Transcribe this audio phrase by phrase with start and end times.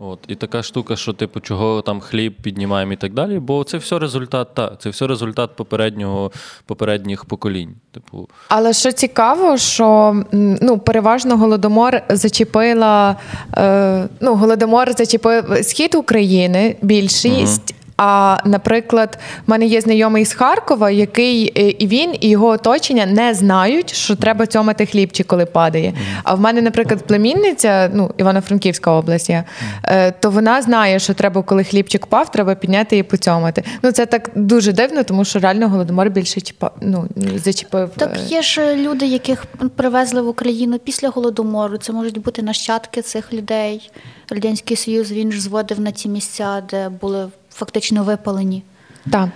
[0.00, 3.78] От, і така штука, що типу, чого там хліб піднімаємо і так далі, бо це
[3.78, 6.32] все результат, та, це все результат попереднього,
[6.66, 7.74] попередніх поколінь.
[7.92, 13.16] Типу, Але що цікаво, що ну, переважно голодомор зачепила
[13.56, 17.74] е, ну, голодомор зачепив схід України більшість.
[17.98, 23.06] А, наприклад, в мене є знайомий з Харкова, який е, і він, і його оточення
[23.06, 25.94] не знають, що треба цьомати хлібчик, коли падає.
[26.24, 29.44] А в мене, наприклад, племінниця, ну Івано-Франківська область, є,
[29.84, 33.64] е, то вона знає, що треба, коли хлібчик пав, треба підняти і поцьомати.
[33.82, 36.40] Ну це так дуже дивно, тому що реально голодомор більше
[36.80, 37.90] ну, зачепив.
[37.96, 39.44] Так е, є ж люди, яких
[39.76, 41.78] привезли в Україну після голодомору.
[41.78, 43.90] Це можуть бути нащадки цих людей.
[44.30, 48.62] Радянський Союз він ж зводив на ті місця, де були фактично випалені.
[49.10, 49.28] Так.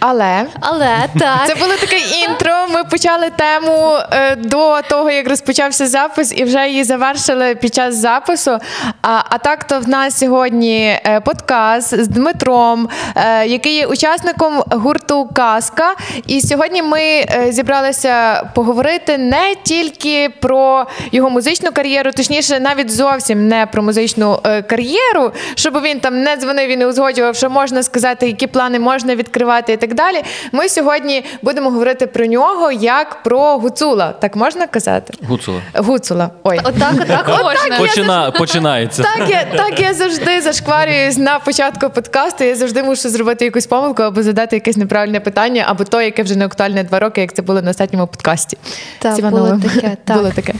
[0.00, 1.46] Але Але так.
[1.46, 2.52] це було таке інтро.
[2.70, 7.94] Ми почали тему е, до того, як розпочався запис, і вже її завершили під час
[7.94, 8.58] запису.
[9.02, 14.62] А, а так, то в нас сьогодні е, подкаст з Дмитром, е, який є учасником
[14.70, 15.94] гурту Казка.
[16.26, 23.48] І сьогодні ми е, зібралися поговорити не тільки про його музичну кар'єру, точніше, навіть зовсім
[23.48, 27.82] не про музичну е, кар'єру, щоб він там не дзвонив і не узгоджував, що можна
[27.82, 30.22] сказати, які плани можна відкривати і так далі.
[30.52, 34.12] Ми сьогодні будемо говорити про нього як про гуцула.
[34.12, 35.14] Так можна казати?
[35.28, 35.60] Гуцула.
[35.74, 36.30] Гуцула.
[36.44, 36.60] Ой.
[36.64, 37.78] Отак, отак можна.
[37.78, 39.02] Почина, починається.
[39.02, 42.44] Так я, так я завжди зашкварююсь на початку подкасту.
[42.44, 46.36] Я завжди мушу зробити якусь помилку або задати якесь неправильне питання, або то, яке вже
[46.36, 48.58] не актуальне два роки, як це було на останньому подкасті.
[48.98, 50.16] Так, було таке, так.
[50.16, 50.54] Було таке.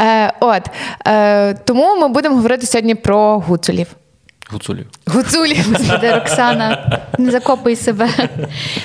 [0.00, 0.62] Е, от,
[1.06, 3.86] е, тому ми будемо говорити сьогодні про гуцулів.
[4.52, 4.86] Гуцулів.
[5.06, 5.66] Гуцулів.
[5.72, 8.08] Господи, Роксана, не закопуй себе.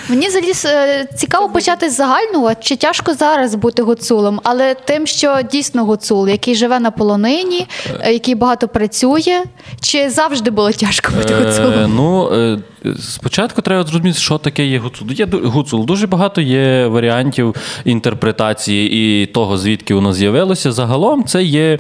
[0.10, 5.40] Мені взагалі е, цікаво почати з загального, чи тяжко зараз бути гуцулом, але тим, що
[5.52, 7.68] дійсно гуцул, який живе на полонині,
[8.02, 9.44] е, який багато працює,
[9.82, 11.96] чи завжди було тяжко бути Е, гуцулом?
[11.96, 12.60] ну, е,
[13.00, 15.12] спочатку треба зрозуміти, що таке є гуцул.
[15.12, 15.86] Є гуцул.
[15.86, 18.92] Дуже багато є варіантів інтерпретації
[19.24, 20.72] і того, звідки воно з'явилося.
[20.72, 21.80] Загалом це є.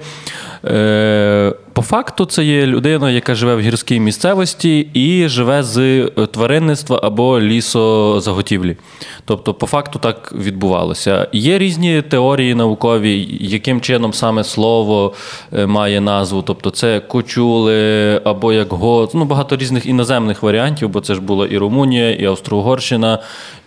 [0.65, 6.09] Е, по факту, це є людина, яка живе в гірській місцевості і живе з е,
[6.31, 8.77] тваринництва або лісозаготівлі.
[9.25, 11.27] Тобто, по факту так відбувалося.
[11.33, 15.13] Є різні теорії наукові, яким чином саме слово
[15.53, 16.41] е, має назву.
[16.41, 21.47] Тобто, це кочули або як го, ну багато різних іноземних варіантів, бо це ж була
[21.47, 23.19] і Румунія, і Австро-Угорщина,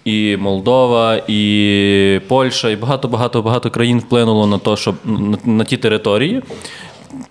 [0.04, 4.94] і Молдова, і Польща, і багато багато багато країн вплинуло на те, щоб
[5.44, 6.42] на ті території.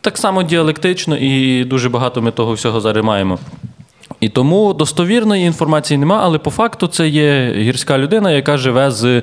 [0.01, 3.39] Так само діалектично, і дуже багато ми того всього зараз маємо.
[4.19, 9.21] І тому достовірної інформації нема, але по факту це є гірська людина, яка живе з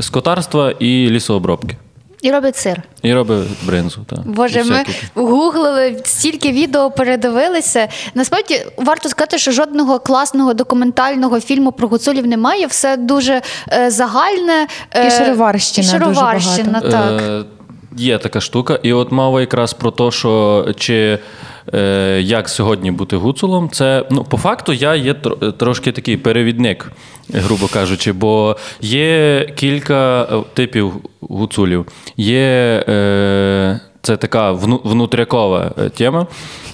[0.00, 1.76] скотарства і лісообробки.
[2.22, 2.82] І робить сир.
[3.02, 4.00] І робить бринзу.
[4.06, 4.16] Та.
[4.24, 4.94] Боже, ми тут.
[5.14, 7.88] гуглили стільки відео передивилися.
[8.14, 12.66] Насправді варто сказати, що жодного класного документального фільму про гуцулів немає.
[12.66, 14.66] Все дуже е, загальне.
[14.94, 16.90] е, І шароварщина І дуже багато.
[16.90, 17.22] так.
[17.22, 17.44] Е,
[17.96, 18.78] Є така штука.
[18.82, 21.18] І от мова якраз про те, що чи
[22.20, 25.14] як сьогодні бути гуцулом, це ну, по факту я є
[25.58, 26.92] трошки такий перевідник,
[27.34, 31.86] грубо кажучи, бо є кілька е, типів гуцулів.
[32.16, 36.26] Є е, це така внутрякова е, тема.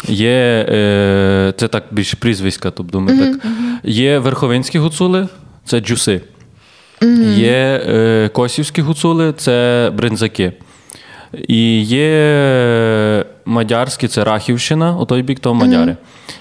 [0.09, 3.47] Є е, це так більш прізвиська, тобто ми так.
[3.85, 5.29] Є верховинські гуцули,
[5.65, 6.21] це джуси.
[7.37, 10.53] Є е, косівські гуцули, це бринзаки.
[11.49, 15.97] І є мадярські, це Рахівщина, у той бік то мадяри.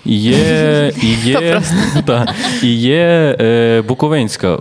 [0.05, 1.61] І є, і є,
[2.05, 4.57] та, і є е, Буковинська е,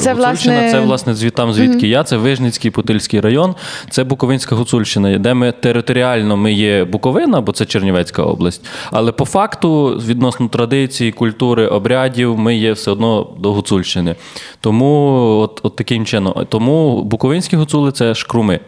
[0.00, 3.54] Це, гуцульщина, власне- це власне звід, там, звідки я, це Вижницький Путильський район,
[3.90, 8.66] це Буковинська гуцульщина, де ми територіально ми є Буковина, бо це Чернівецька область.
[8.90, 14.14] Але по факту, відносно традицій, культури, обрядів, ми є все одно до Гуцульщини.
[14.60, 16.46] Тому от, от таким чином.
[16.48, 18.60] Тому буковинські гуцули це шкруми.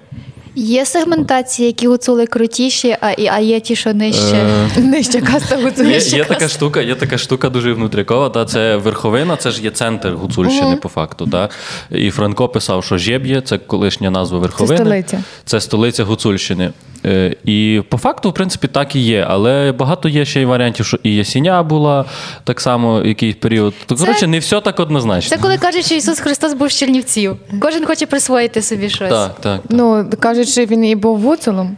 [0.54, 4.46] Є сегментації, які гуцули крутіші, а, і- а є ті, що нижче.
[4.76, 8.28] нижче каста Є, є така штука, є така штука дуже внутрікова.
[8.30, 11.26] Та це верховина, це ж є центр Гуцульщини, по факту.
[11.26, 11.48] Та.
[11.90, 14.78] І Франко писав, що Жєб'є це колишня назва верховини.
[14.78, 15.22] Це столиця.
[15.44, 16.70] Це столиця Гуцульщини.
[17.04, 19.26] Е, І по факту, в принципі, так і є.
[19.28, 22.04] Але багато є ще й варіантів, що і Ясіня була
[22.44, 23.74] так само якийсь період.
[23.86, 25.36] То, коротше, не все так однозначно.
[25.36, 27.36] Це коли кажуть, що Ісус Христос був з Чернівців.
[27.60, 29.10] Кожен хоче присвоїти собі щось.
[29.10, 29.60] Так, так.
[29.68, 31.76] Ну, кажуть, що він і був гуцулом.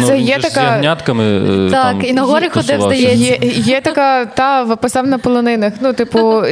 [0.00, 1.24] Ну, Це є така- з ягнятками.
[1.66, 3.24] е, Так, там і на гори ходив, здається.
[3.24, 5.72] Є, є така та виписав на полонинах.
[5.80, 6.42] Ну, типу,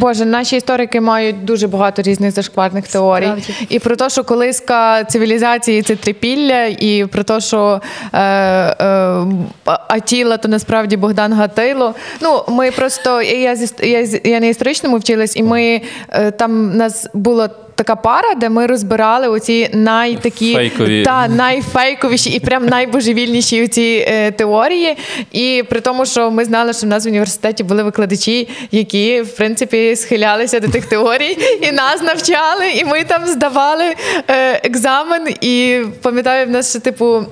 [0.00, 3.24] боже, наші історики мають дуже багато різних зашкварних теорій.
[3.24, 3.54] Справді.
[3.68, 7.80] І про те, що колиска цивілізації це трипілля, і про те, що
[8.12, 9.24] е, е,
[9.88, 11.94] Атіла то насправді Богдан Гатило.
[12.20, 16.76] Ну, ми просто я, зі- я, зі- я на історичному вчилась, і ми е, там
[16.76, 17.48] нас було.
[17.78, 21.02] Така пара, де ми розбирали оці найтакі Фейкові.
[21.02, 24.96] та найфейковіші і прям найбожевільніші ці е, теорії.
[25.32, 29.36] І при тому, що ми знали, що в нас в університеті були викладачі, які в
[29.36, 33.84] принципі схилялися до тих теорій, і нас навчали, і ми там здавали
[34.28, 35.28] е, екзамен.
[35.40, 37.24] І пам'ятаю, в нас ще типу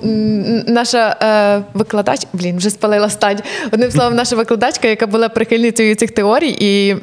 [0.67, 3.43] наша е, викладач, блін, вже спалила стадь.
[3.71, 6.95] Одним словом, наша викладачка, яка була прихильницею цих теорій, і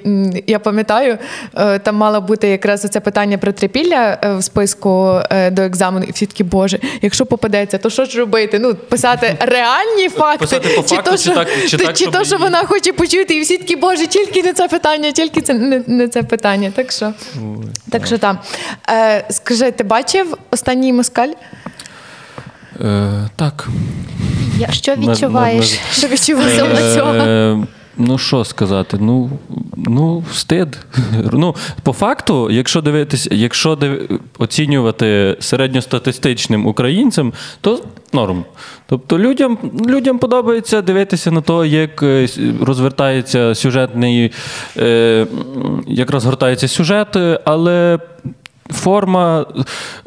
[0.46, 1.18] я пам'ятаю,
[1.56, 6.06] е, там мало бути якраз оце питання про трипілля е, в списку е, до екзамену,
[6.08, 8.58] і всі такі, боже, якщо попадеться, то що ж робити?
[8.58, 12.38] Ну, писати реальні факти, Писати по факту, то, чи так- чи так, чи то, що
[12.38, 16.08] вона хоче почути, і всі такі, боже, тільки не це питання, тільки це не, не
[16.08, 16.72] це питання.
[16.74, 17.12] Так що,
[17.90, 18.38] так що там.
[18.90, 21.30] Е, скажи, ти бачив останній москаль?
[22.80, 23.68] Е, так.
[24.58, 25.78] Я, що відчуваєш?
[25.92, 27.64] Що відчуваєш?
[27.98, 28.96] Ну, що сказати?
[29.00, 29.30] Ну,
[29.76, 30.78] ну, стид.
[31.32, 34.20] Ну, по факту, якщо дивитись, якщо див...
[34.38, 37.80] оцінювати середньостатистичним українцям, то
[38.12, 38.44] норм.
[38.86, 42.28] Тобто людям, людям подобається дивитися на те, як е,
[42.60, 44.32] розвертається сюжетний,
[44.76, 45.26] е,
[45.86, 47.98] як розгортається сюжет, але.
[48.70, 49.46] Форма,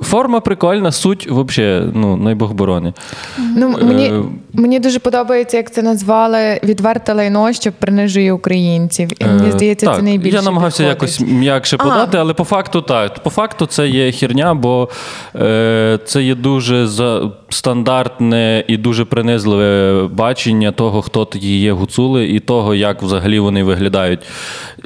[0.02, 2.94] форма прикольна, суть взагалі, ну, най Бог борони.
[3.38, 4.24] Ну, мені, Е,
[4.54, 9.10] мені дуже подобається, як це назвали відверте лайно, що принижує українців.
[9.20, 10.38] І мені Е, здається, так, це найбільше.
[10.38, 11.20] Я намагався підходить.
[11.20, 13.24] якось м'якше подати, але по факту так.
[13.24, 14.90] По факту це є херня, бо
[15.36, 22.26] е, це є дуже за, стандартне і дуже принизливе бачення того, хто такі є гуцули,
[22.26, 24.20] і того, як взагалі вони виглядають.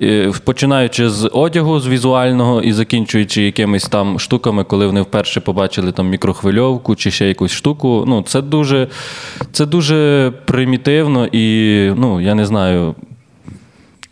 [0.01, 5.91] Е, починаючи з одягу, з візуального і закінчуючи якимись там штуками, коли вони вперше побачили
[5.91, 8.03] там мікрохвильовку чи ще якусь штуку.
[8.07, 8.87] Ну, це дуже,
[9.51, 12.95] це дуже примітивно і ну, я не знаю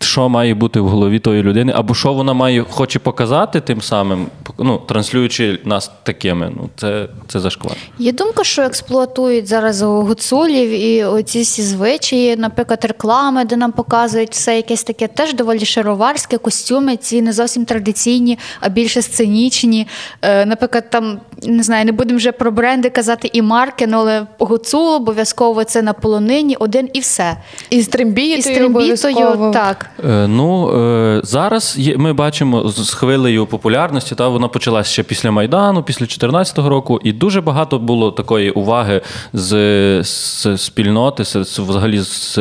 [0.01, 4.25] що має бути в голові тої людини, або що вона має хоче показати тим самим,
[4.59, 6.51] ну, транслюючи нас такими.
[6.55, 7.75] Ну, це, це зашквар.
[7.99, 14.31] Є думка, що експлуатують зараз гуцулів і оці всі звичаї, наприклад, реклами, де нам показують
[14.31, 19.87] все якесь таке теж доволі шароварське, костюми, ці не зовсім традиційні, а більше сценічні.
[20.21, 24.27] Е, наприклад, там не знаю, не будемо вже про бренди казати і марки, ну, але
[24.39, 27.37] гуцул обов'язково це на полонині один і все.
[27.69, 29.89] І з трембітою, І з трембітою, так.
[30.05, 35.03] Е, ну, е, зараз є, ми бачимо з з хвилею популярності, та вона почалася ще
[35.03, 39.01] після Майдану, після 2014 року, і дуже багато було такої уваги
[39.33, 39.49] з,
[40.03, 42.39] з спільноти, з, взагалі з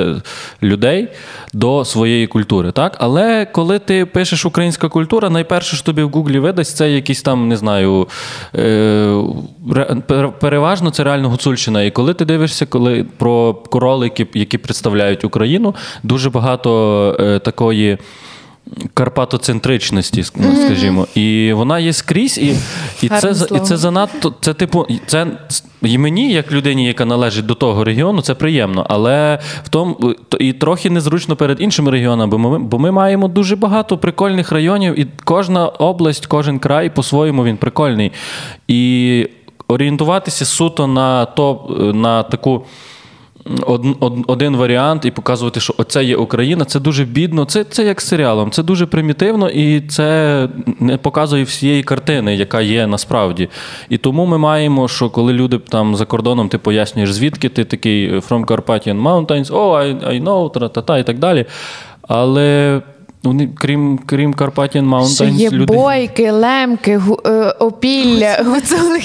[0.62, 1.08] людей
[1.52, 2.72] до своєї культури.
[2.72, 2.96] Так?
[3.00, 7.48] Але коли ти пишеш українська культура, найперше, що тобі в Гуглі видасть, це якісь там,
[7.48, 8.08] не знаю,
[8.54, 9.22] е,
[10.40, 11.82] переважно це реально гуцульщина.
[11.82, 17.98] І коли ти дивишся, коли про кролики, які представляють Україну, дуже багато е, такої.
[18.94, 22.56] Карпатоцентричності, ну, скажімо, і вона є скрізь, і,
[23.02, 24.34] і, Гарне це, і це занадто.
[24.40, 25.26] Це типу, це
[25.82, 28.86] і мені, як людині, яка належить до того регіону, це приємно.
[28.88, 33.56] Але в тому і трохи незручно перед іншими регіонами, бо ми, бо ми маємо дуже
[33.56, 38.12] багато прикольних районів, і кожна область, кожен край по-своєму він прикольний.
[38.68, 39.26] І
[39.68, 42.64] орієнтуватися суто на то, на таку.
[43.66, 47.44] Од, од, один варіант і показувати, що оце є Україна, це дуже бідно.
[47.44, 50.48] Це, це як серіалом, це дуже примітивно і це
[50.80, 53.48] не показує всієї картини, яка є насправді.
[53.88, 58.14] І тому ми маємо, що коли люди там за кордоном ти пояснюєш, звідки ти такий
[58.14, 61.44] from Carpathian Mountains, oh, I, I know, та-та-та і так далі.
[62.08, 62.80] Але
[63.22, 65.74] вони, крім, крім Carpathian Mountains, Що є люди.
[65.74, 69.00] бойки, лемки, гу, е, опілля, гуцули,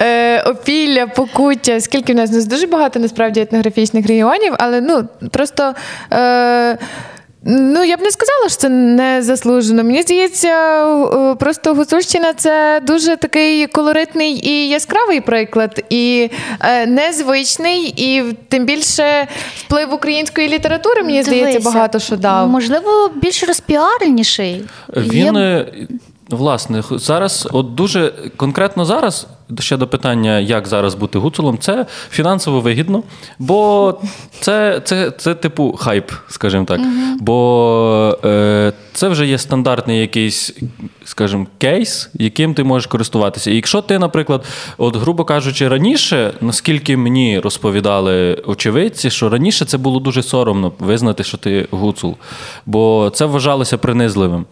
[0.00, 1.80] е, опілля, покуття.
[1.80, 2.30] Скільки в нас?
[2.30, 5.74] У нас дуже багато насправді етнографічних регіонів, але ну просто.
[6.12, 6.78] Е,
[7.44, 9.84] Ну, я б не сказала, що це не заслужено.
[9.84, 16.30] Мені здається, е, просто Гуцульщина це дуже такий колоритний і яскравий приклад, і
[16.60, 19.26] е, незвичний, і тим більше
[19.56, 22.48] вплив української літератури, мені здається, багато що дав.
[22.48, 24.64] Можливо, більш розпіареніший.
[24.96, 25.66] Він, Є- е,
[26.30, 29.26] власне, зараз, от дуже конкретно зараз,
[29.58, 33.02] ще до питання, як зараз бути гуцулом, це фінансово вигідно,
[33.38, 33.94] бо
[34.40, 36.80] це, це, це типу хайп, скажімо так.
[37.20, 40.54] Бо е, це вже є стандартний якийсь,
[41.04, 43.50] скажімо, кейс, яким ти можеш користуватися.
[43.50, 44.44] І якщо ти, наприклад,
[44.78, 51.24] от, грубо кажучи, раніше, наскільки мені розповідали очевидці, що раніше це було дуже соромно визнати,
[51.24, 52.16] що ти гуцул,
[52.66, 54.44] бо це вважалося принизливим.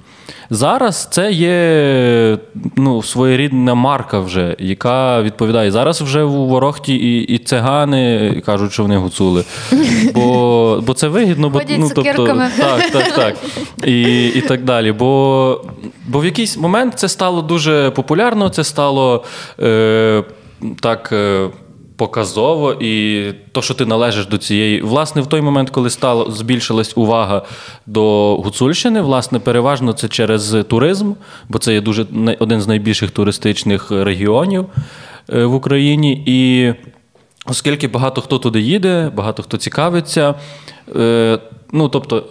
[0.51, 2.39] Зараз це є
[2.77, 5.71] ну, своєрідна марка, вже, яка відповідає.
[5.71, 9.45] Зараз вже у Ворохті і, і цигани кажуть, що вони гуцули.
[10.15, 12.27] Бо, бо це вигідно, бо ну, тобто,
[12.59, 13.37] так, так, так.
[13.85, 14.93] І, і так далі.
[14.93, 15.65] Бо,
[16.09, 19.25] бо в якийсь момент це стало дуже популярно, це стало
[19.61, 20.25] е,
[20.81, 21.13] так.
[21.13, 21.49] Е,
[21.97, 26.93] Показово, і то, що ти належиш до цієї, власне, в той момент, коли стало збільшилась
[26.97, 27.43] увага
[27.87, 31.13] до Гуцульщини, власне, переважно це через туризм,
[31.49, 32.07] бо це є дуже
[32.39, 34.67] один з найбільших туристичних регіонів
[35.33, 36.23] е, в Україні.
[36.27, 36.73] І
[37.47, 40.35] оскільки багато хто туди їде, багато хто цікавиться.
[40.97, 41.39] Е,
[41.73, 42.25] ну, тобто,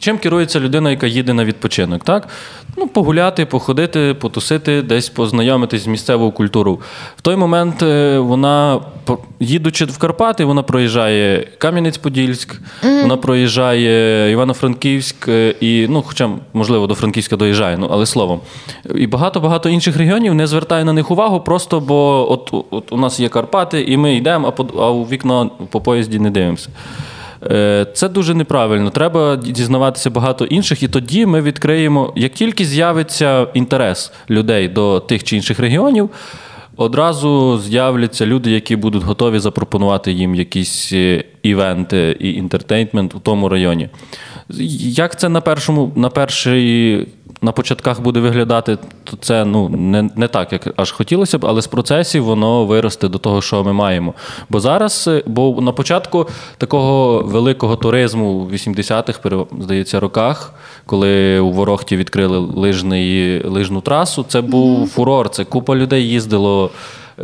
[0.00, 2.04] чим керується людина, яка їде на відпочинок?
[2.04, 2.28] Так?
[2.76, 6.78] Ну, погуляти, походити, потусити, десь познайомитись з місцевою культурою.
[7.16, 8.80] В той момент е, вона,
[9.40, 12.54] їдучи в Карпати, вона проїжджає Кам'янець-Подільськ,
[13.02, 18.40] вона проїжджає Івано-Франківськ е, і, ну, хоча, можливо, до Франківська доїжджає, ну, але словом.
[18.94, 23.20] І багато-багато інших регіонів не звертає на них увагу, просто бо от, от у нас
[23.20, 26.68] є Карпати, і ми йдемо, а, по- а у вікно по поїзді не дивимося.
[27.42, 28.90] Е, Це дуже неправильно.
[28.90, 35.24] Треба дізнаватися багато інших, і тоді ми відкриємо, як тільки з'явиться інтерес людей до тих
[35.24, 36.10] чи інших регіонів,
[36.76, 43.48] одразу з'являться люди, які будуть готові запропонувати їм якісь е, івенти і інтертейнмент у тому
[43.48, 43.88] районі.
[44.78, 47.06] Як це на першому, на перший.
[47.42, 51.62] На початках буде виглядати, то це ну, не, не так, як аж хотілося б, але
[51.62, 54.14] з процесів воно виросте до того, що ми маємо.
[54.48, 56.28] Бо зараз, е, бо на початку
[56.58, 60.54] такого великого туризму в 80-х, здається, роках,
[60.86, 65.28] коли у Ворохті відкрили лижний, лижну трасу, це був фурор.
[65.28, 66.70] Це купа людей їздило.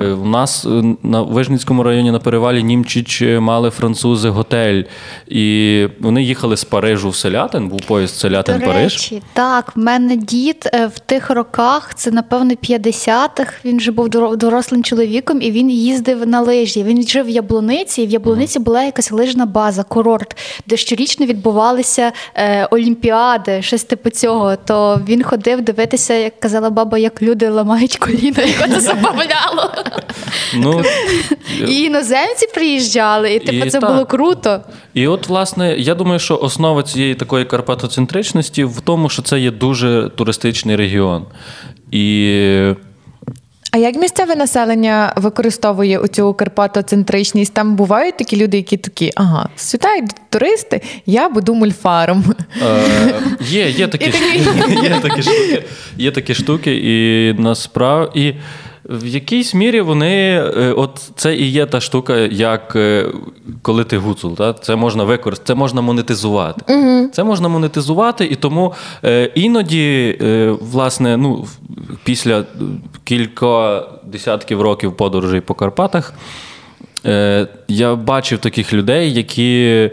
[0.01, 4.83] Е, У нас е, на Вижницькому районі на перевалі Німчич е, мали французи готель,
[5.29, 8.83] і вони їхали з Парижу в Селятин, був поїзд До Селятин-Париж.
[8.83, 14.09] речі, так, в мене дід е, в тих роках, це напевно 50-х, він вже був
[14.37, 16.83] дорослим чоловіком і він їздив на лижі.
[16.83, 20.37] Він жив в Яблуниці, і в Яблуниці була якась лижна база, курорт,
[20.67, 24.57] де щорічно відбувалися е, олімпіади, щось типу цього.
[24.57, 29.86] То він ходив дивитися, як казала баба, як люди ламають коліна, як це забавляло.
[30.55, 30.83] Ну,
[31.69, 33.91] І іноземці приїжджали, і типу І це так.
[33.91, 34.61] було круто.
[34.95, 39.51] І от, власне, я думаю, що основа цієї такої карпатоцентричності в тому, що це є
[39.51, 41.25] дуже туристичний регіон.
[41.91, 42.73] І
[43.71, 47.55] А як місцеве населення використовує оцю карпатоцентричність?
[47.55, 52.35] Там бувають такі люди, які такі, ага, сюди йдуть туристи, я буду мульфаром.
[52.63, 54.13] Е, є, є такі
[55.23, 55.65] штуки,
[55.97, 58.37] є такі штуки, і насправді.
[58.89, 63.07] В якійсь мірі вони, е, от це і є та штука, як е,
[63.63, 64.53] коли ти гуцул, та?
[64.53, 66.75] це можна використати, це можна монетизувати.
[67.13, 68.75] Це можна монетизувати, і тому
[69.05, 70.19] е, іноді,
[70.61, 71.47] власне, ну,
[72.05, 72.45] після
[73.05, 76.15] кілька десятків років подорожей по Карпатах.
[77.69, 79.91] Я бачив таких людей, які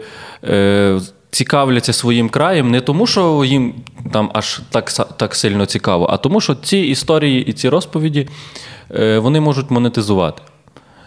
[1.30, 3.74] цікавляться своїм краєм не тому, що їм
[4.12, 8.28] там аж так, так сильно цікаво, а тому, що ці історії і ці розповіді
[9.18, 10.42] вони можуть монетизувати.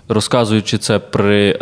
[0.09, 1.59] Розказуючи це при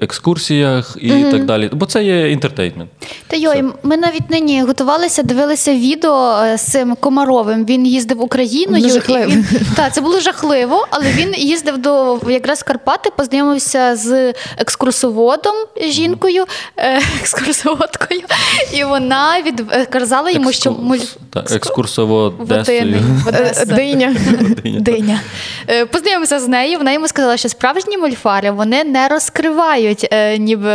[0.00, 1.70] екскурсіях і так далі.
[1.72, 2.90] Бо це є інтертейнмент.
[3.26, 7.64] Та йой, ми навіть нині готувалися, дивилися відео е, з цим Комаровим.
[7.64, 8.90] Він їздив Україною.
[8.90, 9.30] Жахливо.
[9.30, 15.54] Він, та, це було жахливо, але він їздив до якраз Карпати, познайомився з екскурсоводом,
[15.88, 16.44] жінкою,
[16.76, 18.20] е, екскурсоводкою,
[18.74, 23.02] і вона від е, казала йому, що муль- та, екскурсово Водини, Десою.
[23.28, 23.62] Одеса.
[23.62, 24.16] Е, Диня.
[24.64, 25.20] Диня.
[25.92, 26.78] Познайомився з нею.
[26.78, 27.48] Вона йому сказала, що
[27.80, 30.70] справжні мольфари вони не розкривають е, ніби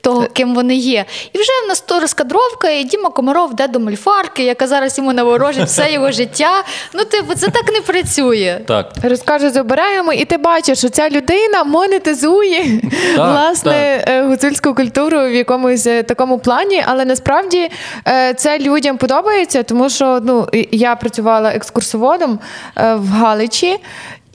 [0.00, 1.04] того, ким вони є.
[1.32, 5.12] І вже в нас то розкадровка, і Діма Комаров йде до мольфарки, яка зараз йому
[5.12, 6.64] наворожить все його життя.
[6.94, 8.60] Ну, типу, це так не працює.
[8.66, 8.92] Так.
[9.02, 12.80] Розкаже з оберегами, і ти бачиш, що ця людина монетизує
[13.16, 17.70] власне е, гуцульську культуру в якомусь е, такому плані, але насправді
[18.08, 22.38] е, це людям подобається, тому що ну я працювала екскурсоводом
[22.76, 23.78] е, в Галичі.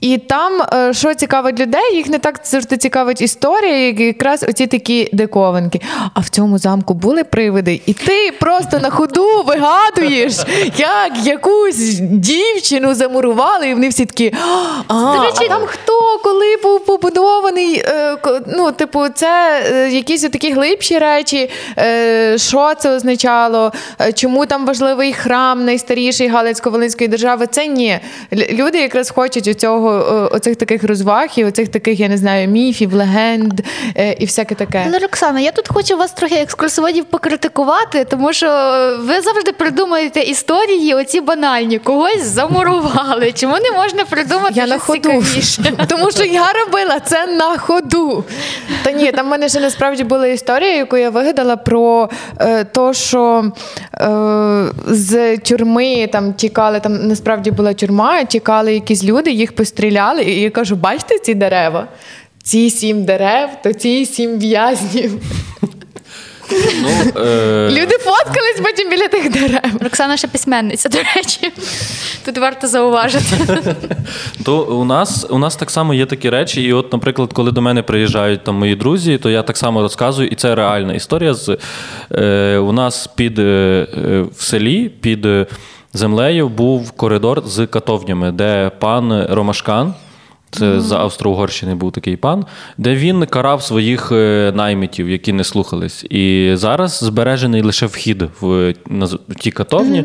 [0.00, 4.66] І там, е, що цікавить людей, їх не так завжди цікавить історія, як якраз оці
[4.66, 5.80] такі диковинки.
[6.14, 10.34] А в цьому замку були привиди, і ти просто на ходу вигадуєш,
[10.76, 14.32] як якусь дівчину замурували, і вони всі такі.
[14.88, 17.82] А, речі, а там хто, коли був побудований?
[17.86, 21.50] е, Ну, типу, це е, якісь такі глибші речі.
[22.36, 23.72] Що це означало?
[24.14, 27.46] Чому там важливий храм найстаріший Галицько-Волинської держави?
[27.50, 27.98] Це ні.
[28.32, 32.94] Люди якраз хочуть оцього, е, оцих таких розваг і оцих таких, я не знаю, міфів,
[32.94, 33.60] легенд
[33.96, 34.84] е, і всяке таке.
[34.88, 38.46] Але Роксана, я тут хочу вас трохи екскурсоводів покритикувати, тому що
[39.00, 43.32] ви завжди придумуєте історії, оці банальні, когось замурували.
[43.32, 45.00] Чому не можна придумати Я на ходу.
[45.00, 45.62] цікавіше?
[45.88, 48.24] Тому що я робила це на ходу.
[48.82, 52.92] Та ні, там в мене ще насправді була історія, яку я вигадала про е, то,
[52.92, 53.44] що
[53.94, 54.06] е,
[54.86, 60.50] з тюрми там тікали, там насправді була тюрма, тікали якісь люди, їх постріляли, і я
[60.50, 61.88] кажу: бачите ці дерева?
[62.42, 65.12] Ці сім дерев, то ці сім в'язнів.
[66.82, 69.82] Ну, е, Люди фоткались потім біля тих дерев.
[69.82, 71.52] Роксана ще письменниця, до речі.
[72.24, 73.74] Тут варто зауважити.
[74.44, 77.62] То у нас у нас так само є такі речі, і от, наприклад, коли до
[77.62, 81.34] мене приїжджають там мої друзі, то я так само розказую, і це реальна історія.
[81.34, 81.58] З
[82.12, 85.46] е, у нас під е, е, в селі під е,
[85.96, 89.94] землею був коридор з катовнями, де пан Ромашкан.
[90.50, 92.46] Це з Австро-Угорщини був такий пан,
[92.78, 96.04] де він карав своїх е, наймитів, які не слухались.
[96.10, 100.04] І зараз збережений лише вхід в, на в ті катовні.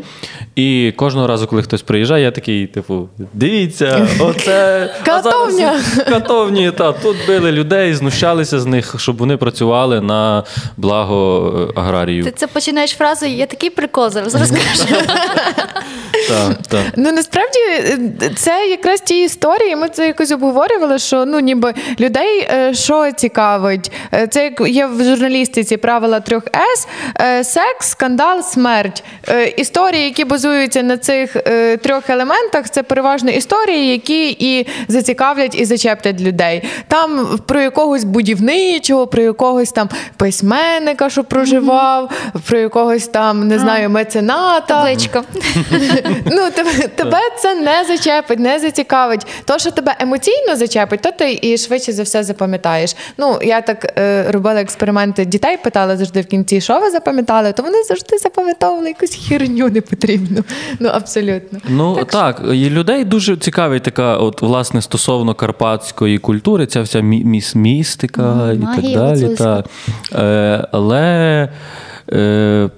[0.56, 5.80] І кожного разу, коли хтось приїжджає, я такий, типу, дивіться, оце Катовня.
[6.10, 6.72] катовні.
[6.72, 10.44] Та тут били людей, знущалися з них, щоб вони працювали на
[10.78, 12.24] благо е, аграрію.
[12.24, 14.96] Ти це починаєш фразу «Я такий прикол зараз розкажу».
[16.96, 18.00] Ну насправді е,
[18.36, 19.76] це якраз ті історії.
[19.76, 23.92] Ми це якось обговорювали, що ну ніби людей е, що цікавить.
[24.14, 26.88] Е, Це як є в журналістиці правила трьох С:
[27.20, 29.04] е, секс, скандал, смерть.
[29.58, 31.36] Історії, які базуються на цих
[31.82, 36.64] трьох елементах, це переважно історії, які і зацікавлять, і зачеплять людей.
[36.88, 42.12] Там про якогось будівничого, про якогось там письменника, що проживав,
[42.48, 44.62] про якогось там не знаю, мецената.
[44.68, 45.24] Табличка.
[46.26, 46.50] Ну,
[46.96, 49.28] тебе це не зачепить, не зацікавить.
[49.46, 50.21] То, що тебе емоційно
[50.56, 52.96] зачепить, то ти і швидше за все запам'ятаєш.
[53.18, 57.64] Ну, я так е, робила експерименти дітей, питала завжди в кінці, що ви запам'ятали, то
[57.64, 60.44] вони завжди запам'ятовували якусь херню непотрібну.
[60.80, 61.60] Ну, абсолютно.
[61.70, 67.26] Ну так, і людей дуже цікавить така, от власне, стосовно карпатської культури, ця вся мі-
[67.26, 69.36] міс- містика Мгм, і так далі.
[69.36, 69.64] Та.
[70.16, 71.50] Е, але
[72.14, 72.70] е,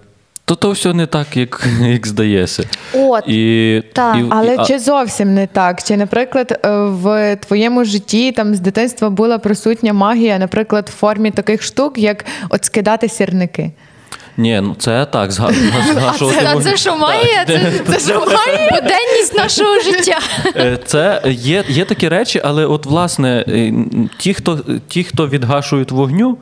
[0.45, 2.63] то, то все не так, як, як здається.
[2.93, 3.23] От.
[3.27, 5.83] І, та, і, Але і, чи зовсім не так?
[5.83, 11.31] Чи, наприклад, е, в твоєму житті там з дитинства була присутня магія, наприклад, в формі
[11.31, 13.71] таких штук, як от скидати сірники?
[14.37, 15.39] Ні, ну це так, з,
[15.95, 17.45] нашого Це, а це що має?
[17.47, 18.71] Це, це що має?
[18.81, 20.19] Буденність нашого життя.
[20.55, 23.73] Е, Це є, є такі речі, але от власне е,
[24.17, 26.37] ті, хто ті, хто відгашують вогню,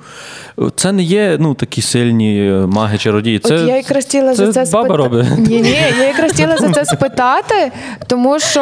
[0.76, 3.40] це не є ну такі сильні е, маги чародії.
[3.40, 5.26] Це, От я якраз хотіла це за це баба робить.
[5.38, 7.72] Ні, ні, я якраз хотіла за це спитати,
[8.08, 8.62] тому що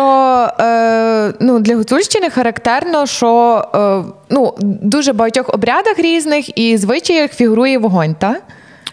[0.59, 7.77] е, ну, для Гуцульщини характерно, що е, ну, дуже багатьох обрядах різних і звичаях фігурує
[7.77, 8.41] вогонь, так?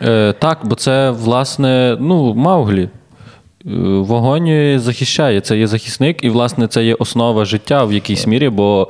[0.03, 2.83] Е, так, бо це власне ну, Мауглі.
[2.83, 2.89] Е,
[3.81, 8.89] Вогонь захищає, це є захисник, і, власне, це є основа життя в якійсь мірі, бо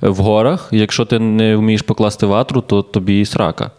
[0.00, 3.70] в горах, якщо ти не вмієш покласти ватру, то тобі і срака.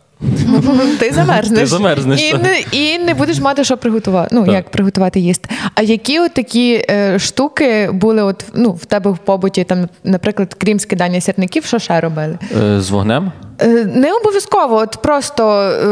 [1.00, 1.60] Ти замерзнеш.
[1.60, 4.36] Ти замерзнеш, І не, і не будеш мати, що приготувати.
[4.36, 4.54] Ну, Так.
[4.54, 5.50] як приготувати їсти.
[5.76, 10.54] А які от такі е, штуки були от, ну, в тебе в побуті, там, наприклад,
[10.54, 12.38] крім скидання сірників, що ще робили?
[12.62, 13.32] Е, З вогнем?
[13.62, 15.86] Е, Не обов'язково, от просто е,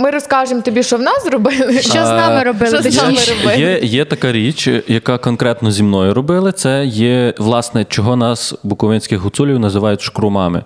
[0.00, 1.80] ми, розкажемо тобі, що в нас зробили.
[1.80, 2.80] Що з нами робили?
[2.82, 3.32] Що з нами точніше?
[3.44, 3.60] робили?
[3.60, 6.52] Є, є така річ, яка конкретно зі мною робили.
[6.52, 10.62] Це є, власне, чого нас, буковинських гуцулів, називають шкрумами.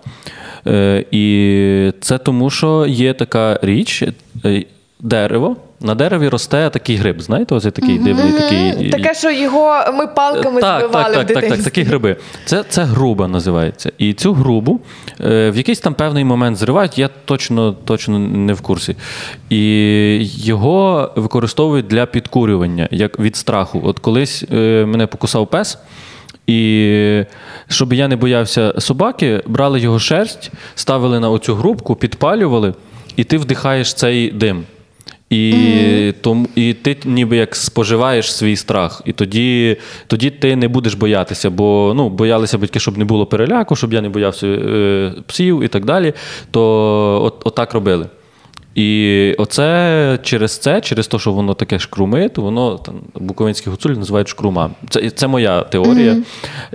[0.68, 4.02] Е, і це тому, що є така річ,
[4.44, 4.64] е,
[5.00, 5.57] дерево.
[5.81, 7.22] На дереві росте такий гриб.
[7.22, 8.90] Знаєте, ось такий дивний такий.
[8.90, 12.16] Таке, що його ми палками так, збивали так, в так, так, так, такі гриби.
[12.44, 13.92] Це, це груба називається.
[13.98, 14.81] І цю грубу
[15.20, 18.96] е, в якийсь там певний момент зривають, я точно, точно не в курсі.
[19.50, 23.81] І його використовують для підкурювання, як від страху.
[23.85, 25.79] От колись е, мене покусав пес.
[26.47, 27.25] І
[27.69, 32.75] щоб я не боявся собаки, брали його шерсть, ставили на оцю грубку, підпалювали,
[33.17, 34.65] і ти вдихаєш цей дим.
[35.31, 39.03] І, тому, і ти ніби як споживаєш свій страх.
[39.05, 43.77] І тоді, тоді ти не будеш боятися, бо ну, боялися батьки, щоб не було переляку,
[43.77, 46.13] щоб я не боявся е, псів і так далі.
[46.51, 46.63] То
[47.25, 48.07] от, отак робили.
[48.77, 54.29] І оце через це, через те, що воно таке шкрумит, воно там буковинські гуцулі називають
[54.29, 54.71] шкрума.
[54.89, 56.17] Це, це моя теорія.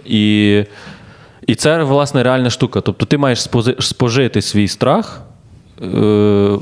[0.05, 0.63] І,
[1.47, 2.81] і це власне реальна штука.
[2.81, 5.21] Тобто ти маєш спожити свій страх,
[5.81, 6.57] е,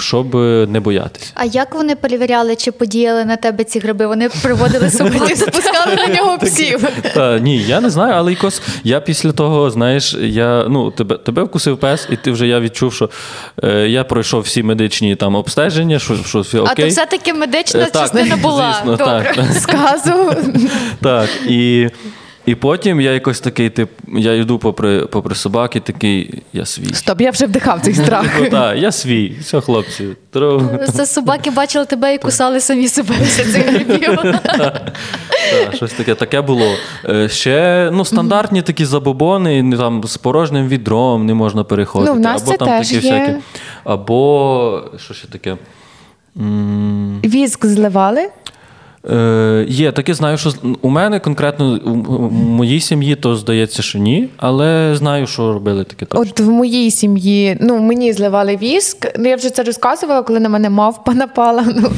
[0.00, 0.34] щоб
[0.70, 1.30] не боятися.
[1.34, 4.06] А як вони перевіряли, чи подіяли на тебе ці гриби?
[4.06, 5.26] Вони приводили собак.
[5.28, 6.88] Ті спускали на нього псів.
[7.14, 11.42] Та, ні, я не знаю, але якось я після того, знаєш, я ну тебе, тебе
[11.42, 13.10] вкусив пес, і ти вже я відчув, що
[13.64, 16.72] е, я пройшов всі медичні там обстеження, що, що все окей.
[16.72, 18.74] А то все-таки медична Е, частина була.
[18.76, 19.32] звісно, Добре.
[19.36, 19.46] так.
[19.62, 20.34] Сказу.
[21.02, 21.88] Так, і,
[22.46, 26.94] і потім я якось такий, тип, я йду попри, попри собаки, такий, я свій.
[26.94, 28.26] Стоп, я вже вдихав цей страх.
[28.40, 29.36] Ну, так, я свій.
[29.40, 30.04] Все, хлопці.
[30.94, 34.18] Це собаки бачили тебе і кусали самі себе після цих грибів.
[35.74, 36.66] Щось таке, таке було.
[37.08, 42.12] Е, Ще ну, стандартні такі забобони, там, з порожнім відром не можна переходити.
[42.12, 43.12] Ну, в нас або це там теж такі є.
[43.12, 43.34] всякі.
[43.84, 45.56] Або що ще таке?
[47.24, 48.28] Віск зливали.
[49.10, 54.28] Е, є, таке знаю, що у мене конкретно у моїй сім'ї, то здається, що ні,
[54.36, 56.20] але знаю, що робили таке точно.
[56.30, 59.06] От в моїй сім'ї, ну мені зливали віск.
[59.18, 61.64] Ну я вже це розказувала, коли на мене мавпа напала.
[61.76, 61.90] Ну,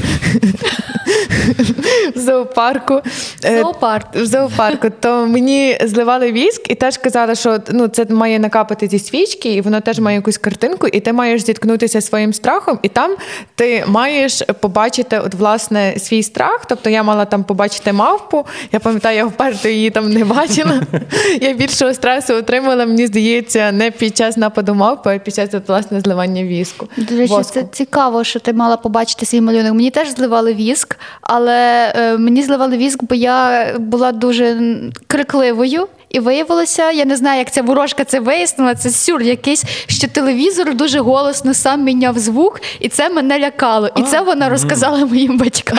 [2.17, 3.01] в зоопарку.
[3.45, 4.07] Е, Зоопарк.
[4.15, 4.89] В зоопарку.
[5.01, 9.61] То мені зливали віск і теж казали, що ну, це має накапати зі свічки, і
[9.61, 13.17] воно теж має якусь картинку, і ти маєш зіткнутися своїм страхом, і там
[13.55, 16.65] ти маєш побачити от, власне свій страх.
[16.69, 18.47] Тобто я мала там побачити мавпу.
[18.73, 20.83] Я пам'ятаю, я вперше її там не бачила.
[21.41, 25.69] Я більшого стресу отримала, мені здається, не під час нападу мавпи, а під час от,
[25.69, 26.89] власне зливання віску.
[26.97, 27.53] До речі, Воску.
[27.55, 29.75] це цікаво, що ти мала побачити свій малюнок.
[29.75, 34.61] Мені теж зливали віск, але е, мені зливали віск, бо я була дуже
[35.07, 35.87] крикливою.
[36.11, 38.75] І виявилося, я не знаю, як ця ворожка це вияснила.
[38.75, 43.91] Це сюр якийсь, що телевізор дуже голосно сам міняв звук, і це мене лякало.
[43.97, 45.79] І це вона розказала моїм батькам.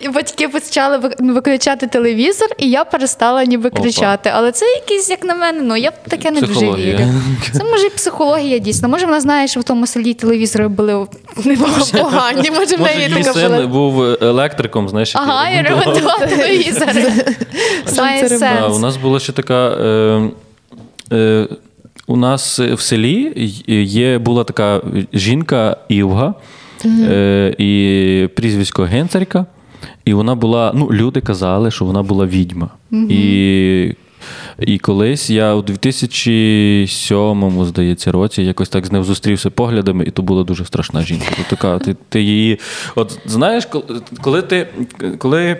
[0.00, 3.80] І батьки почали ви- виключати телевізор, і я перестала ніби Опа.
[3.80, 4.30] кричати.
[4.34, 6.98] Але це якийсь, як на мене, ну я таке не дуже вірю.
[7.52, 8.88] Це може і психологія дійсно.
[8.88, 11.06] Може, вона знає, що в тому селі телевізори були
[11.44, 11.92] не може.
[12.02, 13.66] Погані, може в неї така син була.
[13.66, 16.18] був електриком, знаєш, Ага, і ремонтував.
[16.18, 17.12] телевізори.
[18.70, 19.68] У нас була ще така.
[19.70, 20.30] Е,
[21.12, 21.46] е,
[22.06, 23.32] у нас в селі
[23.84, 26.34] є, була така жінка Івга
[26.84, 29.46] е, і прізвисько Генцарка.
[30.04, 32.68] І вона була, ну, люди казали, що вона була відьма.
[33.08, 33.94] І,
[34.58, 40.22] і колись я у 2007, здається, році якось так з ним зустрівся поглядами, і то
[40.22, 41.26] була дуже страшна жінка.
[41.40, 42.58] От така, ти, ти її.
[42.94, 43.84] От знаєш, коли-
[44.20, 44.66] коли ти.
[45.18, 45.56] Коли,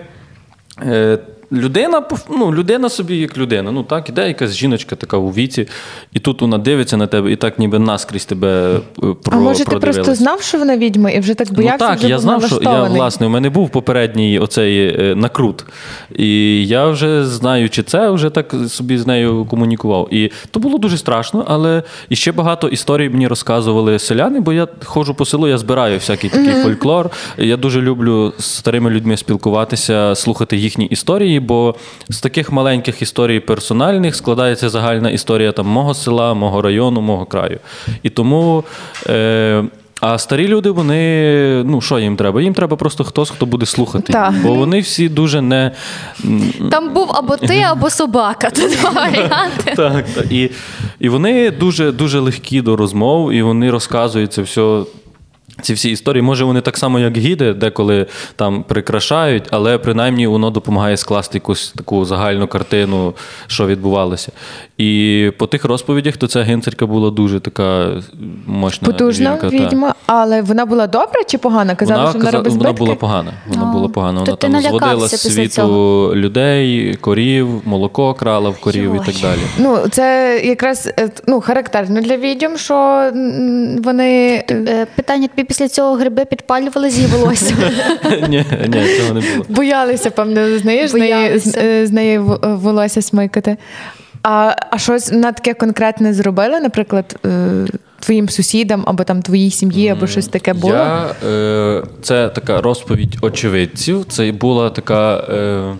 [0.85, 1.17] Е,
[1.51, 3.71] Людина, ну, людина собі як людина.
[3.71, 5.67] Ну так, іде якась жіночка така у віці,
[6.13, 9.65] і тут вона дивиться на тебе, і так ніби наскрізь тебе е, про, А може
[9.65, 12.45] ти просто знав, що вона відьма, і вже так боявся, ну, так, вже я знав,
[12.45, 15.65] що я власне у мене був попередній оцей е, накрут.
[16.15, 20.13] І я вже знаю, чи це вже так собі з нею комунікував.
[20.13, 24.67] І то було дуже страшно, але і ще багато історій мені розказували селяни, бо я
[24.85, 27.09] ходжу по селу, я збираю всякий такий фольклор.
[27.37, 31.75] Я дуже люблю з старими людьми спілкуватися, слухати їхні історії, бо
[32.09, 37.59] з таких маленьких історій персональних складається загальна історія там мого села, мого району, мого краю.
[38.03, 38.63] І тому.
[39.07, 39.63] Е,
[40.01, 42.41] а старі люди, вони, ну що їм треба?
[42.41, 44.13] Їм треба просто хтось, хто буде слухати.
[44.13, 44.33] Так.
[44.43, 45.71] Бо вони всі дуже не.
[46.71, 48.49] Там був або ти, або собака.
[48.49, 49.73] Два варіанти.
[49.75, 50.31] Так, так.
[50.31, 50.49] І,
[50.99, 54.81] і вони дуже, дуже легкі до розмов, і вони розказують це все.
[55.61, 60.49] Ці всі історії, може, вони так само, як гіди, деколи там прикрашають, але принаймні воно
[60.49, 63.13] допомагає скласти якусь таку загальну картину,
[63.47, 64.31] що відбувалося.
[64.77, 67.87] І по тих розповідях, то ця генцерка була дуже така
[68.45, 68.85] мощна.
[68.85, 69.55] Потужна жінка, та.
[69.65, 71.75] відьма, але вона була добра чи погана?
[71.75, 73.31] Казала, Вона, що вона каза- робить вона була погана.
[73.47, 74.19] Вона А, була погана.
[74.19, 76.15] Вона там зводила з світу цього.
[76.15, 79.39] людей, корів, молоко крала в корів і так далі.
[79.57, 83.09] Ну, це якраз е, ну, характерно для відьом, що
[83.83, 84.43] вони.
[84.51, 87.55] Е, Питання тобі після цього гриби підпалювали з її волосся.
[88.29, 89.45] Ні, ні, цього не було.
[89.49, 93.57] Боялися, певно, знаєш, з неї, е, з неї в- е, волосся смикати.
[94.23, 97.47] А, а щось на таке конкретне зробили, наприклад, е,
[97.99, 100.73] твоїм сусідам або там твоїй сім'ї, або щось таке було?
[100.73, 104.05] Я, е, це така розповідь очевидців.
[104.09, 105.17] Це була така.
[105.17, 105.75] Е,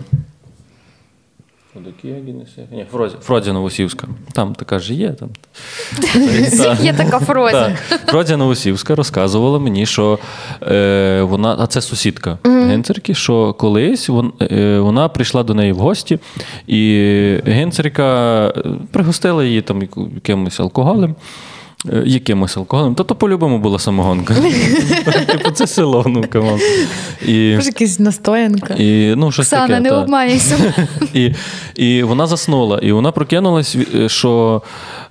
[2.72, 4.08] Ні, Фрозі, Фродзя Новосівська.
[4.32, 5.12] Там така ж є.
[5.12, 5.28] Там.
[6.82, 7.76] Є така фраза.
[7.88, 8.00] Так.
[8.06, 10.18] Фродзя Новосівська розказувала мені, що
[10.62, 15.76] е, вона, а це сусідка генцерки, що колись вон, е, вона прийшла до неї в
[15.76, 16.18] гості,
[16.66, 16.82] і
[17.44, 18.62] генцерка е,
[18.92, 19.82] пригостила її там
[20.14, 21.14] якимось алкоголем.
[21.88, 24.34] Е, Якимось алкоголем, Тобто то по-любому була самогонка.
[25.26, 26.60] Типу, це село, ну come on.
[27.26, 28.74] І, якась настоянка.
[28.74, 30.74] і, ну, щось Оксана, таке, не обманюйся.
[31.14, 31.32] І,
[31.74, 34.62] і вона заснула, і вона прокинулась, е, що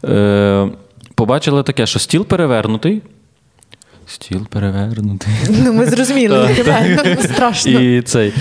[0.05, 0.67] е,
[1.15, 3.01] побачила таке, що стіл перевернутий.
[4.10, 5.34] Стіл перевернутий.
[5.63, 6.50] Ну, ми зрозуміли,
[7.22, 7.72] страшно.
[7.72, 8.34] І цей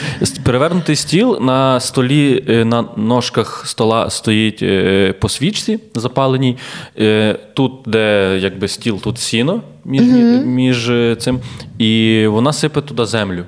[0.43, 6.57] перевернутий стіл на столі, е, на ножках стола стоїть е, по свічці запаленій.
[6.99, 10.03] Е, Тут, де якби стіл, тут сіно між,
[10.45, 11.41] між цим,
[11.79, 13.45] і вона сипе туди землю.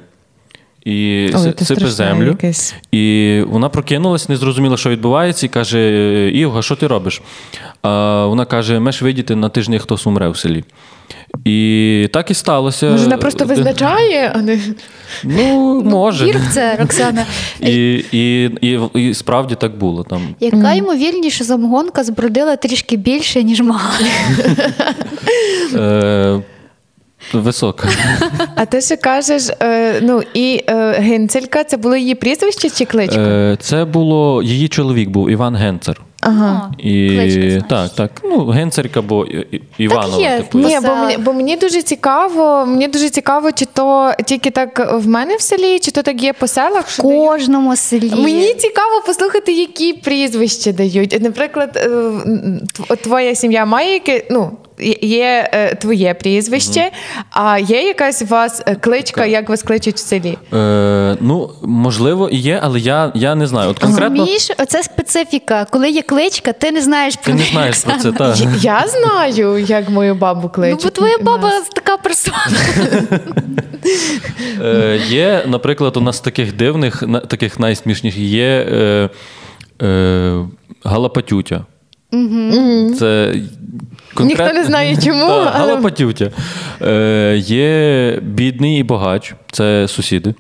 [0.91, 2.27] І Ой, сипе землю.
[2.29, 2.75] якесь.
[2.93, 7.23] І вона прокинулась, не зрозуміла, що відбувається, і каже: Івга, що ти робиш?
[7.83, 10.65] А вона каже: Меш видіти на тижні хтось умре в селі.
[11.45, 12.91] І так і сталося.
[12.91, 14.59] Може, вона просто визначає, а не
[15.25, 16.27] Ну, може.
[16.27, 17.25] Вір в це, Роксана.
[17.61, 20.03] І, і, і, і справді так було.
[20.05, 20.23] Там.
[20.41, 23.81] Яка ймовірність, що самогонка збродила трішки більше, ніж мала?
[27.33, 27.89] Висока.
[28.55, 33.21] А ти ще кажеш, е, ну і е, Генцелька, це було її прізвище чи кличка?
[33.21, 36.01] Е, це було її чоловік був Іван Генцер.
[36.23, 36.73] Ага.
[36.79, 37.69] І Кличка, значить.
[37.69, 38.11] так, так.
[38.25, 40.23] Ну, Генцерка, бо І- І- Іванова.
[40.23, 40.37] є.
[40.37, 40.59] типу.
[40.59, 45.09] Ні, бо мені, бо мені дуже цікаво, мені дуже цікаво, чи то тільки так в
[45.09, 46.87] мене в селі, чи то так є по селах.
[46.87, 47.29] В Що дають?
[47.29, 48.13] кожному селі.
[48.17, 51.19] Мені цікаво послухати, які прізвища дають.
[51.23, 51.89] Наприклад, е,
[52.79, 54.51] тв- твоя сім'я має яке, ну,
[55.03, 56.91] є- е, твоє прізвище,
[57.31, 60.39] а є якась у вас е, кличка, як вас кличуть в селі?
[60.53, 63.71] Е, ну, можливо, і є, але я, я не знаю.
[63.71, 65.67] От конкретно Розумієш, оце специфіка.
[65.71, 68.13] Коли є кличка, ти не знаєш про ти не знаєш про це.
[68.21, 68.37] Так.
[68.61, 70.85] Я знаю, як мою бабу Ну, кличуть.
[70.85, 71.69] бо твоя баба нас.
[71.69, 72.47] така персона.
[74.65, 79.09] Е, є, наприклад, у нас таких дивних, таких найсмішніших є е,
[79.87, 80.47] е,
[82.13, 82.95] Галапатютя.
[82.99, 83.35] Це
[84.21, 86.31] Ніхто не знає чому, Та, але-.
[86.83, 90.35] Е, є бідний і богач, це сусіди.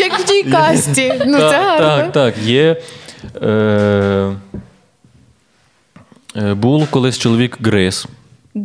[0.00, 1.12] Як в тій касті.
[1.26, 1.86] Ну, це гарно.
[1.86, 2.34] так, так.
[2.44, 2.76] Є.
[3.42, 3.48] Е,
[6.36, 8.06] е, був колись чоловік Грис.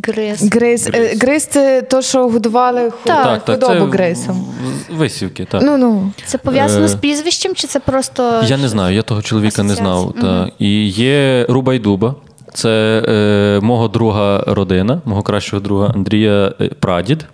[0.04, 0.52] Гриз.
[0.52, 0.90] Гриз.
[0.94, 3.42] Е, Гриз це то, що годували Так.
[3.46, 4.46] худобу це грисом.
[4.90, 5.62] Висівки, так.
[5.64, 6.12] Ну, ну.
[6.24, 8.42] Це пов'язано Е, з прізвищем, чи це просто.
[8.46, 9.98] Я не знаю, я того чоловіка не знав.
[9.98, 10.44] Асоціація.
[10.44, 10.50] Та.
[10.58, 12.14] І є Рубайдуба.
[12.54, 17.26] Це е, мого друга родина, мого кращого друга Андрія е, Прадід.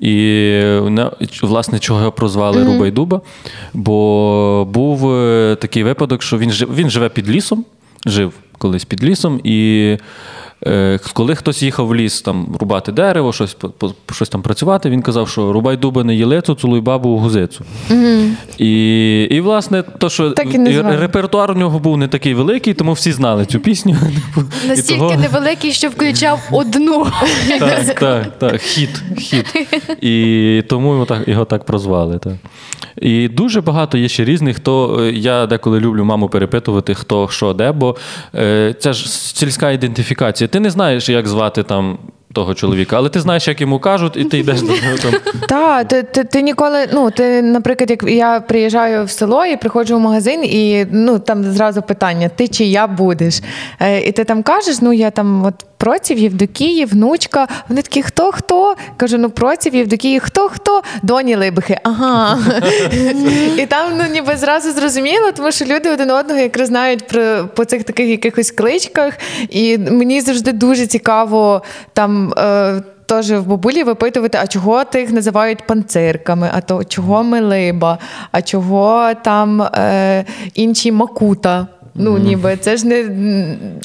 [0.00, 0.60] І
[1.42, 3.20] власне, чого його прозвали Рубайдуба,
[3.74, 7.64] бо був е, такий випадок, що він жив, він живе під лісом,
[8.06, 9.96] жив колись під лісом, і
[11.12, 13.56] коли хтось їхав в ліс там рубати дерево, щось,
[14.12, 17.64] щось там працювати, він казав, що рубай дуба не єлецю, цілуй бабу у гузицю.
[18.58, 22.92] І, і, власне, то, що Так і репертуар у нього був не такий великий, тому
[22.92, 23.96] всі знали цю пісню.
[24.68, 27.06] Настільки того- невеликий, що включав одну.
[27.58, 29.46] так, так, так, хіт, хіт.
[30.00, 32.18] І тому його так, його так прозвали.
[32.18, 32.32] Так.
[33.00, 37.52] І дуже багато є ще різних, хто е, я деколи люблю маму перепитувати, хто що
[37.52, 37.96] де, бо
[38.34, 40.47] е, це ж сільська ідентифікація.
[40.50, 41.98] Ти не знаєш, як звати там.
[42.32, 45.12] Того чоловіка, але ти знаєш, як йому кажуть, і ти йдеш до нього там.
[45.48, 49.96] Так, ти, ти, ти ніколи, ну ти, наприклад, як я приїжджаю в село і приходжу
[49.96, 53.40] в магазин, і ну там зразу питання: ти чи я будеш?
[53.80, 57.48] Е, і ти там кажеш, ну я там от проців Євдокії, внучка.
[57.68, 58.74] Вони такі, хто хто?
[58.96, 60.82] Кажу, ну проців Євдокії, хто хто?
[61.02, 61.78] Доні Либихи.
[61.82, 62.38] Ага.
[63.58, 67.64] і там ну ніби зразу зрозуміло, тому що люди один одного якраз знають про по
[67.64, 69.14] цих таких якихось кличках.
[69.48, 71.62] І мені завжди дуже цікаво
[71.92, 72.34] там.
[72.38, 77.98] Е, Теж в бабулі випитувати, а чого тих називають панцирками, а то чого милиба,
[78.32, 81.66] а чого там е, інші макута.
[82.00, 83.04] Ну, ніби це ж не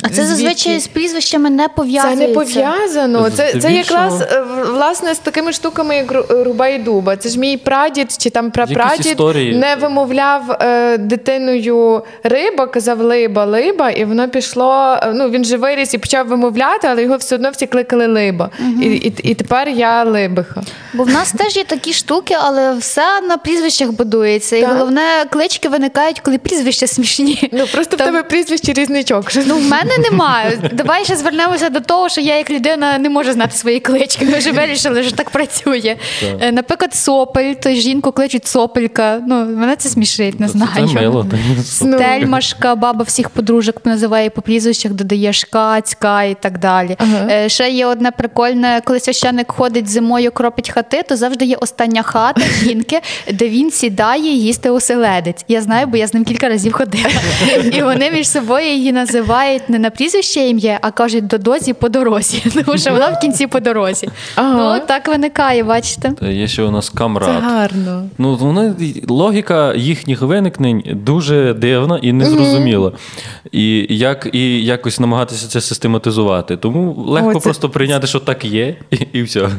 [0.04, 2.16] А це зазвичай з прізвищами не пов'язано.
[2.16, 3.30] це не пов'язано.
[3.30, 7.16] Це, це якраз е, власне з такими штуками, як Ру- руба і дуба.
[7.18, 9.18] Це ж мій прадід чи там прапрадід
[9.60, 14.98] не вимовляв е, дитиною риба, казав либа, либа, і воно пішло.
[15.04, 18.50] е, Ну він же виріс і почав вимовляти, але його все одно всі кликали либа.
[18.82, 20.62] І, і, і тепер я либиха.
[20.94, 24.58] Бо в нас теж є такі штуки, але все на прізвищах будується.
[24.58, 27.50] І головне, клички виникають, коли прізвища смішні.
[27.54, 29.32] Ну просто Там- тебе прізвище різничок.
[29.46, 30.70] Ну, в мене немає.
[30.74, 34.26] Давай ще звернемося до того, що я як людина не можу знати свої клички.
[34.26, 35.96] Ми вже вирішили, що так працює.
[36.42, 39.22] Е, Наприклад, сопель, то жінку кличуть сопелька.
[39.28, 40.72] Ну, мене це смішить, не знаю.
[40.88, 41.26] Це мило.
[41.98, 46.96] Тельмашка, баба всіх подружок називає по прізвищах, додає шка, цька і так далі.
[47.00, 47.28] Ага.
[47.32, 52.02] Е, Ще є одне прикольне, коли священник ходить зимою, кропить хати, то завжди є остання
[52.04, 53.00] хата жінки,
[53.34, 55.46] де він сідає їсти оселедець.
[55.48, 57.10] Я знаю, бо я з ним кілька разів ходила.
[57.74, 61.90] І вони між собою її називають не на прізвище ім'я, а кажуть до дозі по
[61.90, 64.10] дорозі, тому що вона в кінці по дорозі.
[64.36, 64.80] Ага.
[64.80, 66.14] Ну так виникає, бачите.
[66.22, 67.00] Є ще у нас Це
[67.32, 68.10] гарно.
[68.18, 68.74] Ну, вони,
[69.08, 72.92] логіка їхніх виникнень дуже дивна і незрозуміла.
[73.52, 76.58] І як і якось намагатися це систематизувати.
[76.58, 79.50] Тому легко Ой, це- просто прийняти, що так є, і, і все.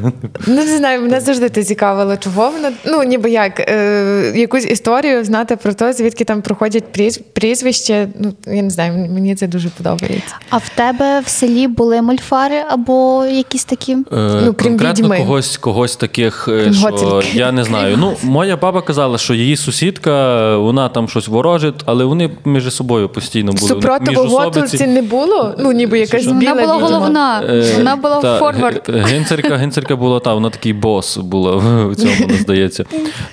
[0.46, 2.68] Ну, не знаю, мене завжди це цікавило, чого воно.
[2.87, 8.08] Ну, ніби як, е, якусь історію знати про те, звідки там проходять пріз- прізвище.
[8.20, 10.35] Ну, я не знаю, мені це дуже подобається.
[10.50, 13.92] А в тебе в селі були мольфари або якісь такі?
[13.92, 13.96] Е,
[14.44, 15.16] Ну, крім Конкретно відьми.
[15.18, 17.96] когось, когось таких, е, Крім що я не знаю.
[18.00, 23.09] Ну, моя баба казала, що її сусідка, вона там щось ворожить, але вони між собою
[23.09, 23.68] постійно були.
[23.68, 24.22] Супротиву.
[24.24, 25.55] Готовці не було?
[25.59, 26.88] Ну, ніби якась біла Вона була відьма.
[26.88, 28.90] головна, Е, вона була та, форвард.
[28.94, 32.85] ге- Генцерка, генцерка була та, вона такий бос була в цьому, мені здається.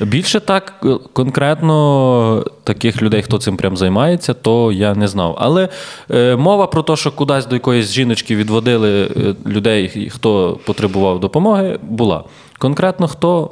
[0.02, 5.36] Більше так е, конкретно таких людей, хто цим прям займається, то я не знав.
[5.40, 5.70] Але
[6.12, 11.80] е, мова про те, що кудись до якоїсь жіночки відводили е, людей, хто потребував допомоги,
[11.84, 12.24] була.
[12.58, 13.52] Конкретно хто.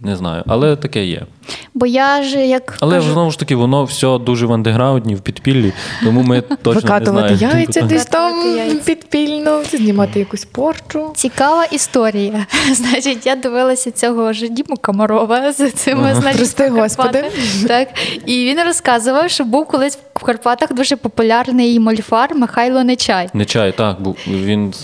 [0.00, 1.22] Не знаю, але таке є.
[1.74, 5.20] Бо я ж як Але кажу, знову ж таки, воно все дуже в андеграунді, в
[5.20, 5.72] підпіллі,
[6.04, 7.58] тому ми точно не Викатувати знаємо.
[7.58, 8.34] яйця десь там
[8.84, 11.12] підпільно, знімати якусь порчу.
[11.14, 12.46] Цікава історія.
[12.72, 17.24] Значить, я дивилася цього ж Діму Комарова з цими значить, Прости, Господи.
[17.68, 17.88] Так.
[18.26, 23.28] І він розказував, що був колись в Карпатах дуже популярний мольфар Михайло Нечай.
[23.34, 24.74] Не чай, так, був він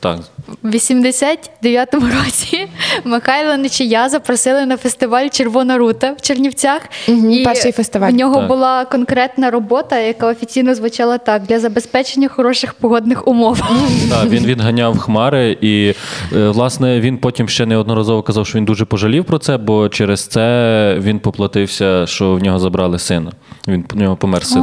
[0.00, 0.18] так.
[0.62, 2.68] В 89-му році
[3.04, 6.80] Михайла Нечия запросили на фестиваль Червона рута в Чернівцях.
[7.08, 8.10] Мгм, перший фестиваль.
[8.12, 8.48] В нього Так.
[8.48, 13.62] була конкретна робота, яка офіційно звучала так: для забезпечення хороших погодних умов.
[14.10, 15.94] Так, він відганяв хмари, і
[16.36, 20.26] е, власне він потім ще неодноразово казав, що він дуже пожалів про це, бо через
[20.26, 23.32] це він поплатився, що в нього забрали сина.
[23.68, 24.62] Він в нього помер син.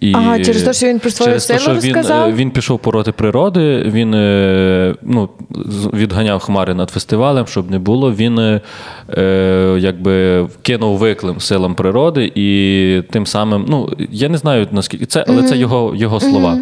[0.00, 3.12] І Ага, через те, що він про свою силу що він, е, Він пішов проти
[3.12, 5.28] природи, він е, ну,
[5.92, 8.12] відганяв хмари над фестивалем, щоб не було.
[8.12, 8.60] Він
[9.78, 15.42] якби кинув виклим силам природи, і тим самим, ну я не знаю наскільки це, але
[15.42, 16.58] це його, його слова.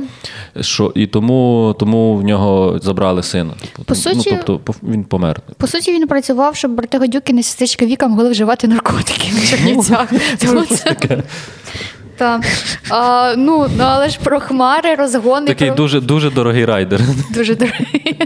[0.60, 3.52] Що, і тому, тому в нього забрали сина.
[3.60, 5.40] Тобто, По ну, суті- тобто він помер.
[5.56, 10.12] По суті, він працював, щоб брати гадюки не сестричка Віка могли вживати наркотики в Чернівцях.
[12.18, 12.42] Так.
[12.90, 15.46] А, ну, ну, але ж про хмари, розгони.
[15.46, 15.76] Такий про...
[15.76, 17.00] дуже, дуже дорогий райдер.
[17.34, 18.18] Дуже дорогий.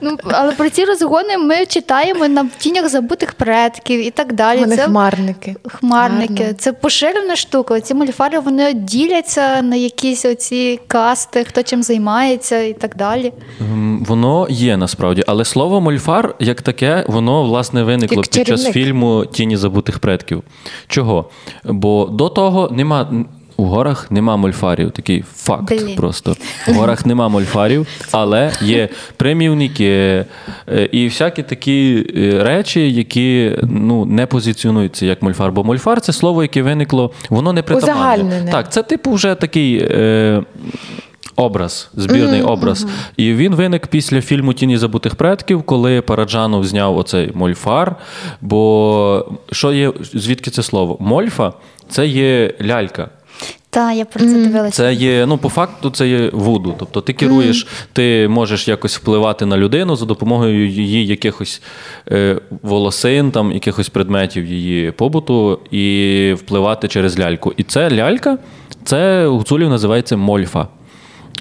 [0.00, 4.60] Ну, але про ці розгони ми читаємо на тінях забутих предків і так далі.
[4.60, 5.56] Вони Це хмарники.
[5.68, 6.42] хмарники.
[6.42, 6.58] Гарно.
[6.58, 7.80] Це поширена штука.
[7.80, 13.32] Ці мульфари вони діляться на якісь оці касти, хто чим займається і так далі.
[14.00, 19.26] Воно є насправді, але слово мольфар як таке, воно власне виникло Як під час фільму
[19.32, 20.42] Тіні забутих предків.
[20.88, 21.30] Чого?
[21.64, 23.24] Бо до того нема.
[23.56, 25.96] У горах нема мольфарів, такий факт Блін.
[25.96, 26.36] просто.
[26.68, 30.26] У горах нема мольфарів, але є примівники е,
[30.92, 35.52] і всякі такі е, речі, які ну, не позиціонуються як мольфар.
[35.52, 38.48] Бо мольфар це слово, яке виникло, воно не притаманне.
[38.52, 39.78] Так, це типу вже такий.
[39.90, 40.42] Е,
[41.36, 42.86] Образ, збірний образ.
[43.16, 47.96] І він виник після фільму Тіні забутих предків, коли Параджанов зняв оцей мольфар.
[48.40, 50.96] Бо що є, звідки це слово?
[51.00, 51.52] Мольфа
[51.88, 53.08] це є лялька.
[53.70, 54.76] Та, я про це дивилася.
[54.76, 56.74] Це є, ну, по факту, це є вуду.
[56.78, 61.62] Тобто ти керуєш, ти можеш якось впливати на людину за допомогою її якихось
[62.10, 67.52] е, волосин, там, якихось предметів її побуту, і впливати через ляльку.
[67.56, 68.38] І це лялька,
[68.84, 70.68] це гуцулів називається мольфа.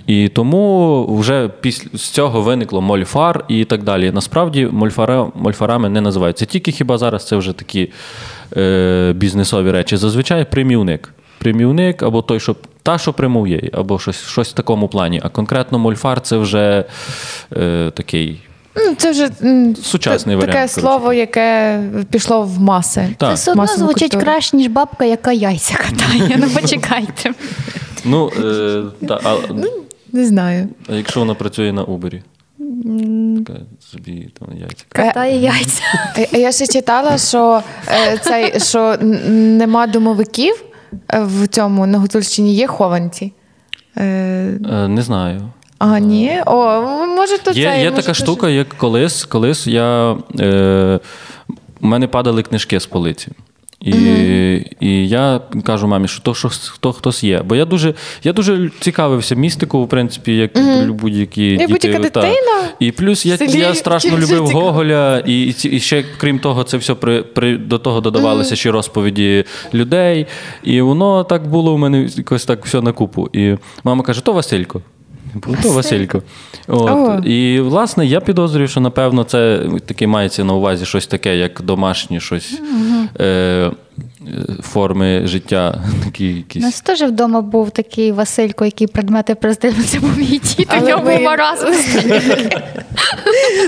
[0.07, 4.11] І тому вже після з цього виникло мольфар і так далі.
[4.11, 6.45] Насправді мольфара, мольфарами не називаються.
[6.45, 7.91] Тільки хіба зараз це вже такі
[8.57, 9.97] е, бізнесові речі.
[9.97, 11.13] Зазвичай примівник.
[11.37, 15.21] Примівник або той, що та, що примов'є, або щось, щось в такому плані.
[15.23, 16.85] А конкретно мольфар це вже
[17.57, 18.39] е, такий.
[18.75, 19.29] Ну, це вже
[19.83, 21.79] Сучасний та- таке варіант, слово, яке
[22.11, 23.07] пішло в маси.
[23.19, 24.23] Це все одно звучить культуру.
[24.23, 26.37] краще, ніж бабка, яка яйця катає.
[26.37, 27.33] Ну почекайте.
[28.05, 29.37] Ну, е, та, а,
[30.13, 30.67] Не знаю.
[30.89, 32.21] а якщо вона працює на Убері?
[33.45, 34.85] Така собі там яйця.
[34.89, 35.81] Катає яйця.
[36.17, 38.97] А- А я ще читала, що е, цей що
[39.29, 40.63] нема домовиків.
[41.13, 43.33] е, в цьому на Гуцульщині є хованці?
[43.97, 44.03] Е,
[44.71, 45.41] Е, Не знаю.
[45.79, 46.41] а, ні?
[46.45, 47.77] О, може, то Є, це.
[47.79, 50.17] є може, така то штука, як колись, колись я.
[50.39, 50.99] Е,
[51.81, 53.27] у мене падали книжки з полиці.
[53.81, 53.93] І,
[54.79, 57.41] і я кажу мамі, що то що хто хтось є.
[57.45, 61.73] Бо я дуже, я дуже цікавився містикою, в принципі, як mm будь-які Як діти.
[61.73, 62.21] будь-яка та.
[62.21, 64.47] дитина І плюс я, селі я страшно любив.
[64.47, 68.71] Гоголя, і, і, і ще крім того, це все при, при до того додавалося ще
[68.71, 70.27] розповіді людей.
[70.63, 73.29] І воно так було у мене якось так все на купу.
[73.33, 74.81] І мама каже: то Василько.
[75.33, 76.23] Типу, То Василько.
[76.67, 76.89] От.
[76.89, 77.27] О.
[77.27, 82.19] І, власне, я підозрюю, що, напевно, це таке мається на увазі щось таке, як домашнє
[82.19, 82.61] щось
[83.19, 83.71] е, е,
[84.61, 85.83] форми життя.
[86.03, 89.85] Такі У нас теж вдома був такий Василько, який предмети приздивив.
[89.85, 91.67] Це був мій дід, у нього ви- маразм.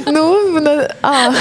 [0.07, 0.37] Ну.
[1.01, 1.31] А,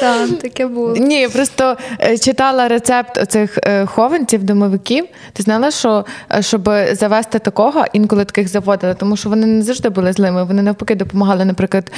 [0.00, 0.96] Так, таке було.
[0.96, 5.04] ні, просто е, читала рецепт оцих е, хованців, домовиків.
[5.32, 9.88] Ти знала, що е, щоб завести такого, інколи таких заводили, тому що вони не завжди
[9.88, 10.44] були злими.
[10.44, 11.92] Вони навпаки допомагали, наприклад,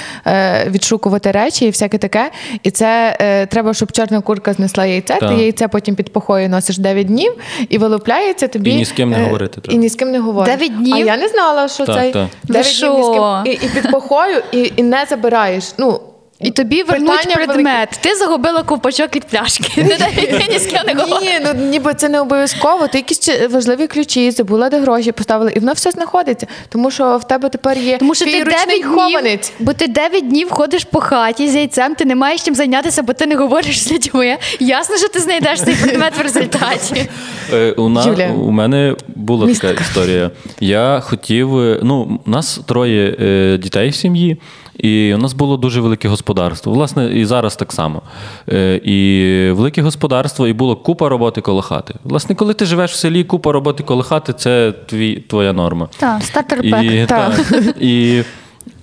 [0.66, 2.30] відшукувати речі і всяке таке.
[2.62, 3.16] І це
[3.50, 5.16] треба, щоб чорна курка знесла яйце.
[5.20, 5.28] Так.
[5.28, 7.32] Ти яйце потім під похою носиш 9 днів
[7.68, 8.70] і вилупляється тобі.
[8.70, 9.74] І ні з ким не говорити треба.
[9.74, 10.54] І ні з ким не говориш.
[10.54, 10.94] Дев'ять днів?
[10.94, 12.28] А я не знала, що Так, цей так.
[12.44, 13.52] дев'ять Ви днів ні з ким.
[13.52, 15.74] І, і під похою, і, і не забираєш.
[15.78, 16.00] Ну,
[16.40, 17.98] І тобі вернуть предмет.
[18.02, 19.82] Ти загубила ковпачок від пляшки.
[19.82, 22.88] Не ні ну ніби це не обов'язково.
[22.88, 26.46] Ти якісь важливі ключі, забула, де гроші поставили, і воно все знаходиться.
[26.68, 29.52] Тому що в тебе тепер є Тому що ти ручний 9 днів, хованець.
[29.58, 33.12] бо ти 9 днів ходиш по хаті з яйцем, ти не маєш чим зайнятися, бо
[33.12, 34.36] ти не говориш з людьми.
[34.60, 37.08] Ясно, що ти знайдеш цей предмет в результаті.
[37.52, 38.26] Е, у, на, Юля.
[38.28, 40.30] у мене була така історія.
[40.60, 41.58] Я хотів.
[41.58, 44.36] е, Ну, у нас троє е, дітей в сім'ї,
[44.82, 46.72] і у нас було дуже велике господарство.
[46.72, 48.02] Власне, і зараз так само.
[48.48, 51.94] Е, і велике господарство, і було купа роботи коло хати.
[52.04, 55.88] Власне, коли ти живеш в селі, купа роботи коло хати це твій, твоя норма.
[55.98, 56.84] Так, стартер пек.
[56.84, 57.32] І, Так.
[57.36, 58.22] Та, і,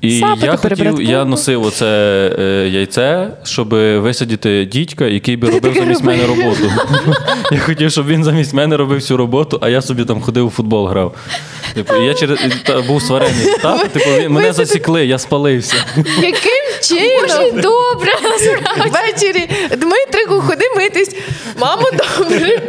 [0.01, 1.85] і я хотів, я носив оце
[2.39, 3.69] е, яйце, щоб
[4.01, 6.17] висадити дідька, який би робив замість робив?
[6.17, 6.71] мене роботу.
[7.51, 10.49] Я хотів, щоб він замість мене робив всю роботу, а я собі там ходив у
[10.49, 11.15] футбол грав.
[11.73, 13.53] Типу, я через та, був сварений.
[13.61, 13.87] Так?
[13.87, 15.75] Типу, він- мене засікли, я спалився.
[16.21, 17.61] Яким чином?
[17.61, 18.11] Добре,
[18.77, 21.15] Ввечері Дмитрику, ходи митись.
[21.59, 22.61] Мамо, добре.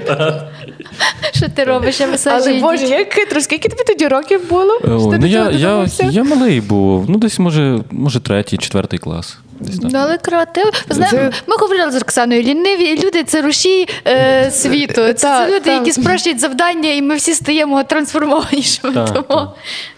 [1.34, 2.00] що ти робиш?
[2.00, 4.80] Я Але Боже, як хитро, скільки тобі тоді років було?
[4.84, 9.38] О, ну, я, я, я малий був, ну десь може, може третій, четвертий клас.
[9.60, 10.64] Ну, але креатив.
[10.88, 14.94] Ви ми говорили з Оксаною, ліниві люди це рушій е, світу.
[14.94, 15.72] Це, Та, це люди, та.
[15.72, 18.94] які спрощують завдання, і ми всі стаємо трансформованішими.
[18.94, 19.48] Так, Тому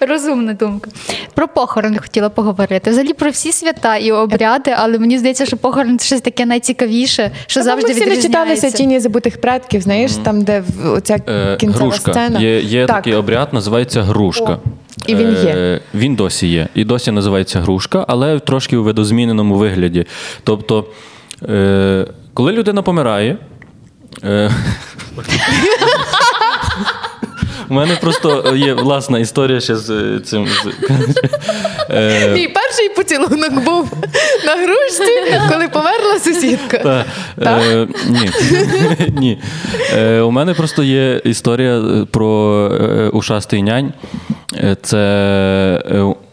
[0.00, 0.90] розумна думка.
[1.34, 2.90] Про похорони хотіла поговорити.
[2.90, 7.30] Взагалі про всі свята і обряди, але мені здається, що похорон це щось таке найцікавіше,
[7.46, 8.38] що Та завжди ми всі відрізняється.
[8.38, 12.12] начиталися тіні забутих предків, знаєш, там, де в- оця Е, кінцева грушка.
[12.12, 12.40] сцена.
[12.40, 12.96] Є, є Так.
[12.96, 14.52] такий обряд, називається грушка.
[14.52, 14.58] О,
[15.06, 15.54] і він є.
[15.56, 16.68] Е, Він досі є.
[16.74, 20.06] І досі називається грушка, але трошки у видозміненому вигляді.
[20.44, 20.84] Тобто,
[21.48, 23.36] е, коли людина помирає.
[27.68, 30.46] У мене просто є власна історія ще з цим.
[30.46, 30.90] з-
[31.95, 33.93] Е, Мій перший поцілунок був
[34.47, 36.78] на грушці, коли померла сусідка.
[36.78, 37.05] Та,
[37.45, 37.62] Так?
[37.66, 38.30] е, ні.
[39.20, 39.38] ні.
[39.97, 43.93] Е, у мене просто є історія е, про е, ушастий нянь.
[44.82, 45.03] Це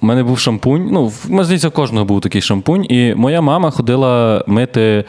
[0.01, 0.89] у мене був шампунь.
[0.91, 5.03] Ну, в- здається, в кожного був такий шампунь, і моя мама ходила мити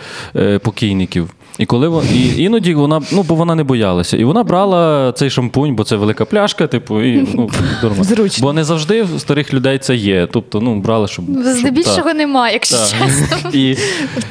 [0.62, 1.30] покійників.
[1.58, 5.30] І коли вон, і іноді вона, ну бо вона не боялася, і вона брала цей
[5.30, 7.50] шампунь, бо це велика пляшка, типу, і ну
[7.82, 8.04] нормально.
[8.04, 8.42] Зручно.
[8.46, 10.28] Бо не завжди в старих людей це є.
[10.32, 12.86] Тобто, ну брала, щоб щоб- Здебільшого немає, якщо так.
[12.88, 13.50] чесно.
[13.52, 13.76] І,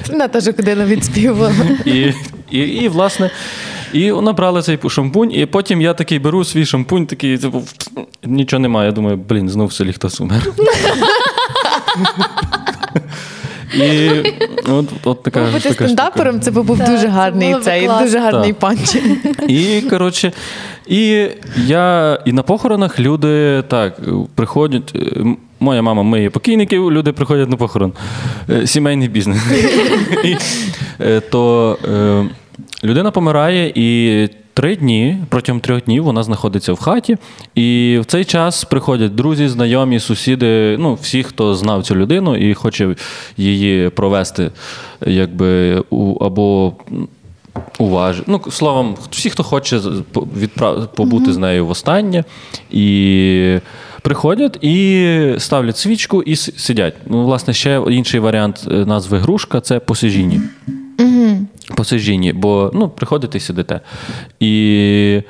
[0.10, 1.54] Вона теж ходила відспівувала.
[1.86, 2.14] і,
[2.52, 3.30] і, і, власне,
[3.94, 7.64] і вона брала цей шампунь, і потім я такий беру свій шампунь, такий, типу,
[8.24, 8.86] нічого немає.
[8.90, 10.52] Я думаю, блін, знов в селі хтось умер.
[13.76, 14.10] І
[14.70, 15.74] от, от така, Бути така штука.
[15.84, 18.60] стендапером це би був Так, дуже гарний цей, дуже гарний Так.
[18.60, 18.96] панч.
[19.48, 20.32] І коротше,
[20.88, 21.28] і
[21.66, 24.00] я і на похоронах люди так
[24.36, 24.92] приходять.
[24.96, 25.24] е,
[25.60, 27.94] Моя мама миє покійників, люди приходять на похорон.
[28.50, 29.38] Е, Сімейний бізнес.
[31.02, 31.78] Е, То
[32.84, 34.30] людина помирає і.
[34.58, 37.18] Три дні протягом трьох днів вона знаходиться в хаті,
[37.56, 42.54] і в цей час приходять друзі, знайомі, сусіди, ну всі, хто знав цю людину і
[42.54, 42.96] хоче
[43.38, 44.52] її провести,
[45.06, 46.74] якби у або
[47.80, 48.22] Уваж...
[48.28, 50.74] Ну, словом, всі, хто хоче з- по- відпра...
[50.74, 52.24] побути з нею востаннє,
[52.72, 53.58] і
[54.02, 56.94] приходять і ставлять свічку і сидять.
[57.06, 60.42] Ну, власне, ще інший варіант е, назви грушка це посижіння.
[61.76, 63.80] Посижінні, бо ну, приходите і сидите.
[64.40, 65.22] І,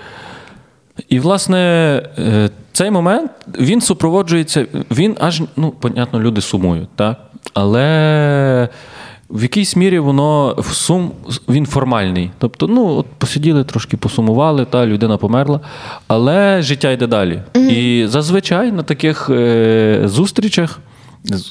[1.10, 1.58] і власне,
[2.18, 7.28] е, цей момент він супроводжується, він аж, ну, понятно, люди сумують, так?
[7.54, 8.70] але
[9.30, 11.12] в якійсь мірі воно в сум
[11.50, 12.32] він формальний.
[12.38, 15.60] Тобто, ну, от посиділи, трошки посумували, та людина померла,
[16.08, 17.42] але життя йде далі.
[17.56, 20.80] І зазвичай на таких е, зустрічах.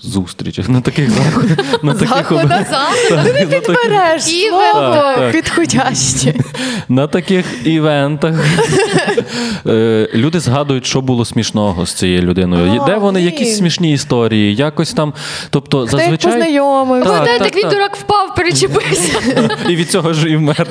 [0.03, 1.59] Зустрічах, на таких заходах.
[1.83, 2.65] На таких, Заходах, на
[3.21, 6.35] таких- слово підходяще.
[6.89, 8.35] на таких івентах
[9.67, 12.83] е, люди згадують, що було смішного з цією людиною.
[12.87, 15.13] Де вони якісь смішні історії, якось там.
[15.51, 16.33] Тобто, зазвичай.
[16.33, 17.05] познайомив?
[17.05, 19.13] Так, він дурак впав, перечепився.
[19.69, 20.67] І від цього ж і вмер.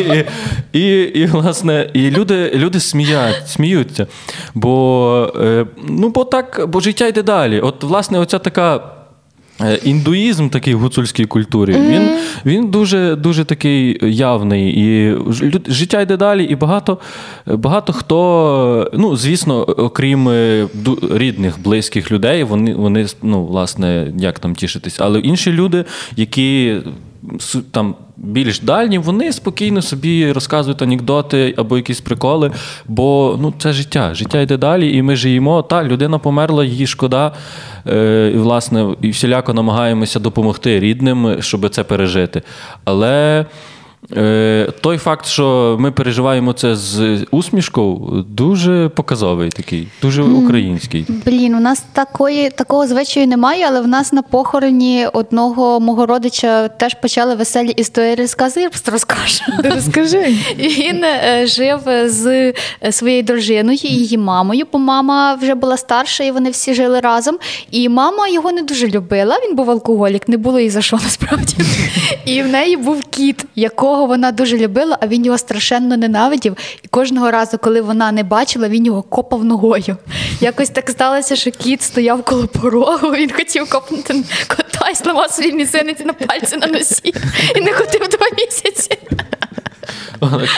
[0.00, 0.24] І,
[0.78, 4.06] і, і, власне, і люди, люди сміють, сміються.
[4.54, 7.60] Бо, е, ну, бо так, бо життя йде далі.
[7.60, 8.80] От, власне, оця така.
[9.60, 12.08] е, Індуїзм такий в гуцульській культурі, він,
[12.46, 14.74] він дуже, дуже такий явний.
[14.80, 15.16] І
[15.68, 16.98] життя йде далі, і багато,
[17.46, 20.66] багато хто, ну, звісно, окрім е,
[21.10, 24.96] рідних, близьких людей, вони, вони ну, власне, як там тішитись.
[25.00, 25.84] Але інші люди,
[26.16, 26.76] які
[27.70, 32.52] там більш дальні, вони спокійно собі розказують анекдоти або якісь приколи,
[32.88, 34.14] бо ну, це життя.
[34.14, 35.62] Життя йде далі, і ми живемо.
[35.62, 37.32] Та людина померла, її шкода.
[37.86, 42.42] Е, і, власне, і всіляко намагаємося допомогти рідним, щоб це пережити.
[42.84, 43.46] Але.
[44.16, 51.06] Е, той факт, що ми переживаємо це з усмішкою, дуже показовий такий, дуже український.
[51.26, 56.68] Блін, у нас такої такого звичаю немає, але в нас на похороні одного мого родича
[56.68, 58.60] теж почали веселі історії розкази.
[58.60, 59.42] Я просто розкажу.
[59.64, 60.36] Розкажи.
[60.58, 62.26] Він е, жив з
[62.82, 67.00] е, своєю дружиною і її мамою, бо мама вже була старша, і вони всі жили
[67.00, 67.38] разом.
[67.70, 69.38] І мама його не дуже любила.
[69.44, 71.54] Він був алкоголік, не було їй за що насправді.
[72.24, 76.56] І в неї був кіт, якого вона дуже любила, а він його страшенно ненавидів.
[76.82, 79.96] І кожного разу, коли вона не бачила, він його копав ногою.
[80.40, 84.14] Якось так сталося, що кіт стояв коло порогу, він хотів копнути
[84.48, 87.14] кота і зламав свої мізинець на пальці на носі.
[87.56, 88.98] І не ходив два місяці.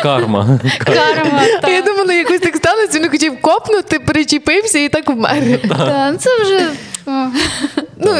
[0.03, 0.61] Карма.
[0.85, 1.43] Карма.
[1.63, 5.43] А Я думала, якось так сталося, він хотів копнути, перечепився і так вмер.
[5.69, 6.71] Та, ну, це вже.
[8.05, 8.13] Ну,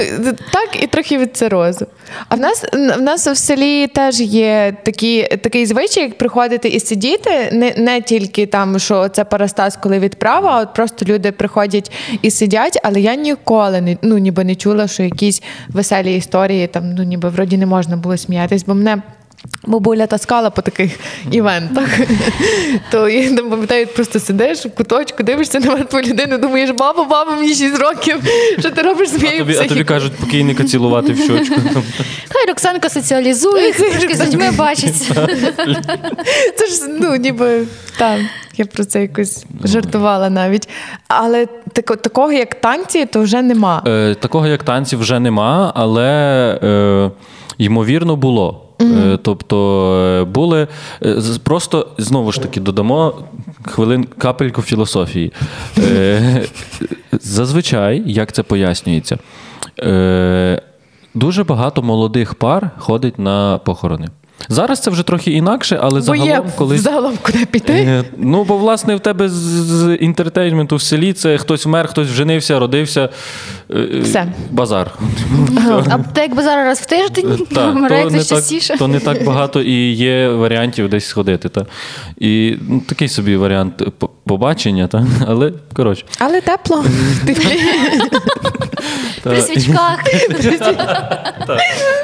[0.53, 1.87] так і трохи від цирозу.
[2.29, 6.81] А в нас в нас в селі теж є такі, такий звичай, як приходити і
[6.81, 7.51] сидіти.
[7.53, 12.31] Не, не тільки там, що це парастас, коли відправа, а от просто люди приходять і
[12.31, 17.03] сидять, але я ніколи не ну, ніби не чула, що якісь веселі історії там, ну
[17.03, 19.03] ніби вроді не можна було сміятись, бо мене.
[19.67, 20.99] Бабуля таскала по таких
[21.31, 21.89] івентах.
[22.91, 27.37] То я там пам'ятаю, просто сидиш в куточку, дивишся на мертву людину, думаєш, баба, баба,
[27.37, 28.17] мені 6 років.
[28.59, 31.55] Що ти робиш з А моєю тобі, а тобі кажуть покійника цілувати в щочку.
[32.33, 35.29] Хай Роксанка соціалізується, трошки з людьми бачиться.
[36.57, 37.67] Це ж ну, ніби
[37.99, 38.29] там.
[38.57, 40.69] Я про це якось жартувала навіть.
[41.09, 43.83] Але тако, такого, як танці, то вже нема.
[43.87, 46.09] Е, такого як танців вже нема, але
[46.63, 47.11] е,
[47.59, 48.72] ймовірно було.
[48.81, 49.57] Е, Тобто
[50.21, 50.69] е, були
[51.03, 53.15] е, просто знову ж таки додамо
[53.65, 55.33] хвилин капельку філософії.
[57.13, 59.19] Зазвичай, як це пояснюється,
[61.15, 64.09] дуже багато молодих пар ходить на похорони.
[64.49, 66.81] Зараз це вже трохи інакше, але Бо є загалом колись.
[66.81, 67.73] загалом куди піти.
[67.73, 72.09] Е, Ну, бо власне в тебе з, з інтертейменту в селі це хтось вмер, хтось
[72.09, 73.09] вженився, родився.
[73.71, 74.27] е, Все.
[74.51, 74.91] Базар.
[75.91, 78.77] А ти якби зараз в тиждень Так, вмирає то, хтось не так, частіше.
[78.79, 81.49] то не так багато і є варіантів десь сходити.
[81.49, 81.67] Та.
[82.19, 83.83] І ну, такий собі варіант
[84.25, 85.07] побачення, та.
[85.27, 86.05] але коротше.
[86.19, 86.85] Але тепло.
[89.23, 89.99] При свічках.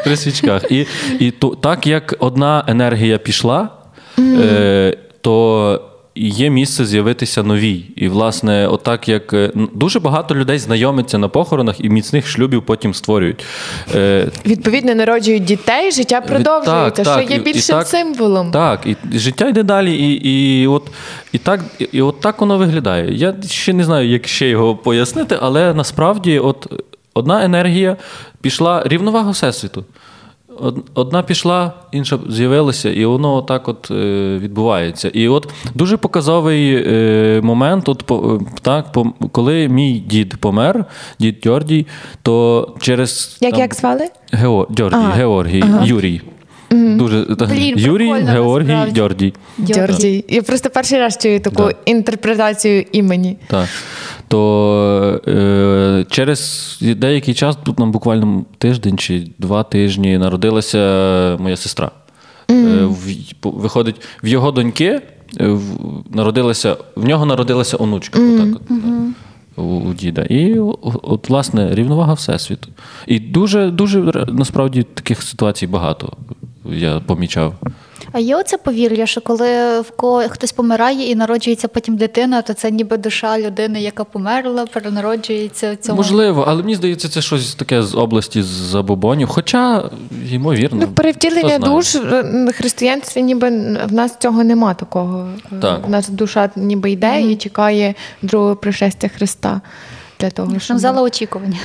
[0.05, 0.70] при свічках.
[0.70, 0.87] І,
[1.18, 3.68] і так як одна енергія пішла,
[4.18, 5.88] е, то
[6.27, 7.85] є місце з'явитися новій.
[7.97, 12.95] І, власне, отак як е, дуже багато людей знайомиться на похоронах і міцних шлюбів потім
[12.95, 13.45] створюють.
[13.95, 18.51] Е, Відповідно, народжують дітей, життя продовжується, так, що є і- і більшим так- символом.
[18.51, 20.12] Так, і життя йде далі, і,
[20.62, 20.91] і, от,
[21.33, 21.61] і, так,
[21.93, 23.14] і от так воно виглядає.
[23.14, 26.73] Я ще не знаю, як ще його пояснити, але насправді от
[27.14, 27.97] одна енергія
[28.41, 29.85] пішла рівновага Всесвіту.
[30.61, 35.09] Од- Одна пішла, інша з'явилася, і воно так от е, відбувається.
[35.09, 38.86] І от дуже показовий е, момент, от, е, так,
[39.32, 40.84] коли мій дід помер,
[41.20, 41.86] дід Георгій,
[42.22, 43.38] то через.
[43.40, 44.09] Як там, як звали?
[44.32, 45.11] Гео, Георгій, ага.
[45.12, 46.20] Георгій, Юрій.
[47.11, 49.34] Дуже, Блін, Юрій, прикольно, Георгій, насправді.
[49.59, 49.74] Георгій.
[49.74, 50.24] Джорджій.
[50.28, 51.72] Я просто перший раз чую таку Да.
[51.86, 53.36] інтерпретацію імені.
[53.46, 53.68] Так.
[54.28, 60.78] То е, через деякий час, тут нам буквально тиждень чи два тижні, народилася
[61.40, 61.90] моя сестра.
[62.50, 62.54] Е,
[62.84, 64.84] в- по- Виходить, в його доньки
[65.40, 68.20] е, в- народилася, в нього народилася онучка.
[68.20, 68.78] Отак от,
[69.56, 70.22] у, у діда.
[70.22, 72.68] І о- от, власне, рівновага Всесвіту.
[73.06, 76.12] І дуже, дуже ре- насправді таких ситуацій багато
[76.73, 77.55] я помічав.
[78.12, 82.55] А є оце повір'я, що коли в кого хтось помирає і народжується потім дитина, то
[82.55, 85.97] це ніби душа людини, яка померла, перенароджується в цьому.
[85.97, 89.29] Можливо, але мені здається, це щось таке з області забобонів.
[89.29, 89.91] Хоча,
[90.31, 90.79] ймовірно.
[90.81, 93.49] Ну, перевтілення душ в християнстві ніби
[93.89, 95.29] в нас цього нема такого.
[95.62, 95.87] Так.
[95.87, 99.61] В нас душа ніби йде і чекає другого пришестя Христа.
[100.21, 100.79] Для того, Що щоб...
[100.79, 101.57] зала очікування.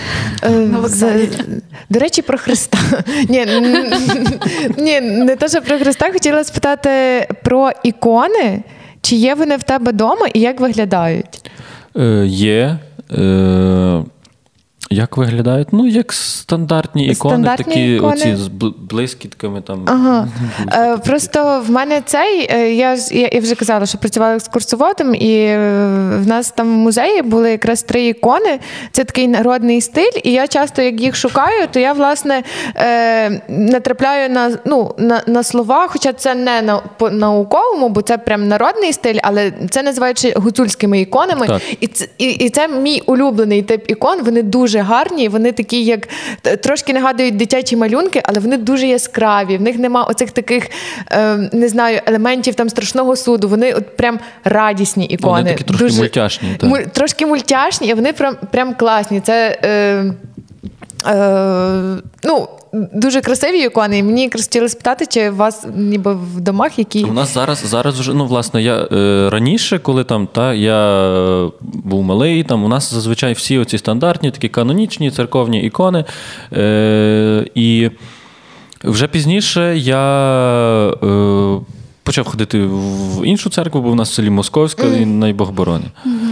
[0.43, 0.49] Е,
[1.89, 2.77] До речі, про Христа.
[3.29, 3.45] Ні,
[4.77, 6.11] ні, не те, що про Христа.
[6.11, 6.89] Хотіла спитати
[7.43, 8.63] про ікони.
[9.01, 11.51] Чи є вони в тебе вдома і як виглядають?
[11.97, 12.77] Е, є.
[13.17, 14.03] Е,
[14.93, 15.67] як виглядають?
[15.71, 18.13] Ну, як стандартні ікони, Стандартні такі ікони?
[18.13, 18.47] оці з
[18.89, 19.83] блискітками там.
[19.85, 20.27] Ага.
[20.73, 25.57] Е, просто в мене цей, е, я, я, вже казала, що працювала екскурсоводом, і е,
[26.17, 28.59] в нас там в музеї були якраз три ікони.
[28.91, 30.19] Це такий народний стиль.
[30.23, 32.43] І я часто, як їх шукаю, то я власне
[32.75, 38.17] е, натрапляю на, ну, на, на слова, хоча це не на по науковому, бо це
[38.17, 41.47] прям народний стиль, але це називають гуцульськими іконами.
[41.47, 41.61] Так.
[41.79, 44.23] І це, і, і це мій улюблений тип ікон.
[44.23, 46.07] Вони дуже гарні, вони такі, як
[46.61, 49.57] трошки нагадують дитячі малюнки, але вони дуже яскраві.
[49.57, 50.69] В них нема оцих таких
[51.11, 53.49] е, не знаю елементів там страшного суду.
[53.49, 55.33] Вони от прям радісні ікони.
[55.33, 56.87] Вони такі трошки мультяшні, так.
[56.87, 59.19] Трошки мультяшні, і вони прям, прям класні.
[59.19, 59.59] Це.
[59.63, 60.13] Е,
[61.05, 62.47] Е, ну,
[62.93, 63.97] дуже красиві ікони.
[63.97, 67.03] І мені хотіли спитати, чи у вас ніби в домах які.
[67.03, 72.03] У нас зараз, зараз вже, ну, власне, я е, раніше, коли там та, я був
[72.03, 76.05] малий, там у нас зазвичай всі оці стандартні, такі канонічні церковні ікони.
[76.53, 77.89] Е, і
[78.83, 80.03] вже пізніше я
[81.03, 81.59] е,
[82.03, 85.85] почав ходити в іншу церкву, бо в нас в селі Московська і найбогборони.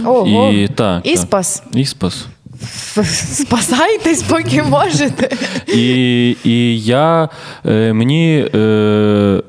[0.06, 0.52] Ого.
[0.52, 1.06] І, так, так.
[1.12, 1.62] Іспас.
[1.74, 2.26] Іспас.
[3.32, 5.36] Спасайтесь, поки можете.
[5.66, 7.28] І, і я,
[7.66, 9.42] е, мені е,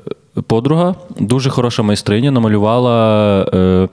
[0.46, 3.88] подруга, дуже хороша майстриня, намалювала е,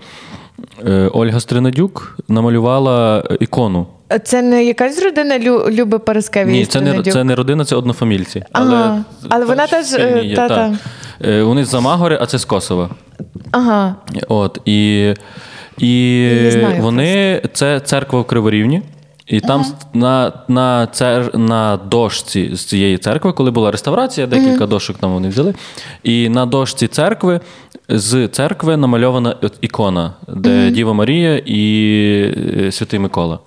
[0.87, 3.87] е, Ольга Стринадюк, намалювала ікону.
[4.23, 6.57] Це не якась родина Лю, Люби Параскевої?
[6.59, 8.43] Ні, це не, це не родина, це однофамільці.
[8.51, 9.03] Але, Ага.
[9.29, 10.55] Але вона теж, е, є, та-та.
[10.55, 10.73] так.
[11.29, 12.89] Е, Вони з Замагори, а це з Косова.
[13.51, 13.95] Ага.
[14.27, 15.13] От, і,
[15.77, 18.81] і знаю вони це церква в Криворівні.
[19.31, 24.97] І там на, на, цер, на дошці з цієї церкви, коли була реставрація, декілька дошок
[24.97, 25.53] там вони взяли.
[26.03, 27.39] І на дошці церкви
[27.89, 31.63] з церкви намальована ікона, де Діва Марія і
[32.59, 33.39] е, Святий Микола.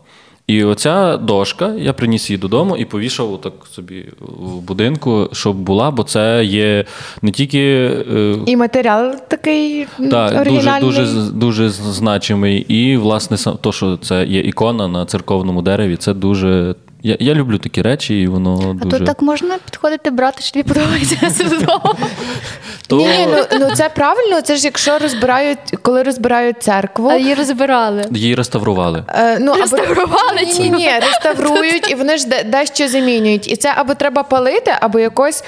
[0.47, 5.91] І оця дошка, я приніс її додому і повішав так собі в будинку, щоб була,
[5.91, 6.85] бо це є
[7.23, 10.81] не тільки е, І матеріал такий м, оригінальний.
[10.81, 12.59] дуже, дуже, дуже значимий.
[12.59, 16.75] І, власне, то, що це є ікона на церковному дереві, це дуже.
[17.07, 18.99] Я, я люблю такі речі, і воно А дуже.
[18.99, 21.17] то так можна підходити брати, що тобі подобається.
[22.91, 24.41] Ні, ні, ну, ну це правильно.
[24.41, 27.09] Це ж якщо розбирають, коли розбирають церкву.
[27.09, 28.05] А її розбирали.
[28.11, 29.05] Її реставрували.
[29.09, 33.53] Е, ну, Реставрували чи ні, ні, реставрують, і вони ж дещо замінюють.
[33.53, 35.45] І це або треба палити, або якось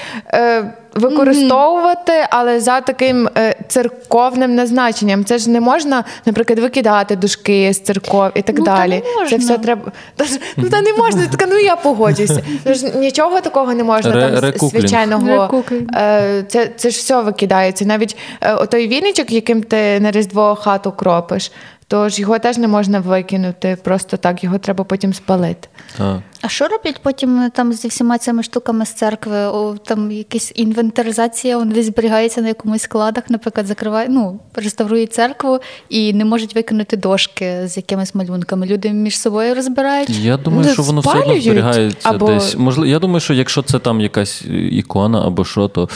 [0.95, 5.25] використовувати, але за таким е, церковним назначенням.
[5.25, 9.03] Це ж не можна, наприклад, викидати дошки з церков і так Ну, та далі.
[9.21, 9.91] не Це все треба.
[10.15, 10.25] Та
[10.57, 11.27] Ну та не можна.
[11.27, 12.43] Така, ну я погоджуся.
[12.63, 15.63] Тож нічого такого не можна Ре- там звичайного.
[15.95, 17.85] Е, Це, це ж все викидається.
[17.85, 21.51] Навіть е, отой віничок, яким ти на Різдво хату кропиш,
[21.87, 25.67] то ж його теж не можна викинути просто так, його треба потім спалити.
[25.97, 26.17] Так.
[26.41, 29.37] А що роблять потім е, там зі всіма цими штуками з церкви?
[29.37, 35.59] О, там якась інвентаризація, вони десь зберігається на якомусь складах, наприклад, закриває, ну, реставрують церкву
[35.89, 38.65] і не можуть викинути дошки з якимись малюнками.
[38.65, 40.09] Люди між собою розбирають.
[40.09, 42.55] Я думаю, Ну, що воно все одно зберігається або- десь.
[42.55, 45.89] Можливо, я думаю, що якщо це там якась ікона або що, то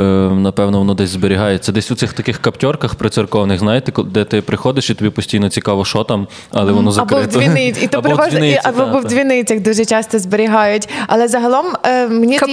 [0.00, 0.02] е,
[0.34, 1.72] напевно воно десь зберігається.
[1.72, 6.04] Десь у цих таких каптьорках прицерковних, знаєте, де ти приходиш і тобі постійно цікаво, що
[6.04, 9.81] там, але воно Або в дзвіниць, і ти Або приходиш, і, або в дзвіницях дуже
[9.82, 10.88] дуже часто зберігають.
[11.06, 12.46] Але загалом е, мені що-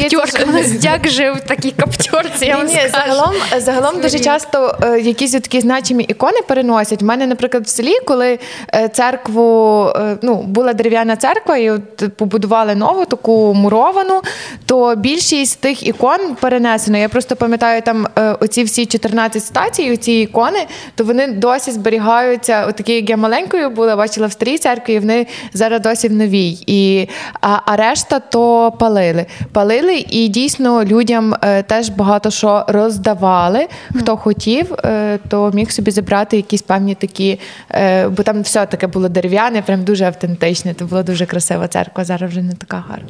[0.50, 2.90] У нас дяк жив в такій каптьорці, я вам ні, скажу.
[2.94, 7.02] загалом, загалом дуже часто е, якісь такі значимі ікони переносять.
[7.02, 8.40] У мене, наприклад, в селі, коли
[8.74, 14.22] е, церкву, е, ну, була дерев'яна церква, і от побудували нову таку муровану,
[14.66, 16.98] то більшість тих ікон перенесено.
[16.98, 20.60] Я просто пам'ятаю там е, оці всі 14 статій, оці ікони,
[20.96, 22.66] то вони досі зберігаються.
[22.70, 26.14] От такі, як я маленькою була, бачила в старій церкві, і вони зараз досі в
[26.14, 26.58] новій.
[26.68, 27.08] І,
[27.42, 29.26] а, а решта то палили.
[29.52, 33.68] Палили, і дійсно людям е, теж багато що роздавали.
[33.96, 37.40] Хто хотів, е, то міг собі забрати якісь певні такі,
[37.72, 40.74] е, бо там все таке було дерев'яне, прям дуже автентичне.
[40.74, 42.06] Це була дуже красива церква.
[42.06, 43.10] Зараз вже не така гарна.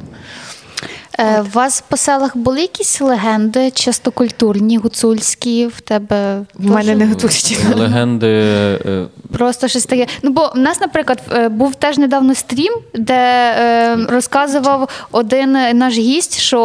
[1.18, 6.38] Е, У вас по селах були якісь легенди, часто культурні, гуцульські в тебе?
[6.54, 7.58] В мене не готують.
[7.76, 8.26] Легенди.
[8.28, 9.06] е,
[9.38, 10.06] Просто щось таке.
[10.22, 13.14] Ну, бо в нас, наприклад, е, був теж недавно стрім, де
[13.58, 16.60] е, розказував один наш гість, що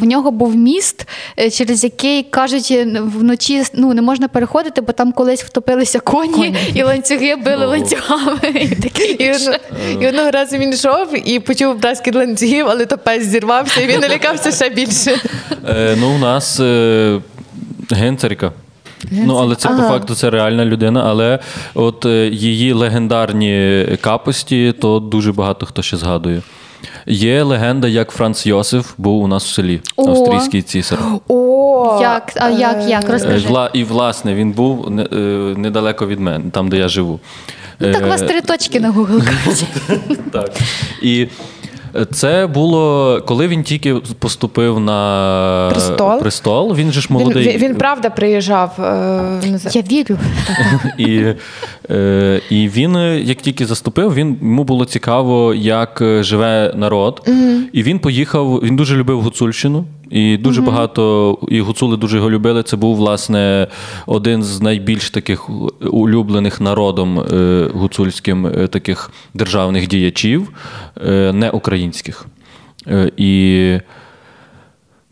[0.00, 4.92] в нього був міст, е, через який кажуть, е, вночі ну, не можна переходити, бо
[4.92, 6.56] там колись втопилися коні, Коні.
[6.74, 7.68] і ланцюги били О.
[7.68, 8.38] ланцюгами.
[8.54, 9.60] І таке І, інше.
[9.70, 13.86] одно- і одного разу він йшов і почув браскіт ланцюгів, але то пес зірвався, і
[13.92, 15.14] він налякався ще більше.
[15.68, 17.20] Е, ну, у нас е,
[17.90, 18.52] генцерка.
[19.10, 21.38] Ну, але це по факту це реальна людина, але
[21.74, 26.42] от е, її легендарні капості, то дуже багато хто ще згадує.
[27.06, 30.08] Є легенда, як Франц Йосиф був у нас в селі, О.
[30.10, 30.98] австрійський цісар.
[31.28, 32.32] О, Як?
[32.36, 32.84] А як?
[32.88, 33.04] Як?
[33.04, 33.48] Е, Розкажи.
[33.48, 35.16] вла- І, власне, він був не- е,
[35.56, 37.20] недалеко від мене, там, де я живу.
[37.80, 39.22] Ну, так у вас три точки на Google.
[40.32, 40.50] Так.
[41.02, 41.26] І
[42.12, 46.20] це було, коли він тільки поступив на Престол?
[46.20, 47.48] престол він же ж молодий.
[47.48, 48.70] він, він правда приїжджав.
[48.78, 50.18] е, Я вірю.
[50.98, 51.24] І,
[51.90, 57.28] е, і він, як тільки заступив, він йому було цікаво, як е, живе народ.
[57.72, 58.60] І він поїхав.
[58.62, 59.84] Він дуже любив Гуцульщину.
[60.10, 62.62] І дуже багато і гуцули дуже його любили.
[62.62, 63.66] Це був власне
[64.06, 65.50] один з найбільш таких
[65.80, 70.50] улюблених народом е, гуцульським е, таких державних діячів,
[71.06, 72.26] е, не українських.
[73.16, 73.78] І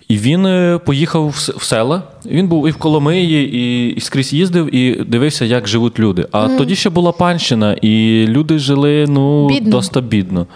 [0.08, 0.48] і він
[0.86, 2.02] поїхав в села.
[2.26, 6.26] Він був і в Коломиї, і, і скрізь їздив, і дивився, як живуть люди.
[6.32, 9.70] А тоді ще була панщина, і люди жили ну, Бідно.
[9.70, 10.46] доста бідно.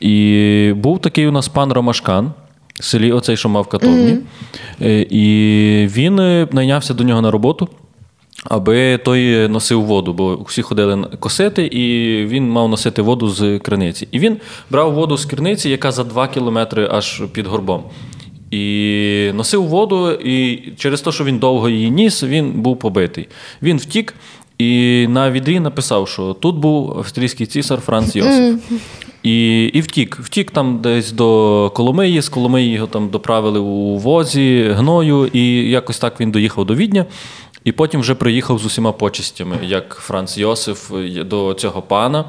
[0.00, 2.32] І був такий у нас пан Ромашкан.
[2.80, 4.16] Селі, оцей, що мав катовні.
[4.82, 7.68] Е, І він е, найнявся до нього на роботу,
[8.44, 11.86] аби той носив воду, бо всі ходили косити, і
[12.26, 14.08] він мав носити воду з криниці.
[14.12, 14.36] І він
[14.70, 17.82] брав воду з криниці, яка за 2 кілометри аж під горбом.
[18.50, 23.28] І носив воду, і через те, що він довго її ніс, він був побитий.
[23.62, 24.14] Він втік
[24.58, 28.72] і на відрі написав, що тут був австрійський цісар Франц Йосиф.
[29.22, 30.18] І, і втік.
[30.20, 35.98] Втік там десь до Коломиї, з Коломиї його там доправили у возі гною, і якось
[35.98, 37.06] так він доїхав до Відня.
[37.64, 40.90] І потім вже приїхав з усіма почестями, як Франц Йосиф
[41.26, 42.24] до цього пана.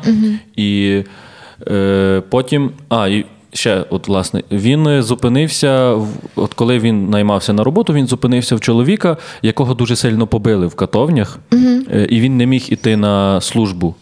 [0.55, 1.01] І
[1.67, 2.71] е, потім.
[2.89, 5.97] А, і ще, от, власне, він зупинився,
[6.35, 10.75] от коли він наймався на роботу, він зупинився в чоловіка, якого дуже сильно побили в
[10.75, 13.95] катовнях, е, і він не міг іти на службу.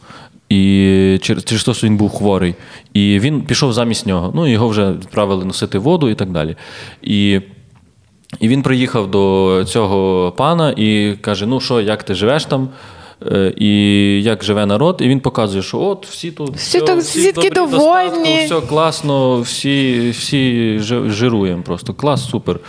[0.49, 2.55] І через, через те, що він був хворий.
[2.93, 4.31] І він пішов замість нього.
[4.35, 6.55] Ну, його вже відправили носити воду і так далі.
[7.01, 7.41] І,
[8.39, 12.69] і він приїхав до цього пана і каже: Ну що, як ти живеш там?
[13.25, 13.71] Е, І
[14.23, 18.45] як живе народ, і він показує, що от всі тут Всі так- всі добрі, довольні.
[18.45, 20.75] все класно, всі, всі
[21.07, 21.93] жируємо просто.
[21.93, 22.59] Клас, супер.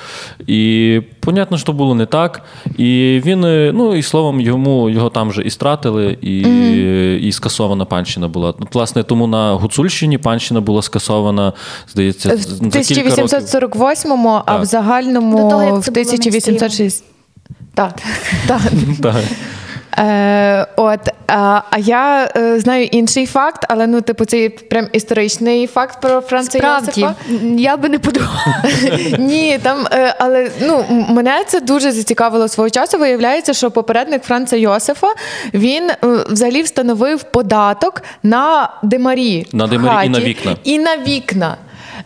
[0.46, 2.42] І понятно, що було не так.
[2.78, 6.38] І він, е, ну і словом, йому його там вже і стратили, і,
[7.28, 8.48] і скасована панщина була.
[8.60, 11.52] От, Власне, тому на Гуцульщині панщина була скасована,
[11.88, 13.24] здається, В за кілька років.
[13.24, 17.04] 1848-му, а в загальному того, в це 1860.
[17.74, 18.02] Так,
[18.46, 19.14] так.
[19.98, 25.66] Е, от, а, а я е, знаю інший факт, але ну, типу, це прям історичний
[25.66, 27.14] факт про Франца Справді, Йосифа.
[27.56, 28.62] я би не подумала.
[29.18, 32.98] Ні, там, е, але ну, мене це дуже зацікавило свого часу.
[32.98, 35.08] Виявляється, що попередник Франца Йосифа
[35.54, 35.96] він е,
[36.28, 39.46] взагалі встановив податок на демарі.
[39.52, 40.56] На демарі і на вікна.
[40.64, 41.56] І на вікна.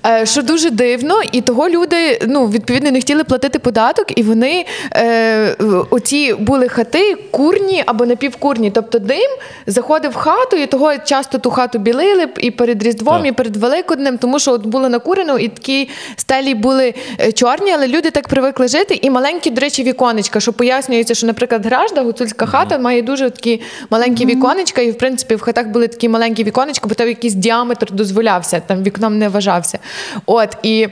[0.07, 4.67] Е, Що дуже дивно, і того люди ну, відповідно не хотіли платити податок, і вони
[4.93, 5.57] е,
[5.91, 8.71] оці були хати курні або напівкурні.
[8.71, 9.31] Тобто дим
[9.67, 13.27] заходив в хату, і того часто ту хату білили і перед Різдвом, Так.
[13.27, 17.89] і перед Великоднем, тому що от було накурено, і такі стелі були е, чорні, але
[17.89, 18.99] люди так привикли жити.
[19.03, 23.61] І маленькі, до речі, віконечка, що пояснюється, що, наприклад, гражда, гуцульська хата має дуже такі
[23.91, 27.93] маленькі віконечка, і в принципі в хатах були такі маленькі віконечка, бо там якийсь діаметр
[27.93, 29.79] дозволявся, там вікном не вважався.
[30.27, 30.89] От і.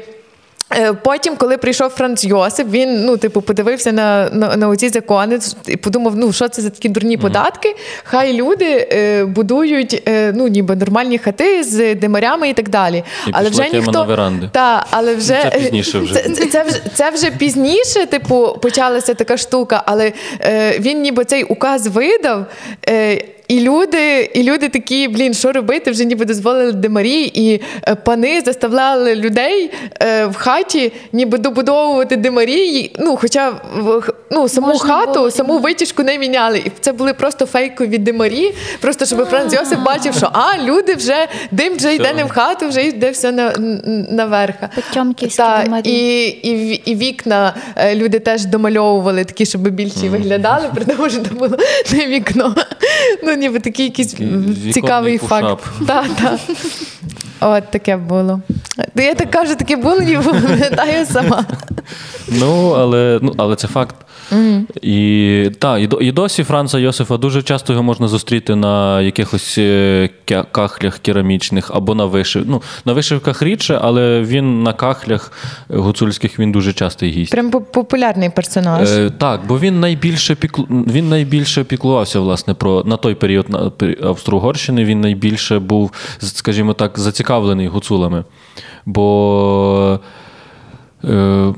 [0.76, 5.38] Е, Потім, коли прийшов Франц Йосип, він ну, типу, подивився на, на, на оці закони
[5.66, 7.76] і подумав, ну що це за такі дурні податки.
[8.04, 13.04] Хай люди е, будують е, ну, ніби нормальні хати з димарями і так далі.
[13.26, 14.50] І але вже ніхто на веранди.
[14.52, 16.14] Та, але вже Це пізніше вже.
[16.22, 21.24] Це, це, це вже це вже пізніше, типу, почалася така штука, але е, він ніби
[21.24, 22.46] цей указ видав.
[22.88, 25.90] Е, і люди, і люди такі, блін, що робити?
[25.90, 29.70] Вже ніби дозволили демарі, і е, пани заставляли людей
[30.00, 32.90] е, в хаті ніби добудовувати демарі.
[32.98, 33.52] Ну, хоча
[34.30, 36.58] ну, саму Можна хату, було, саму витяжку не міняли.
[36.58, 38.54] І це були просто фейкові демарі.
[38.80, 42.68] Просто щоб Франц Йосип бачив, що а, люди вже дим вже йде не в хату,
[42.68, 43.52] вже йде все на,
[44.10, 44.54] наверх.
[45.36, 51.10] Та, і, і, і вікна е, люди теж домальовували такі, щоб більші виглядали, при тому,
[51.10, 51.56] що це було
[51.92, 52.54] не вікно.
[53.22, 55.64] Ну, ніби такий якийсь Такий цікавий факт.
[55.86, 56.40] Так, так.
[57.40, 58.40] От таке було.
[58.96, 61.44] Я так кажу, таке було, ніби пам'ятаю сама.
[62.28, 63.96] Ну, але, ну, але це факт.
[64.82, 70.10] І, та, і, і досі Франца Йосифа дуже часто його можна зустріти на якихось е,
[70.52, 72.44] кахлях керамічних або на вишив.
[72.46, 75.32] Ну, на вишивках рідше, але він на кахлях
[75.68, 77.32] гуцульських він дуже частий гість.
[77.32, 78.90] Прям популярний персонаж.
[78.90, 80.66] Е, так, бо він найбільше піклу...
[80.70, 83.70] він найбільше піклувався власне про на той період на
[84.02, 84.84] Австро-Угорщини.
[84.84, 88.24] Він найбільше був, скажімо так, зацікавлений гуцулами.
[88.86, 90.00] Бо
[91.04, 91.54] е,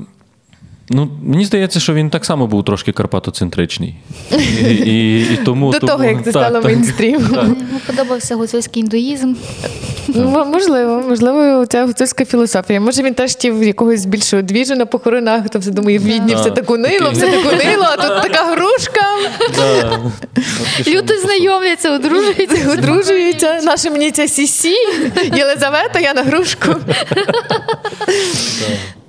[0.89, 3.95] ну, мені здається, що він так само був трошки карпатоцентричний.
[4.31, 7.21] І, і, і тому, До тому, того, як це так, стало мейнстрім.
[7.33, 7.55] Йому
[7.87, 9.33] подобався гуцульський індуїзм.
[10.07, 12.79] Ну, можливо, можливо, це гуцульська філософія.
[12.79, 16.51] Може, він теж хотів якогось більшого двіжу на похоронах, то все думає, в Відні все
[16.51, 19.01] так унило, все так унило, а тут така грушка.
[20.87, 22.71] Люди знайомляться, одружуються.
[22.73, 23.61] Одружується.
[23.63, 24.75] Наша мені ця Сісі,
[25.35, 26.75] Єлизавета, я на грушку.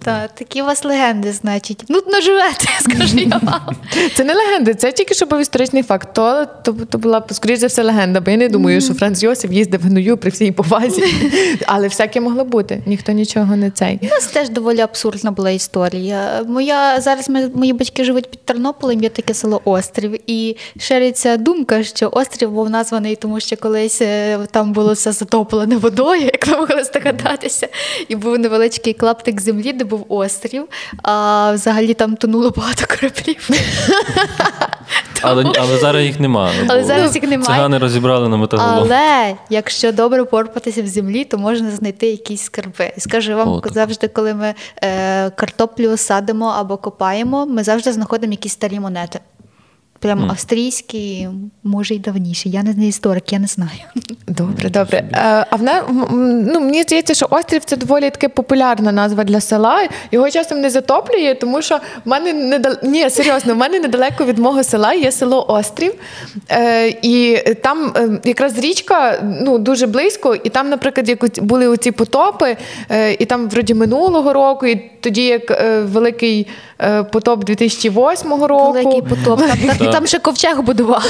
[0.07, 1.85] Так, такі у вас легенди, значить.
[1.89, 3.77] Нудно живете, скажу я вам.
[4.15, 6.09] Це не легенди, це тільки що був історичний факт.
[6.13, 9.53] То, то, то була, скоріш за все, легенда, бо я не думаю, що Франц Йосиф
[9.53, 11.05] їздив гною при всій повазі.
[11.67, 12.83] Але всяке могло бути.
[12.87, 13.99] Ніхто нічого не цей.
[14.03, 16.43] У нас теж доволі абсурдна була історія.
[16.49, 20.21] Моя зараз ми, мої батьки живуть під Тернополем, є таке село Острів.
[20.27, 25.77] І шириться думка, що острів був названий, тому що колись е, там було все затоплене
[25.77, 27.69] водою, як ви могли здогадатися.
[28.09, 30.69] І був невеличкий клаптик землі, де був острів.
[31.03, 33.51] А взагалі там тонуло багато кораблів.
[35.23, 36.67] Але, але зараз їх немає.
[36.69, 37.47] Але зараз їх немає.
[37.47, 38.75] Цигани розібрали на металолом.
[38.75, 42.93] Але якщо добре порпатися в землі, то можна знайти якісь скарби.
[42.97, 48.33] І Скажу вам О, завжди, коли ми е, картоплю садимо або копаємо, ми завжди знаходимо
[48.33, 49.21] якісь старі монети.
[49.99, 51.29] Прям австрійські,
[51.65, 52.51] може й давніші.
[52.51, 53.71] Я не історик, я не знаю.
[54.29, 54.99] Добре, добре.
[55.13, 58.93] Е, А в на- м, м, ну, мені здається, що острів це доволі таки популярна
[58.93, 59.89] назва для села.
[60.13, 62.75] Його часом не затоплює, тому що в мене недал...
[62.83, 65.95] Ні, серйозно, в мене недалеко від мого села є село Острів.
[66.51, 71.91] Е, і там е, якраз річка ну, дуже близько, і там, наприклад, як були оці
[71.91, 72.57] потопи,
[73.19, 76.47] і там вроді минулого року, і тоді як великий
[77.13, 78.73] потоп 2008 року.
[78.73, 79.41] Великий потоп.
[79.93, 81.05] Там, там, ще ковчег будували.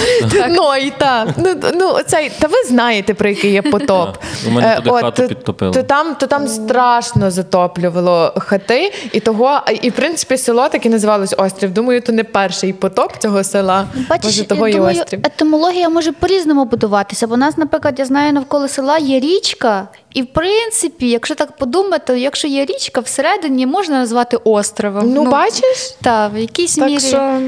[0.48, 1.28] Ну і так.
[1.36, 4.08] Ну, ну оцей, та ви знаєте, про який є потоп.
[4.48, 5.72] У мене Е, туди от, хату то- підтопило.
[5.72, 10.88] То там, то там страшно затоплювало хати, і того, і в принципі село так і
[10.88, 11.70] називалось острів.
[11.72, 13.86] Думаю, то не перший потоп цього села.
[14.10, 15.20] Бачиш, Може, того я і острів.
[15.24, 17.26] етимологія може по-різному будуватися.
[17.26, 21.56] Бо у нас, наприклад, я знаю, навколо села є річка, і в принципі, якщо так
[21.56, 25.12] подумати, то якщо є річка, всередині можна назвати островом.
[25.12, 25.96] Ну, бачиш?
[26.02, 27.00] Так, в якійсь Так мірі.
[27.00, 27.38] що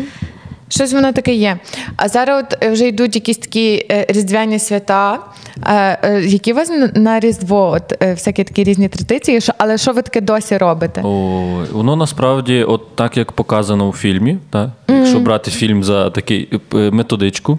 [0.69, 1.59] щось воно таке є.
[1.97, 5.19] А зараз от е, вже йдуть якісь такі е, різдвяні свята.
[5.67, 7.71] Е, Які у вас на- Різдво?
[7.71, 11.01] От всякі такі різні традиції, але що ви таке досі робите?
[11.05, 14.71] Ой, воно насправді, от так як показано у фільмі, так?
[14.89, 17.59] якщо брати фільм за такий е, методичку,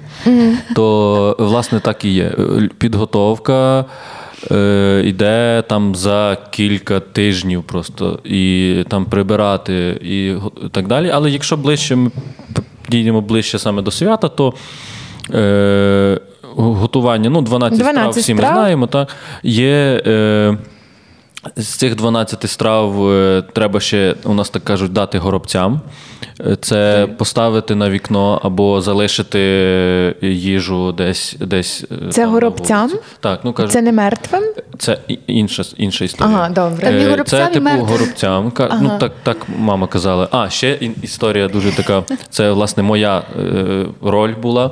[0.75, 2.31] то власне так і є.
[2.77, 3.85] Підготовка.
[4.51, 10.33] е, Іде там за кілька тижнів просто і там прибирати і
[10.71, 11.09] так далі.
[11.13, 12.11] Але якщо ближче ми
[12.89, 14.53] п- дійдемо ближче саме до свята, то
[15.33, 16.19] е,
[16.55, 20.01] готування, ну 12, 12 страв, всі ми знаємо, так, є.
[20.05, 20.57] Е,
[21.55, 25.81] З цих 12 страв е, треба ще, у нас так кажуть, дати горобцям.
[26.61, 29.39] Це поставити на вікно або залишити
[30.21, 31.35] їжу десь.
[31.39, 32.91] десь е, Це там горобцям?
[33.19, 34.43] Так, ну кажуть, Це не мертвим?
[34.77, 36.35] це інша, інша історія.
[36.35, 36.85] Ага, добре.
[36.85, 37.85] Там і Е, горобцям, Це і типу мертвим.
[37.87, 38.51] горобцям.
[38.51, 40.27] Ка- Ну так, так мама казала.
[40.31, 42.03] А, ще історія дуже така.
[42.29, 44.71] Це власне моя е, роль була.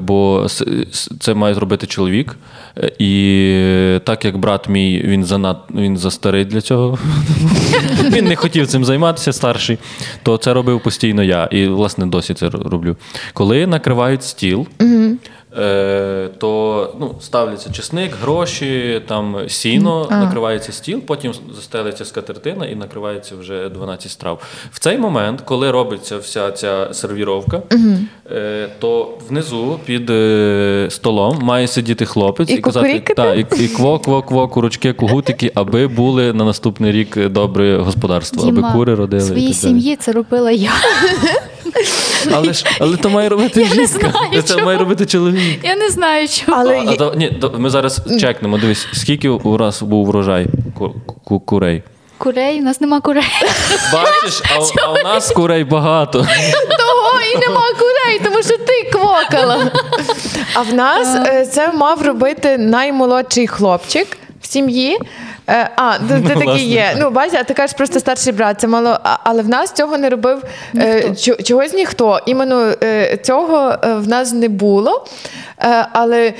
[0.00, 0.46] Бо
[1.20, 2.36] це має зробити чоловік.
[2.98, 6.98] І так як брат мій, він занад він застарий для цього.
[8.12, 9.78] він не хотів цим займатися, старший,
[10.22, 11.44] то це робив постійно я.
[11.44, 12.96] І, власне, досі це роблю.
[13.32, 15.10] Коли накривають стіл, е,
[16.38, 23.68] то ну, ставляться чесник, гроші, там сіно, накривається стіл, потім застелиться скатертина і накривається вже
[23.68, 24.42] 12 страв.
[24.72, 27.62] В цей момент, коли робиться вся ця сервіровка,
[28.32, 33.68] е, то внизу під е, столом має сидіти хлопець І і, казати та, і, і
[33.68, 38.94] кво, кво, кво, курочки, кугутики, аби були на наступний рік добре господарство, Діма, аби кури
[38.94, 39.22] родили.
[39.22, 40.70] в своїй сім'ї це робила я.
[42.32, 44.66] Але ж але то має робити Я не знаю, Це чому.
[44.66, 45.60] має робити чоловік.
[45.62, 46.58] Я не знаю, чому.
[46.60, 48.58] Але А, то- ні, то ми зараз чекнемо.
[48.58, 50.46] Дивись, скільки у нас був врожай
[50.78, 50.94] ку-
[51.24, 51.82] ку- курей.
[52.18, 53.24] Курей, у нас нема курей.
[53.92, 56.18] Бачиш, а, у- а у нас курей багато.
[56.78, 59.70] Того і нема курей, тому що ти квокала.
[60.54, 64.98] А в нас е, це мав робити наймолодший хлопчик в сім'ї.
[65.48, 66.62] Е, А, ти, ти Ну, такий власне.
[66.62, 66.96] є.
[66.98, 68.60] Ну, бачиш, а ти кажеш просто старший брат.
[68.60, 70.42] Це мало, але в нас цього не робив
[70.76, 72.20] е, чогось ніхто.
[72.26, 75.06] Іменно е, цього в нас не було.
[75.60, 76.32] Е, Але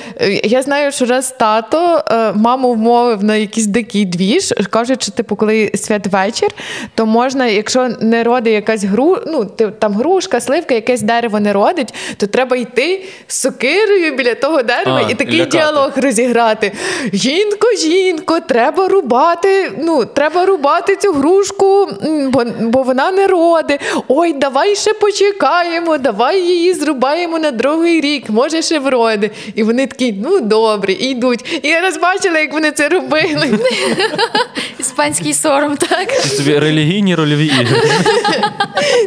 [0.45, 5.37] я знаю, що раз тато е, маму вмовив на якийсь дикий двіж, кажуть, що типу,
[5.37, 6.49] коли святвечір,
[6.95, 9.45] то можна, якщо не родить якась гру, ну
[9.79, 15.03] там грушка, сливка, якесь дерево не родить, то треба йти з сокирою біля того дерева
[15.07, 15.57] А, і такий лякати.
[15.59, 16.73] діалог розіграти.
[17.13, 19.73] Жінко, жінко, треба рубати.
[19.79, 21.89] Ну, треба рубати цю грушку,
[22.29, 23.79] бо, бо вона не роде.
[24.09, 29.31] Ой, давай ще почекаємо, давай її зрубаємо на другий рік, може ще вроди.
[29.55, 31.61] І вони такі, ну добре, і йдуть.
[31.63, 33.59] І я розбачила, як вони це робили.
[34.99, 36.13] Іспанський сором, так?
[36.23, 37.81] Це собі релігійні рольові ігри.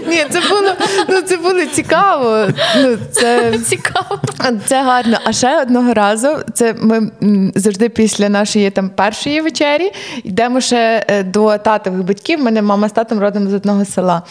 [0.07, 0.73] Ні, це було,
[1.09, 2.47] ну, це було цікаво.
[2.77, 4.19] Ну, це, Цікаво.
[4.65, 5.17] Це гарно.
[5.23, 7.11] А ще одного разу, це ми
[7.55, 9.91] завжди після нашої там першої вечері
[10.23, 12.39] йдемо ще е, до татових батьків.
[12.39, 14.21] У мене мама з татом родом з одного села.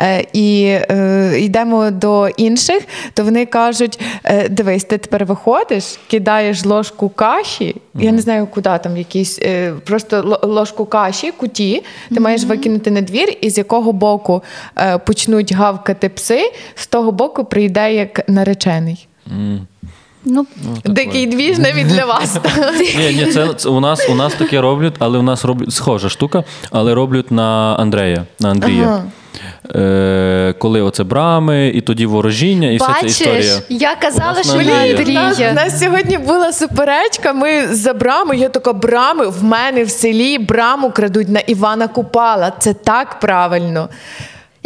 [0.00, 2.82] Е, І е, йдемо до інших,
[3.14, 4.00] то вони кажуть:
[4.50, 7.76] дивись, ти тепер виходиш, кидаєш ложку каші.
[7.94, 9.40] Я не знаю, куди там якісь,
[9.84, 11.03] просто ложку каші,
[11.36, 11.82] куті,
[12.14, 14.42] ти маєш викинути на двір, і з якого боку
[14.78, 19.08] е, почнуть гавкати пси, з того боку прийде як наречений.
[20.24, 20.46] Ну,
[20.84, 22.36] Дикий двіж навіть для вас.
[22.98, 26.08] Ні, ні, це, це у нас у нас таке роблять, але у нас роблять схожа
[26.08, 28.84] штука, але роблять на Андрея, на Андрія.
[28.86, 29.04] Ага.
[29.74, 33.60] Е, коли оце брами, і тоді ворожіння, і вся ця історія.
[33.68, 37.32] я казала, У що на У нас, нас сьогодні була суперечка.
[37.32, 38.36] Ми за брами.
[38.36, 42.52] Я така брами в мене в селі браму крадуть на Івана Купала.
[42.58, 43.88] Це так правильно.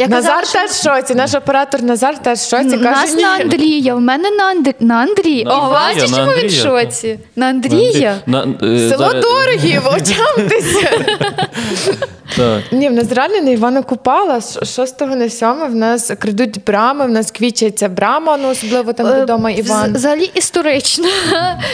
[0.01, 1.15] Я Назар казала, теж в шоці.
[1.15, 2.67] Наш оператор Назар теж в шоці.
[2.67, 3.23] У Каже, нас ні.
[3.23, 4.73] на Андрія, в мене на, Андр...
[4.79, 5.43] на Андрій.
[5.43, 6.61] На О, Андрія, бачиш, на чому він в Андрія.
[6.63, 7.19] шоці?
[7.35, 8.15] На Андрія?
[8.25, 10.89] На, е, Село зараз- Дорогів, отямтеся.
[12.37, 12.61] Так.
[12.71, 14.41] Ні, в нас реально на Івана Купала.
[14.41, 19.07] З 6 на 7 в нас крадуть брами, в нас квічається брама, ну особливо там
[19.07, 19.89] де вдома Е, Іван.
[19.91, 21.07] вз- Взагалі історично.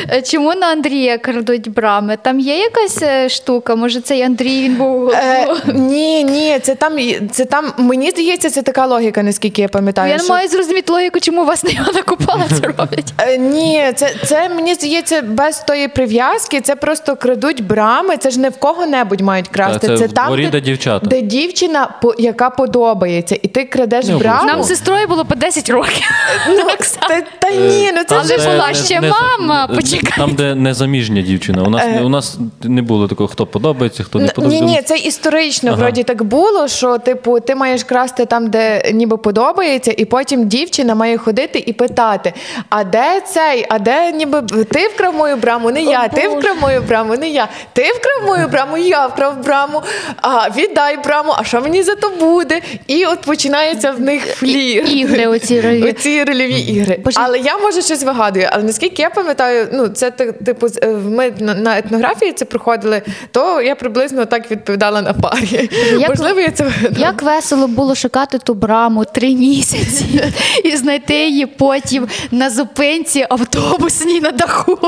[0.09, 2.17] Е, Чому на Андрія крадуть брами?
[2.21, 3.75] Там є якась е, штука?
[3.75, 5.09] Може, цей Андрій він був.
[5.09, 6.93] Е, ні, ні, це там,
[7.31, 10.09] це там, мені здається, це така логіка, наскільки я пам'ятаю.
[10.11, 13.13] Я не що- маю зрозуміти логіку, чому вас не накупала це роблять.
[13.17, 16.61] Е, Ні, це, це мені здається без тої прив'язки.
[16.61, 18.17] Це просто крадуть брами.
[18.17, 19.87] Це ж не в кого-небудь мають красти.
[19.87, 21.07] Це це в там, дворі, де, де дівчата.
[21.07, 24.47] де дівчина, по- яка подобається, і ти крадеш Не браму.
[24.47, 26.03] Нам з сестрою було по 10 років.
[26.49, 26.63] ну,
[27.07, 30.17] та, та ні, ну це Але ж була ще не- мама, не- почекай.
[30.17, 31.63] Там, де незаміжня дівчина.
[31.63, 34.65] У нас, у нас не було такого, хто подобається, хто не подобається.
[34.65, 35.81] Ні, ні, це історично Ага.
[35.81, 40.95] вроді так було, що типу ти маєш красти там, де ніби подобається, і потім дівчина
[40.95, 42.33] має ходити і питати:
[42.69, 43.65] а де цей?
[43.69, 44.41] А де ніби
[44.71, 45.71] ти вкрав мою браму?
[45.71, 47.47] Не я, ти вкрав мою браму, не я.
[47.73, 49.81] Ти вкрав мою браму, я вкрав браму.
[50.21, 52.61] А віддай браму, а що мені за то буде?
[52.87, 54.83] І от починається в них флір.
[54.85, 55.89] Ігри оці ролі.
[55.89, 56.99] Оці рольові ігри.
[57.05, 57.19] Боже.
[57.23, 58.47] Але я може щось вигадую.
[58.51, 63.01] Але наскільки я пам'ятаю, ну це типу е, ми на, на етнографії це проходили,
[63.31, 65.69] то я приблизно так відповідала на парі.
[65.99, 67.05] Як- Можливо, я це вигадала.
[67.07, 70.31] Як весело було шукати ту браму три місяці
[70.63, 74.79] і знайти її потім на зупинці автобусній на даху.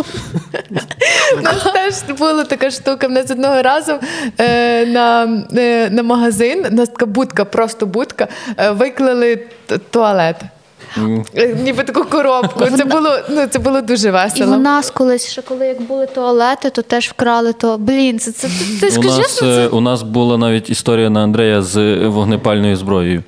[1.38, 3.08] У нас теж була така штука.
[3.08, 4.00] В нас одного разу
[4.38, 5.24] е, на,
[5.58, 8.28] е, на магазин, у нас така будка, просто будка,
[8.58, 9.48] е, виклали
[9.92, 10.36] туалет.
[11.36, 12.66] Е, Ніби таку коробку.
[12.78, 14.56] Це було, ну, це було дуже І весело.
[14.56, 17.78] у нас колись, ще коли як були туалети, то теж вкрали то.
[17.78, 19.68] Блін, це, це, ти, ти У скажи, нас, е, це.
[19.68, 23.24] у нас була навіть історія на Андрея з вогнепальною зброєю.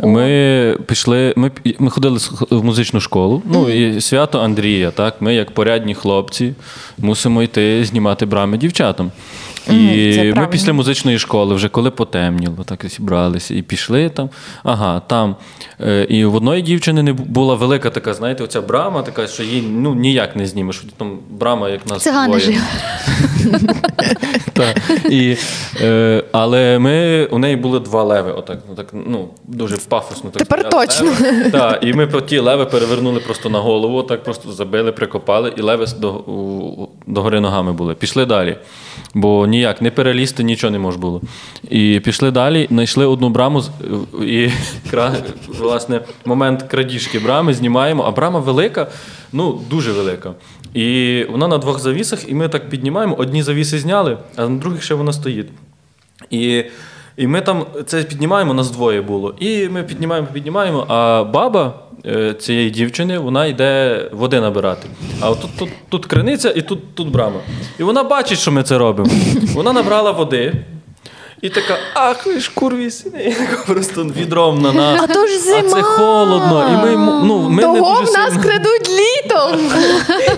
[0.00, 2.18] Ми пішли, ми, ми ходили
[2.50, 3.42] в музичну школу.
[3.44, 4.90] Ну і свято Андрія.
[4.90, 6.54] Так, ми, як порядні хлопці,
[6.98, 9.10] мусимо йти знімати брами дівчатам.
[9.70, 14.30] І це ми після музичної школи, вже коли потемніло, так і зібралися і пішли там.
[14.64, 15.36] Ага, там.
[15.86, 19.62] Е, і в одної дівчини не була велика така, знаєте, оця брама, така, що її
[19.62, 20.84] ну, ніяк не знімеш.
[20.96, 22.02] Там брама, як нас.
[22.02, 22.42] Цигани.
[25.10, 25.36] І,
[25.80, 30.30] е, але ми, у неї були два леви, отак, ну, так, ну, дуже пафосно.
[30.30, 31.10] Так Тепер точно.
[31.52, 35.86] Так, і ми ті леви перевернули просто на голову, так просто забили, прикопали, і леви
[35.98, 37.94] до, у, до гори ногами були.
[37.94, 38.56] Пішли далі.
[39.14, 41.20] Бо ніяк не перелізти, нічого не можна було.
[41.70, 43.62] І пішли далі, знайшли одну браму,
[44.22, 44.48] і
[44.92, 45.16] кра-
[45.72, 48.86] власне момент крадіжки брами знімаємо, а брама велика,
[49.32, 50.34] ну дуже велика.
[50.74, 53.16] І вона на двох завісах, і ми так піднімаємо.
[53.18, 55.48] Одні завіси зняли, а на других ще вона стоїть.
[56.30, 56.64] І,
[57.16, 59.34] і ми там це піднімаємо, нас двоє було.
[59.40, 61.74] І ми піднімаємо, піднімаємо, а баба
[62.06, 64.88] е, цієї дівчини вона йде води набирати.
[65.20, 67.40] А от тут, тут, тут криниця і тут, тут брама.
[67.78, 69.10] І вона бачить, що ми це робимо.
[69.54, 70.54] Вона набрала води.
[71.42, 75.00] І така, ах, ви ж курві сини, і така просто відром на нас.
[75.02, 76.68] А то ж А це холодно.
[76.72, 78.42] І ми, ну, ми не Того дуже в нас сильно...
[78.42, 79.60] крадуть літом.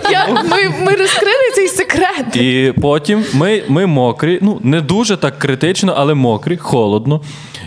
[0.11, 2.35] Я, ми, ми розкрили цей секрет.
[2.35, 7.21] І потім ми, ми мокрі, ну не дуже так критично, але мокрі, холодно.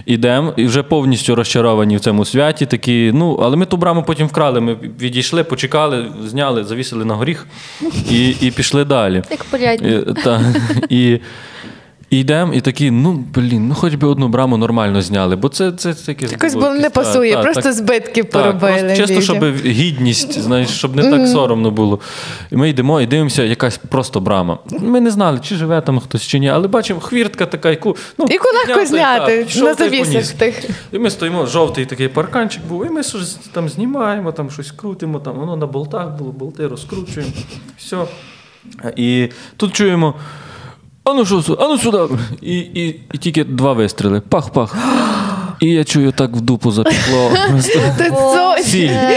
[0.07, 2.67] Ідемо і вже повністю розчаровані в цьому святі.
[2.67, 4.61] Такі, ну, але ми ту браму потім вкрали.
[4.61, 7.47] Ми відійшли, почекали, зняли, завісили на горіх
[8.11, 9.23] і, і пішли далі.
[9.31, 9.91] Як порядні.
[9.91, 10.55] І, та,
[10.89, 11.19] і,
[12.11, 15.73] і йдемо, і такі, ну блін, ну хоч би одну браму нормально зняли, бо це,
[15.73, 17.73] це, це якесь Якось було було не та, пасує, та, просто так.
[17.73, 18.79] збитки Так, поробили.
[18.79, 22.01] просто чисто, щоб гідність, знаєш, щоб не так соромно було.
[22.51, 24.59] І ми йдемо і дивимося, якась просто брама.
[24.81, 27.97] Ми не знали, чи живе там хтось чи ні, але бачимо, хвіртка така, яку.
[28.19, 30.71] Ну, Яку легко зняти пішов на завісах тих.
[30.93, 35.19] І ми стоїмо, жовтий такий парканчик був, і ми щось там знімаємо, там щось крутимо,
[35.19, 37.33] там воно на болтах було, болти розкручуємо.
[37.79, 37.97] Все.
[38.97, 40.15] І тут чуємо.
[41.11, 41.99] Ану що, ану сюди.
[42.43, 44.23] І, і, і тільки два вистріли.
[44.31, 44.77] Пах-пах.
[45.61, 47.33] І я чую, так в дупу запекло.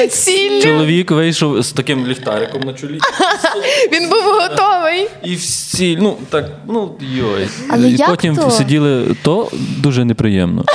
[0.09, 0.61] Сіль.
[0.61, 2.99] Чоловік вийшов з таким ліхтариком на чолі.
[3.93, 5.07] Він був готовий.
[5.23, 7.47] І всі, ну так, ну йой.
[7.69, 8.51] Але і як потім то?
[8.51, 10.65] сиділи, то дуже неприємно.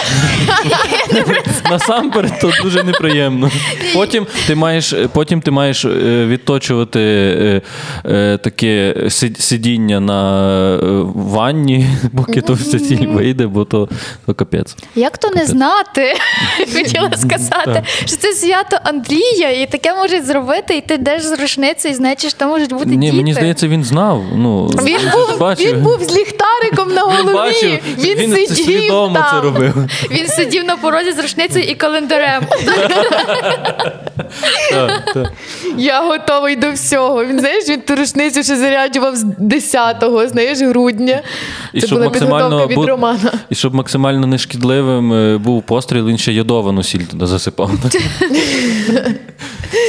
[1.71, 3.51] Насамперед, то дуже неприємно.
[3.95, 7.63] Потім ти маєш, потім ти маєш е, відточувати е,
[8.05, 8.95] е, таке
[9.39, 10.79] сидіння на
[11.15, 11.87] ванні,
[12.17, 13.89] поки то все сіль вийде, бо то,
[14.27, 14.77] то капець.
[14.95, 16.15] Як то не знати?
[16.75, 21.93] Хотіла сказати, що це свято Андрія, і таке можуть зробити, і ти йдеш з рушницею,
[21.93, 23.17] і знаєш, що там можуть бути Ні, діти.
[23.17, 24.23] мені здається, він знав.
[24.35, 25.67] Ну, Він був, бачив.
[25.77, 27.35] він був з ліхтариком на Він голові.
[27.35, 29.25] бачив, він, він це сидів свідомо там.
[29.31, 29.75] це робив.
[30.11, 32.43] Він сидів на порозі з рушницею і календарем.
[35.77, 37.25] Я готовий до всього.
[37.25, 41.23] Він знаєш, він ту рушницю ще заряджував з 10-го, знаєш, грудня.
[41.81, 43.33] Це була підготовка від Романа.
[43.51, 47.71] І щоб максимально нешкідливим е, був постріл, він ще йодовану сіль туди засипав.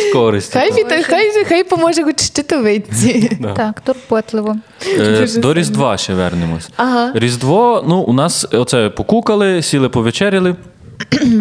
[0.09, 0.59] З користю.
[0.59, 3.37] Хай, від, хай, хай поможе хоч щитовидці.
[3.39, 3.53] Да.
[3.53, 4.55] Так, турботливо.
[4.99, 6.69] Е, Дуже До Різдва ще вернемось.
[6.77, 7.11] Ага.
[7.15, 10.55] Різдво, ну, у нас оце покукали, сіли повечеряли,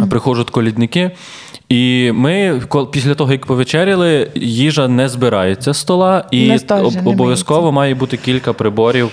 [0.02, 1.10] а приходять колідники.
[1.68, 2.62] І ми
[2.92, 6.60] після того, як повечеряли, їжа не збирається з стола, і не
[7.04, 9.10] обов'язково має бути кілька приборів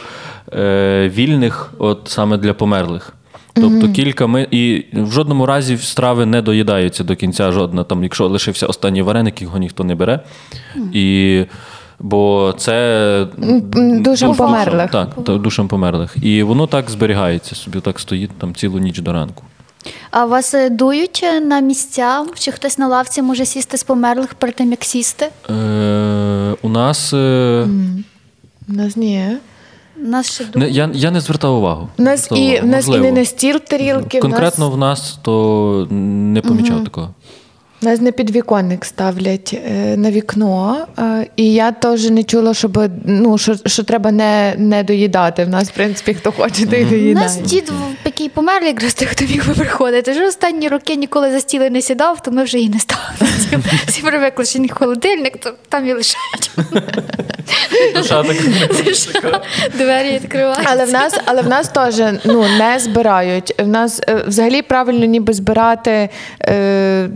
[0.54, 3.14] е, вільних, от саме для померлих.
[3.54, 7.52] Тобто кілька ми і в жодному разі страви не доїдаються до кінця.
[7.52, 10.20] Жодна там, якщо лишився останній вареник, його ніхто не бере.
[10.94, 11.44] І
[12.00, 14.92] бо це м, душам померлих.
[14.92, 16.16] Так, та- душам померлих.
[16.22, 19.44] І воно так зберігається собі, так стоїть там цілу ніч до ранку.
[20.12, 22.26] А вас е, дують е, на місця?
[22.40, 25.28] Чи хтось на лавці може сісти з померлих перед тим, як сісти?
[25.50, 27.68] Е, у нас е,
[28.70, 29.28] У нас ні.
[29.98, 31.90] Нас ще Не, я, я не звертав увагу.
[31.98, 34.20] У нас і в нас і не на стіл тарілки.
[34.20, 37.10] Конкретно в нас, в нас то не помічав такого.
[37.84, 40.78] Нас на підвіконник ставлять е, на вікно.
[41.00, 45.46] Е, і я теж не чула, щоб ну що, що треба не, не доїдати.
[45.46, 47.14] В нас, в принципі, хто хоче, той У доїдає.
[47.26, 50.12] нас дід, в- який помер, якраз той, хто міг би приходити.
[50.12, 53.34] Вже останні роки ніколи за стіли не сідав, то ми вже і не ставили.
[53.88, 56.52] Всі привикли, що він холодильник, то там і лишають.
[57.96, 58.24] Душа
[59.14, 59.42] така.
[59.78, 60.60] Двері відкривають.
[60.64, 63.54] Але в нас, але в нас теж ну, не збирають.
[63.60, 66.10] В нас е, взагалі правильно ніби збирати
[66.42, 67.10] е,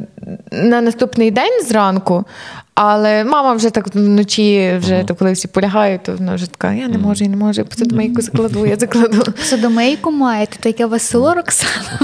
[0.64, 2.26] на наступний день зранку.
[2.76, 6.88] Але мама вже так вночі, вже то, коли всі полягають, то вона вже така, я
[6.88, 9.34] не можу, я не можу, я посудомийку закладу, я закладу.
[9.44, 12.00] Судомийку маєте, то яке у вас село Роксана.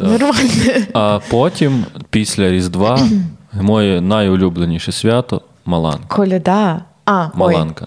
[0.00, 0.86] Нормально.
[0.92, 3.00] А потім, після Різдва,
[3.52, 6.16] моє найулюбленіше свято Маланка.
[6.16, 6.84] Коляда.
[7.04, 7.26] А.
[7.34, 7.86] Маланка.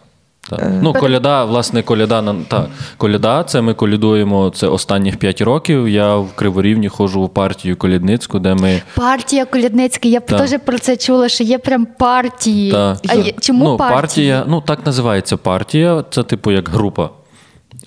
[0.49, 0.71] Так.
[0.81, 2.67] Ну, коляда, власне, коляда на та
[2.97, 3.43] коляда.
[3.43, 5.89] Це ми колядуємо це останніх 5 років.
[5.89, 10.07] Я в Криворівні ходжу в партію колядницьку, де ми Партія Колядницька.
[10.09, 10.41] Я Так.
[10.41, 12.71] теж про це чула, що є прям партії.
[12.71, 13.99] та, А чому ну, партії?
[14.01, 14.43] партія?
[14.47, 16.03] Ну так називається партія.
[16.09, 17.09] Це типу як група.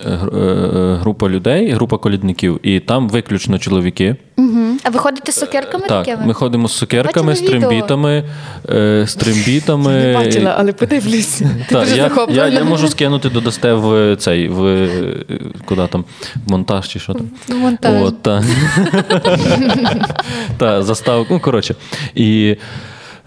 [0.07, 4.17] Е, гр- е, Група людей, група колядників, і там виключно чоловіки.
[4.37, 4.59] Угу.
[4.85, 6.27] А ви ходите з цукерками Так, такими?
[6.27, 8.25] ми ходимо з цукерками, з трембітами,
[8.71, 9.93] е, з трембітами.
[9.93, 11.43] Не бачила, але подивлюсь.
[11.71, 14.89] Так, я, я, я можу скинути додасте в цей в е,
[15.65, 16.05] куди там
[16.47, 17.31] в монтаж чи що там.
[17.57, 18.03] Монтаж.
[18.03, 18.45] От, та.
[20.59, 21.27] та, застав.
[21.31, 21.75] Ну, коротше.
[22.15, 22.57] І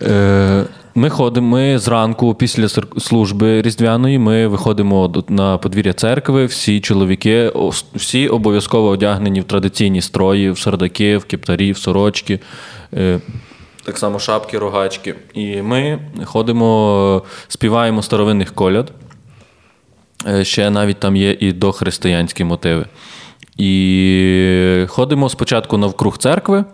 [0.02, 0.64] е,
[0.96, 6.46] ми ходимо, ми зранку після служби різдвяної, ми виходимо на подвір'я церкви.
[6.46, 7.52] Всі чоловіки,
[7.96, 12.40] всі обов'язково одягнені в традиційні строї, в сардаки, в кептарі, в сорочки.
[12.94, 13.20] Е,
[13.84, 15.16] так само шапки, рогачки.
[15.34, 18.92] І ми ходимо, співаємо старовинних коляд.
[20.28, 22.86] Е, Ще навіть там є і дохристиянські мотиви.
[23.58, 26.66] І ходимо спочатку навкруг церкви, е,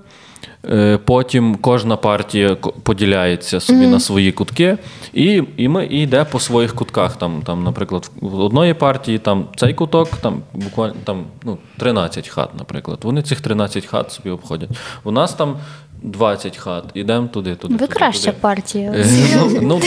[1.05, 4.77] потім кожна партія поділяється собі на свої кутки,
[5.13, 7.15] і, і ми і йде по своїх кутках.
[7.15, 12.49] Там, там, наприклад, в одної партії там цей куток, там буквально там, ну, 13 хат,
[12.59, 12.99] наприклад.
[13.03, 14.69] Вони цих 13 хат собі обходять.
[15.03, 15.55] У нас там
[16.01, 17.73] 20 хат, ідемо туди, туди.
[17.73, 18.37] Ви туди, краща туди.
[18.41, 18.91] партія.
[18.91, 19.79] Е, Ну, ну,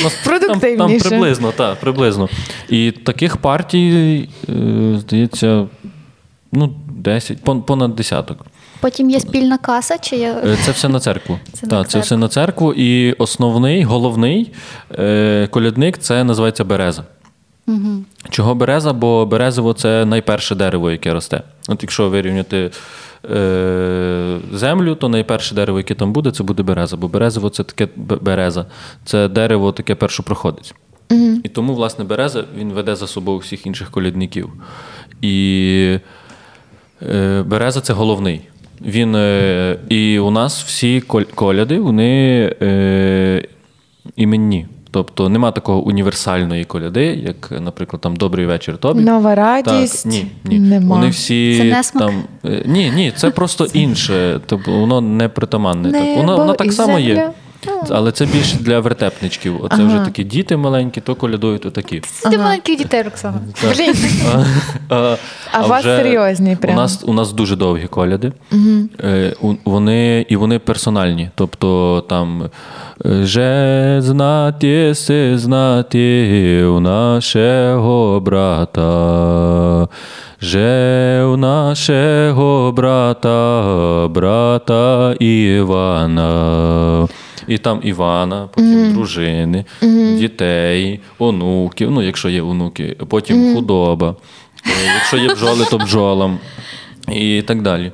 [0.47, 2.29] там, там приблизно, так, приблизно.
[2.69, 4.53] І таких партій, е,
[4.99, 5.67] здається,
[6.53, 8.47] ну, 10, понад десяток.
[8.81, 10.43] Потім є спільна каса, чи є.
[10.45, 11.39] Е, Це все на церкву.
[11.53, 12.73] Це на так, це все на церкву.
[12.73, 14.53] І основний, головний
[14.99, 17.05] е, колядник це називається береза.
[17.67, 18.05] Угу.
[18.31, 18.93] Чого береза?
[18.93, 21.43] Бо березово це найперше дерево, яке росте.
[21.69, 22.71] От якщо вирівняти
[23.31, 26.97] е, землю, то найперше дерево, яке там буде, це буде береза.
[26.97, 28.67] Бо березово це таке береза.
[29.05, 30.75] Це дерево таке першопроходець.
[31.45, 34.53] І тому, власне, береза він веде за собою всіх інших колядників.
[35.23, 35.99] І
[37.03, 38.50] е, береза це головний.
[38.85, 43.43] Він, е, і у нас всі коль- коляди, вони е,
[44.17, 44.67] іменні.
[44.93, 49.01] Тобто нема такого універсальної коляди, як, наприклад, там Добрий вечір тобі.
[49.01, 50.03] Нова радість.
[50.05, 50.59] Так, ні, ні.
[50.61, 50.97] Нема.
[50.97, 52.05] Вони всі Це несмак?
[52.07, 52.23] там.
[52.53, 54.41] е, Ні, ні, це просто інше.
[54.47, 55.93] Тобто воно не притаманне.
[55.93, 56.17] так.
[56.17, 57.31] Воно, воно так само є.
[57.91, 59.65] Але це більше для вертепничків.
[59.65, 59.85] Оце Ага.
[59.87, 62.03] вже такі діти маленькі, то колядують отакі.
[62.31, 63.41] Ти маленьких дітей, Роксана.
[63.77, 63.95] Блін.
[64.89, 65.17] А,
[65.53, 66.75] А у вас серйозні прям.
[66.75, 68.33] У нас, у нас дуже довгі коляди.
[69.05, 69.35] Е,
[69.65, 71.31] вони, і вони персональні.
[71.35, 72.43] Тобто там
[73.07, 79.89] е, «Же знати се знати у нашого брата.
[80.43, 87.09] Же у нашого брата, брата Івана.
[87.51, 89.65] І там Івана, потім дружини,
[90.19, 94.15] дітей, онуків, ну, якщо є онуки, потім худоба.
[94.67, 96.39] Е, Якщо є бджоли, то бджолам.
[97.13, 97.93] І так далі.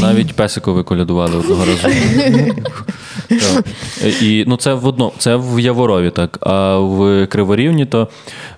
[0.00, 1.88] Навіть песикові колядували одного разу.
[4.22, 6.38] І, ну, це в одно, це в Яворові так.
[6.40, 8.08] А в Криворівні то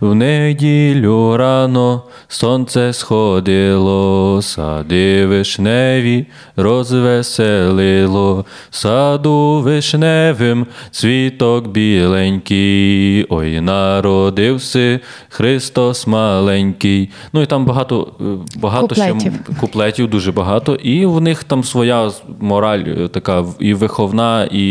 [0.01, 6.27] в неділю рано сонце сходило, сади вишневі
[6.57, 17.11] розвеселило, саду вишневим цвіток біленький, ой, народився Христос маленький.
[17.33, 18.13] Ну і там багато,
[18.57, 19.33] багато ще Куплетів.
[19.61, 20.75] куплетів, дуже багато.
[20.75, 22.11] І в них там своя
[22.41, 24.64] мораль е, така і виховна, і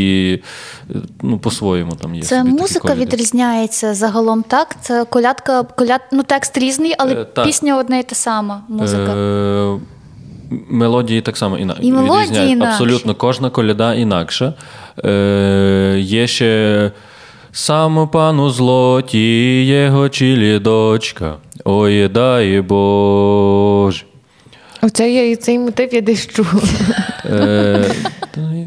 [1.22, 2.22] ну, по-своєму там є.
[2.22, 4.76] Це музика відрізняється загалом, так?
[4.82, 6.02] Це колядка, коляд...
[6.12, 7.46] ну текст різний, але Е, так.
[7.46, 8.64] пісня одна і та сама.
[8.70, 9.16] Музика.
[9.16, 9.80] Е,
[10.70, 11.76] Мелодії так само іна...
[11.82, 12.72] І мелодії інакші.
[12.72, 14.54] Абсолютно кожна коляда інакша.
[15.06, 16.92] Е, є ще
[17.52, 24.06] сам пану злоті, його чилі дочка, Ой, дай Боже.
[24.86, 26.50] Оце я і цей мотив я десь чула.
[27.26, 27.92] Е,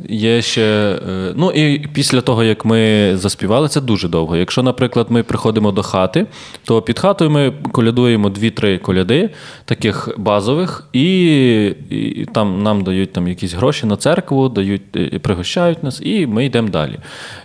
[0.09, 0.63] Є ще.
[1.09, 4.37] е, Ну і після того, як ми заспівали, це дуже довго.
[4.37, 6.27] Якщо, наприклад, ми приходимо до хати,
[6.65, 9.31] то під хатою ми колядуємо дві-три коляди,
[9.65, 15.83] таких базових, і, і там нам дають там якісь гроші на церкву, дають, е, пригощають
[15.83, 16.99] нас, і ми йдемо далі.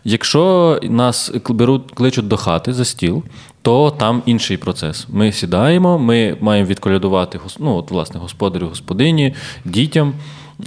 [0.03, 3.23] Якщо нас беруть, кличуть до хати за стіл,
[3.61, 5.07] то там інший процес.
[5.09, 9.33] Ми сідаємо, ми маємо відколядувати ну, от, власне, господарю, господині,
[9.65, 10.13] дітям.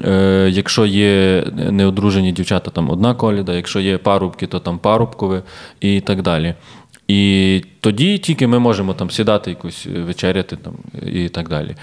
[0.04, 5.42] Е, якщо є неодружені дівчата, там одна коляда, якщо є парубки, то там парубкове
[5.80, 6.54] і так далі.
[7.08, 10.74] І тоді тільки ми можемо там сідати якусь е, вечеряти там,
[11.12, 11.74] і так далі.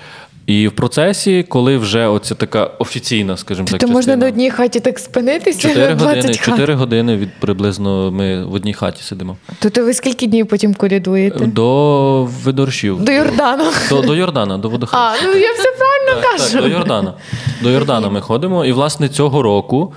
[0.48, 4.50] І в процесі, коли вже оця така офіційна, скажімо так, То можна частина, на одній
[4.52, 9.04] хаті так спинитися 4 20 години, Чотири 4 години від приблизно ми в одній хаті
[9.04, 9.38] сидимо.
[9.60, 11.46] То, то ви скільки днів потім колядуєте?
[11.46, 13.04] До видоршів.
[13.04, 13.72] До Йордана.
[13.90, 15.06] До, до Йордана, до водохреща.
[15.06, 16.52] А, ну я все правильно Так, кажу.
[16.54, 17.14] так, до Йордана.
[17.62, 18.66] До Йордана ми ходимо.
[18.66, 19.94] І, власне, цього року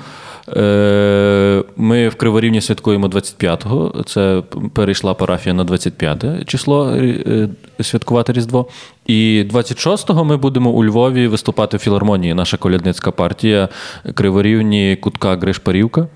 [1.77, 4.03] ми в Криворівні святкуємо 25-го.
[4.07, 4.43] Це
[4.75, 7.49] перейшла парафія на 25 число е,
[7.81, 8.67] святкувати Різдво.
[9.07, 12.35] І 26-го ми будемо у Львові виступати в філармонії.
[12.35, 13.69] Наша колядницька партія
[14.15, 16.09] Криворівні Кутка Гришпарівка.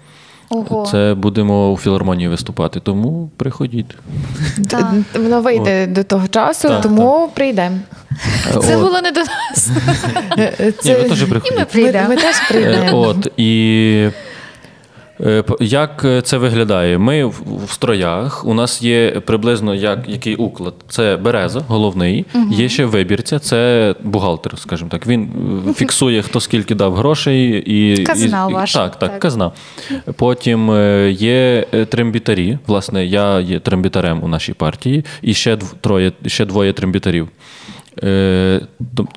[0.51, 0.87] Ого.
[0.91, 2.81] Це будемо у філармонії виступати.
[2.81, 3.95] Тому приходіть.
[4.59, 4.93] Да.
[5.15, 7.77] Воно вийде до того часу, да, тому прийдемо.
[8.63, 8.83] Це От.
[8.83, 9.69] було не до нас.
[10.85, 11.59] Ні, ви теж І ми приходіть.
[11.59, 12.09] Ми, прийдемо.
[12.09, 12.99] ми теж Е, прийдемо.
[12.99, 14.09] От і.
[15.21, 16.99] Е, Як це виглядає?
[16.99, 18.45] Ми в строях.
[18.45, 20.75] У нас є приблизно як який уклад.
[20.89, 22.27] Це береза, головний.
[22.51, 25.07] Є ще вибірця, це бухгалтер, скажімо так.
[25.07, 25.29] Він
[25.69, 29.21] е, фіксує, хто скільки дав грошей і Казна і, ваша, Так, так, так.
[29.21, 29.51] казна.
[30.17, 32.59] Потім е, є е, трембітарі.
[32.67, 37.29] Власне, я є трембітарем у нашій партії, і ще троє, ще двоє трембітарів.
[38.05, 38.61] Е,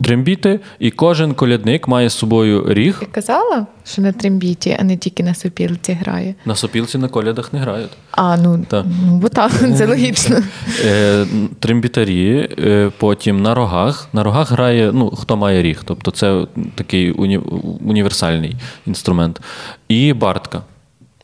[0.03, 2.97] Трембіти, і кожен колядник має з собою ріг.
[3.01, 6.35] Я казала, що на трембіті, а не тільки на сопілці грає.
[6.45, 7.91] На сопілці на колядах не грають.
[8.11, 8.85] А, ну, Так.
[9.05, 10.37] ну бо так, це логічно.
[10.85, 11.25] Е,
[11.59, 14.07] трембітарі, е, потім на рогах.
[14.13, 16.45] На рогах грає, ну, хто має ріг, тобто це
[16.75, 17.37] такий уні,
[17.85, 18.55] універсальний
[18.87, 19.41] інструмент.
[19.87, 20.61] І бартка.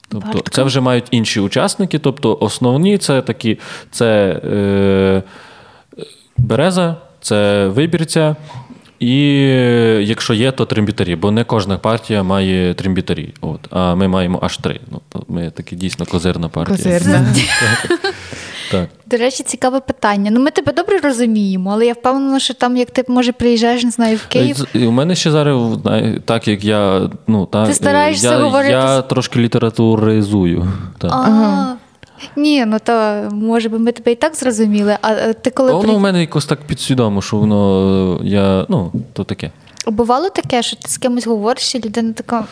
[0.09, 0.51] Тобто Бартка.
[0.51, 1.99] це вже мають інші учасники.
[1.99, 3.59] Тобто основні це такі:
[3.91, 5.23] це е,
[6.37, 6.95] береза,
[7.27, 8.35] це вибірця.
[8.99, 13.33] І е, якщо є, то трембітарі, бо не кожна партія має трембітарі.
[13.41, 14.79] От, а ми маємо аж три.
[14.91, 16.77] Ну, то ми такі дійсно козирна партія.
[16.77, 17.35] Козирна.
[18.71, 18.89] Так.
[19.05, 20.31] До речі, цікаве питання.
[20.31, 23.91] Ну, ми тебе добре розуміємо, але я впевнена, що там, як ти може приїжджаєш, не
[23.91, 24.65] знаю, в Київ.
[24.75, 25.77] У мене ще зараз,
[26.25, 27.09] так як я.
[27.27, 30.67] Ну, та, Ти стараєшся я, говорити Я трошки літературизую.
[30.97, 31.11] Так.
[31.13, 31.75] А,
[32.35, 34.97] Ні, ну то може би ми тебе і так зрозуміли.
[35.01, 35.93] А е, ти коли Воно при...
[35.93, 38.65] в мене якось так підсвідомо, що воно я.
[38.69, 39.51] Ну, то таке.
[39.91, 42.45] Бувало таке, що ти з кимось говориш, і людина така.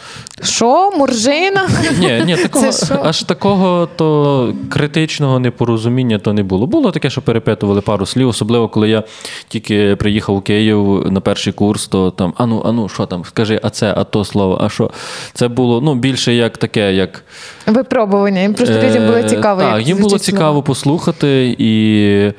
[0.44, 1.70] Що, муржина?
[2.00, 2.70] Ні, ні, такого,
[3.04, 6.68] аж такого то критичного непорозуміння то не було.
[6.68, 9.04] Було таке, що перепитували пару слів, особливо коли я
[9.48, 13.70] тільки приїхав у Київ на перший курс, то там ану, ану, що там, скажи, а
[13.70, 14.92] це, а то слово, а що?
[15.34, 17.24] Це було ну, більше як таке, як.
[17.68, 18.42] Випробування.
[18.42, 19.62] Їм просто людям було Е, цікаво.
[19.62, 22.32] Так, їм було цікаво послухати, і,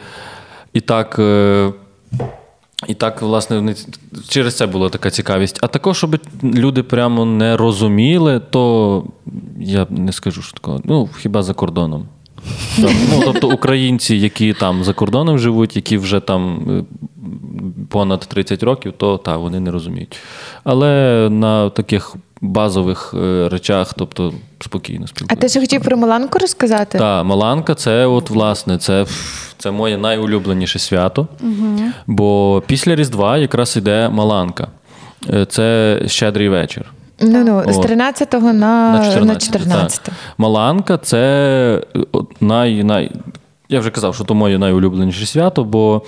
[0.73, 1.21] і так.
[2.89, 3.75] І так, власне,
[4.29, 5.59] через це була така цікавість.
[5.63, 9.05] А також, щоб люди прямо не розуміли, то
[9.61, 10.81] я не скажу, що такого.
[10.85, 12.09] Ну, хіба за кордоном.
[12.79, 16.85] Ну, тобто українці, які там за кордоном живуть, які вже там е,
[17.89, 20.17] понад 30 років, то так, вони не розуміють.
[20.65, 26.99] Але на таких базових е, речах, тобто спокійно А ти ще хотів про Маланку розказати?
[26.99, 29.07] Так, Маланка це, от, власне, це,
[29.59, 31.27] це моє найулюбленіше свято.
[32.07, 34.69] Бо після Різдва якраз іде Маланка.
[35.33, 36.85] Е, Це щедрий вечір.
[37.21, 39.27] Ну, ну, з 13 на, На 14.
[39.27, 40.01] на 14.
[40.03, 40.15] Так.
[40.39, 42.01] Маланка це е,
[42.41, 43.11] най, най.
[43.69, 46.03] Я вже казав, що то моє найулюбленіше свято, бо.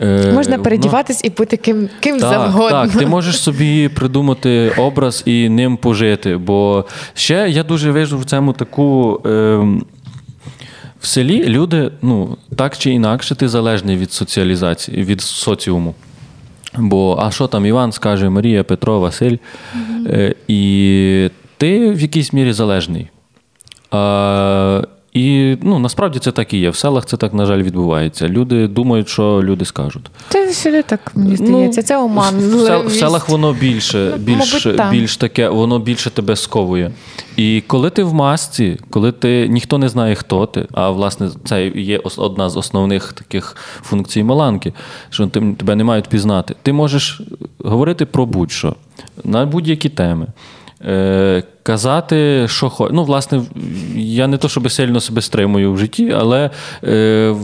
[0.00, 2.68] Е, Можна воно- передіватись і бути ким, ким так, завгодно.
[2.86, 6.36] Так, ти можеш собі придумати образ і ним пожити.
[6.36, 6.84] Бо
[7.14, 9.20] ще я дуже вижу в цьому таку.
[9.24, 9.84] ем,
[11.00, 15.94] в селі люди, ну, так чи інакше, ти залежний від соціалізації, від соціуму.
[16.76, 19.36] Бо, а що там Іван скаже, Марія, Петро, Василь.
[20.06, 23.08] Е, і ти в якійсь мірі залежний.
[23.90, 24.82] А,
[25.12, 26.70] і ну, насправді це так і є.
[26.70, 28.28] В селах це так, на жаль, відбувається.
[28.28, 30.10] Люди думають, що люди скажуть.
[30.28, 31.82] Це всюди так мені здається.
[31.82, 32.34] Це оман.
[32.38, 34.90] В, сел, в селах воно більше, Ну, більш, мабуть, так.
[34.92, 36.90] більш таке, воно більше тебе сковує.
[37.36, 41.66] І коли ти в масці, коли ти ніхто не знає, хто ти, а власне це
[41.66, 44.72] є одна з основних таких функцій маланки,
[45.10, 46.54] що тебе не мають пізнати.
[46.62, 47.20] Ти можеш
[47.64, 48.74] говорити про будь-що
[49.24, 50.26] на будь-які теми.
[51.68, 52.94] Казати, що хочеш.
[52.94, 53.42] Ну, власне,
[53.96, 56.50] я не то, щоб сильно себе стримую в житті, але
[56.84, 57.34] е,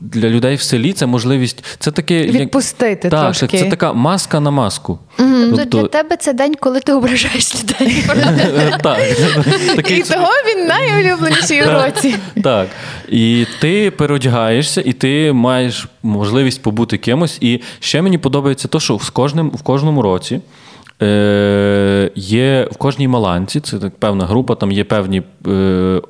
[0.00, 1.64] для людей в селі це можливість.
[1.78, 3.58] Це таке Відпустити так, трошки.
[3.58, 4.98] Це, це така маска на маску.
[5.16, 8.04] Тобто для тебе це день, коли ти ображаєш людей.
[8.82, 9.00] так,
[9.90, 12.14] І того він найулюбленіший у році.
[12.42, 12.68] Так.
[13.08, 17.38] І ти переодягаєшся, і ти маєш можливість побути кимось.
[17.40, 20.40] І ще мені подобається те, що в кожному році.
[21.02, 26.00] Е, є в кожній маланці, це так певна група, там є певні е,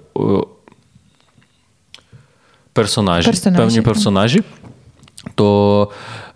[2.73, 4.43] персонажі, Персонажі, певні персонажі.
[5.35, 5.89] То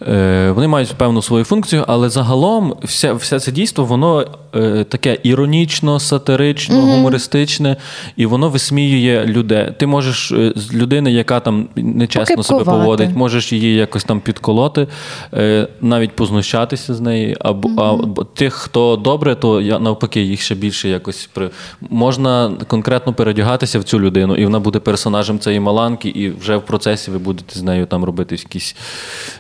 [0.09, 5.19] е, вони мають певну свою функцію, але загалом все, все це дійство, воно е, таке
[5.23, 7.77] іронічно, сатирично, гумористичне,
[8.17, 9.73] і воно висміює людей.
[9.79, 14.87] Ти можеш е, з людини, яка там нечесно себе поводить, можеш її якось там підколоти,
[15.35, 17.37] е, навіть познущатися з неї.
[17.41, 21.51] Або, або тих, хто добре, то я навпаки їх ще більше якось при
[21.81, 26.63] можна конкретно переодягатися в цю людину, і вона буде персонажем цієї маланки, і вже в
[26.63, 28.77] процесі ви будете з нею там робити якісь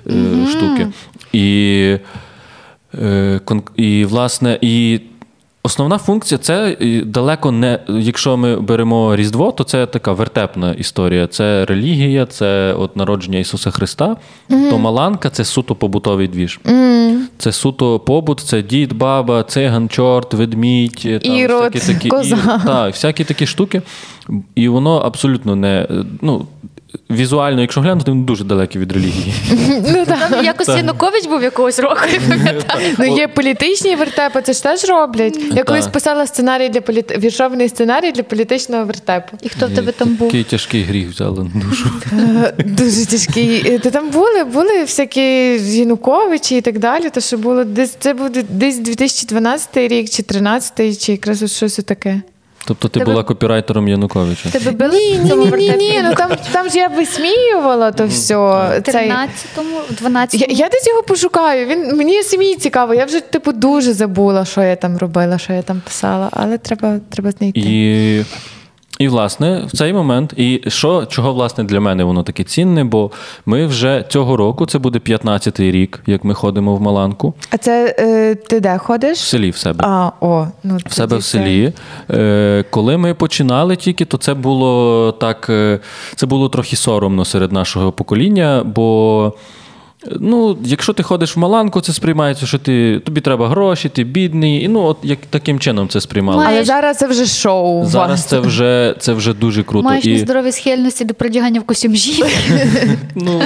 [0.06, 0.88] е, штуки.
[1.32, 1.96] І,
[2.94, 3.40] е,
[3.76, 5.00] і власне, і
[5.62, 7.78] Основна функція це далеко не.
[7.88, 11.26] Якщо ми беремо Різдво, то це така вертепна історія.
[11.26, 14.16] Це релігія, це от народження Ісуса Христа.
[14.48, 16.60] То Маланка це суто побутовий двіж.
[17.38, 21.32] Це суто побут, це дід, баба, циган, чорт, ведмідь, е, там,
[21.72, 22.36] всякі такі, коза.
[22.36, 23.82] ірод, так, всякі такі штуки.
[24.54, 25.88] І воно абсолютно не.
[26.22, 26.46] Ну,
[27.10, 29.34] візуально, якщо глянути, він дуже далекий від релігії.
[29.92, 30.30] Ну, так.
[30.30, 32.54] Там якось Янукович був якогось року, я.
[32.98, 35.38] Ну, є політичні вертепи, це ж теж роблять.
[35.52, 37.18] Я колись писала сценарій для політ...
[37.18, 39.36] віршований сценарій для політичного вертепу.
[39.42, 40.28] І хто в тебе там був?
[40.28, 41.90] Такий тяжкий гріх взяли на душу.
[42.12, 43.62] Е, Дуже тяжкий.
[43.74, 45.20] Е, Та там були, були всякі
[45.78, 47.10] Януковичі і так далі.
[47.10, 52.22] То що було десь це був десь 2012 рік, чи 13 чи якраз щось таке.
[52.68, 54.50] Тобто ти Тебе- була копірайтером Януковича.
[54.50, 56.00] Тебе били Ні, ні, ні, ні, ні.
[56.04, 58.36] Ну там, там ж я висміювала то все.
[58.36, 59.10] В Цей...
[59.10, 60.28] 13-му, 12-му?
[60.32, 61.66] Я, я десь його пошукаю.
[61.66, 62.94] Він мені самі цікаво.
[62.94, 66.98] Я вже типу дуже забула, що я там робила, що я там писала, але треба,
[67.10, 67.60] треба знайти.
[67.60, 68.24] І,
[68.98, 73.10] і власне, в цей момент, і що, чого власне для мене воно таке цінне, бо
[73.46, 77.96] ми вже цього року, це буде 15-й рік, як ми ходимо в Маланку, А це
[77.98, 79.18] е, ти де ходиш?
[79.18, 79.84] в селі в себе.
[79.88, 81.72] А, о, ну В себе в селі.
[82.10, 85.78] Е, коли ми починали тільки, то це було так, е,
[86.16, 89.32] це було трохи соромно серед нашого покоління, бо.
[90.20, 94.64] Ну, якщо ти ходиш в Маланку, це сприймається, що ти, тобі треба гроші, ти бідний.
[94.64, 96.44] І ну, от як таким чином це сприймали.
[96.48, 97.86] Але зараз це вже шоу.
[97.86, 99.84] Зараз це вже, це вже дуже круто.
[99.84, 102.30] Маєш і, нездорові схильності до придягання в костюм жінки.
[103.14, 103.42] ну,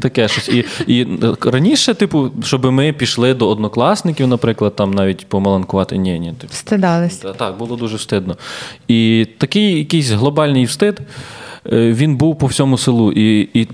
[0.00, 0.48] таке щось.
[0.48, 1.06] І, і
[1.40, 5.96] раніше, типу, щоб ми пішли до однокласників, наприклад, там навіть помаланкувати.
[5.96, 6.32] Ні, ні.
[6.40, 7.16] Типу, Стидались.
[7.16, 8.36] Так, було дуже встидно.
[8.88, 11.00] І такий якийсь глобальний встид.
[11.72, 13.68] Е, Він був по всьому селу, і, і,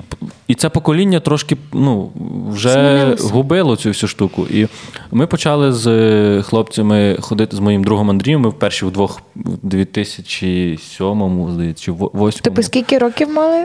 [0.49, 2.11] і це покоління трошки ну,
[2.49, 3.29] вже Змінилося.
[3.29, 4.47] губило цю всю штуку.
[4.51, 4.67] І
[5.11, 8.41] ми почали з е, хлопцями ходити з моїм другом Андрієм.
[8.41, 13.65] Ми вперше вдвох в 2007-му, здається, чи 2008 Типу, скільки років мали?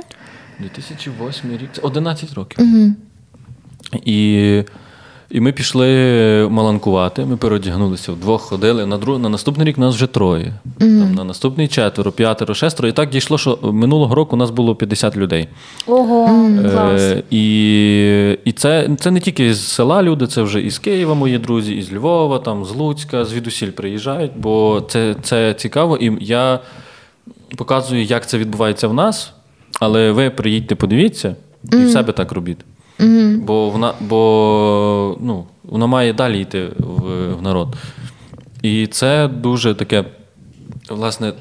[0.60, 2.66] 2008 рік, це 11 років.
[4.06, 4.64] І,
[5.30, 5.88] і ми пішли
[6.52, 8.86] маланкувати, ми переодягнулися вдвох, ходили.
[8.86, 10.54] На, друг, на наступний рік нас вже троє.
[10.80, 12.90] Там, на наступний четверо, п'ятеро, шестеро.
[12.90, 15.48] І так дійшло, що минулого року у нас було 50 людей.
[15.88, 17.02] Ого, клас.
[17.02, 21.38] Е, і і це, це не тільки з села люди, це вже із Києва мої
[21.38, 25.98] друзі, із Львова, там, з Луцька, звідусіль приїжджають, бо це, це цікаво.
[25.98, 26.60] І я
[27.56, 29.34] показую, як це відбувається в нас,
[29.80, 31.36] але ви приїдьте, подивіться,
[31.74, 32.60] і в себе так робіть.
[33.38, 37.76] Бо вона, бо, ну, вона має далі йти в, в народ.
[38.62, 40.06] І це дуже таке,
[40.90, 41.34] власне.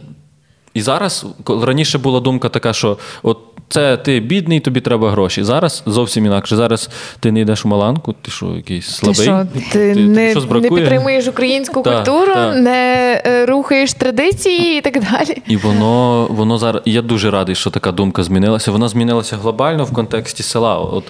[0.75, 3.39] І зараз, раніше була думка така, що от
[3.69, 5.45] це ти бідний, тобі треба гроші.
[5.45, 6.57] Зараз зовсім інакше.
[6.57, 6.91] Зараз
[7.21, 9.23] ти не йдеш у Маланку, ти що, якийсь Ти слабий?
[9.23, 12.57] що, ти, тобі не, щось не підтримуєш українську Так, культуру, так.
[12.57, 15.43] не е, рухаєш традиції і так далі.
[15.49, 16.83] І воно, воно зараз.
[16.85, 18.71] Я дуже радий, що така думка змінилася.
[18.71, 20.79] Вона змінилася глобально в контексті села.
[20.79, 21.05] От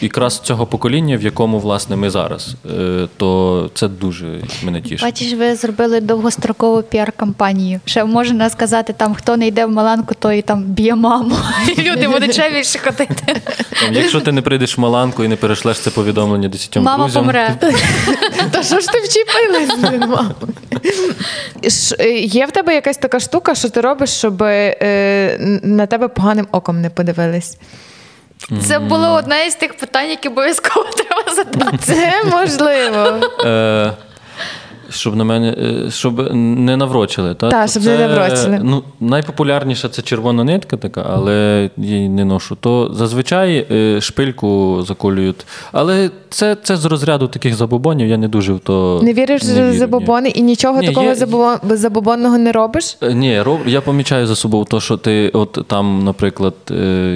[0.00, 2.54] якраз цього покоління, в якому власне ми зараз.
[2.80, 4.26] Е, То це дуже
[4.64, 5.02] мене тішить.
[5.02, 7.80] Бачиш, ви зробили довгострокову піар-кампанію.
[7.84, 11.36] Ще можна сказати, там хто не йде в Маланку, той там б'є маму.
[11.98, 13.36] Люди будуть ще більше ходити.
[13.90, 17.56] Якщо ти не прийдеш в Маланку і не перешлеш це повідомлення десятьом Мама друзям, помре.
[18.50, 20.34] Та що ж ти вчепилась, блін, мама?
[21.98, 26.48] Е, Є в тебе якась така штука, що ти робиш, щоб е, на тебе поганим
[26.52, 27.58] оком не подивились?
[28.66, 31.78] Це було одне із тих питань, які обов'язково треба задати.
[31.82, 33.20] Це можливо.
[34.90, 35.48] Щоб на мене,
[35.86, 37.34] е, щоб не наврочили.
[37.34, 37.48] Та?
[37.48, 38.60] Так, То щоб не наврочили.
[38.62, 42.56] Ну, найпопулярніша це червона нитка така, але її не ношу.
[42.60, 45.46] То зазвичай е, шпильку заколюють.
[45.72, 49.00] Але це, це з розряду таких забобонів, я не дуже в то.
[49.02, 49.78] Не віриш не вірю, в ні.
[49.78, 52.96] забобони і нічого Ні, такого є- забобо- забобонного не робиш?
[53.02, 56.54] Е, Ні, роб, я помічаю за собою то, що ти, от там, наприклад,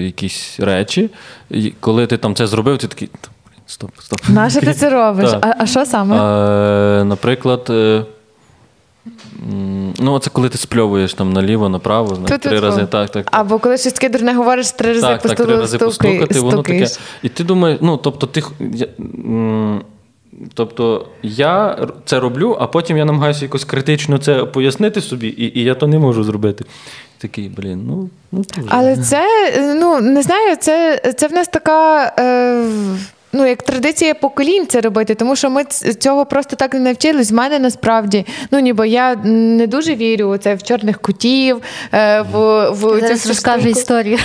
[0.00, 1.10] якісь речі,
[1.80, 3.08] коли ти там це зробив, ти такий.
[3.78, 4.28] «Та, блін, Стоп, стоп.
[4.28, 5.30] Нащо ти це робиш?
[5.30, 5.46] Так.
[5.46, 6.16] А, а що саме?
[6.16, 8.04] Е, наприклад, е,
[9.98, 12.86] ну, це коли ти спльовуєш там наліво, направо, знаєш, три рази.
[12.86, 13.28] Так, так.
[13.30, 16.86] Або коли щось таке дурне говориш, три рази так, так, три рази постукати, воно таке.
[17.22, 18.42] І ти думаєш, ну, тобто, ти.
[18.60, 19.82] Я, м,
[20.54, 25.64] Тобто я це роблю, а потім я намагаюся якось критично це пояснити собі, і, і
[25.64, 26.64] я то не можу зробити.
[27.18, 28.44] Такий, блін, ну, ну.
[28.68, 29.26] Але це,
[29.80, 32.12] ну не знаю, це, це в нас така.
[32.18, 32.68] Е,
[33.34, 35.64] Ну, як традиція поколінь це робити, тому що ми
[35.98, 37.30] цього просто так не навчились.
[37.30, 42.20] В мене насправді, ну ніби я не дуже вірю у це в чорних котів, е,
[42.32, 44.18] в, в цю Зараз розкажу історію.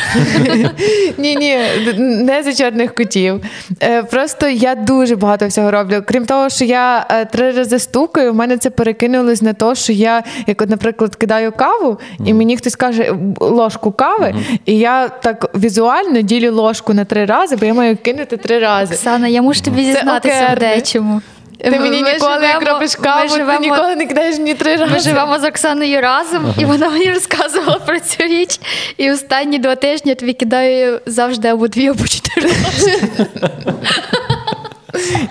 [1.17, 1.57] Ні, ні,
[1.97, 3.41] не за чорних котів.
[3.84, 6.03] Е, Просто я дуже багато всього роблю.
[6.07, 9.93] Крім того, що я е, три рази стукаю, в мене це перекинулось на те, що
[9.93, 14.35] я, як, от, наприклад, кидаю каву, і мені хтось каже ложку кави,
[14.65, 18.97] і я так візуально ділю ложку на три рази, бо я маю кинути три рази.
[18.98, 21.22] Оксана, я мушу тобі дізнатися зізнатися в дечому.
[21.64, 24.53] Ти мені ми ніколи, як живемо- робиш ми каву, ти живемо- ніколи не кидаєш ні
[24.53, 24.94] три рази.
[24.94, 28.60] Ми живемо з Оксаною разом, і вона мені розказувала про цю річ.
[28.98, 32.49] І останні два тижні я тобі кидаю завжди або дві, або чотири.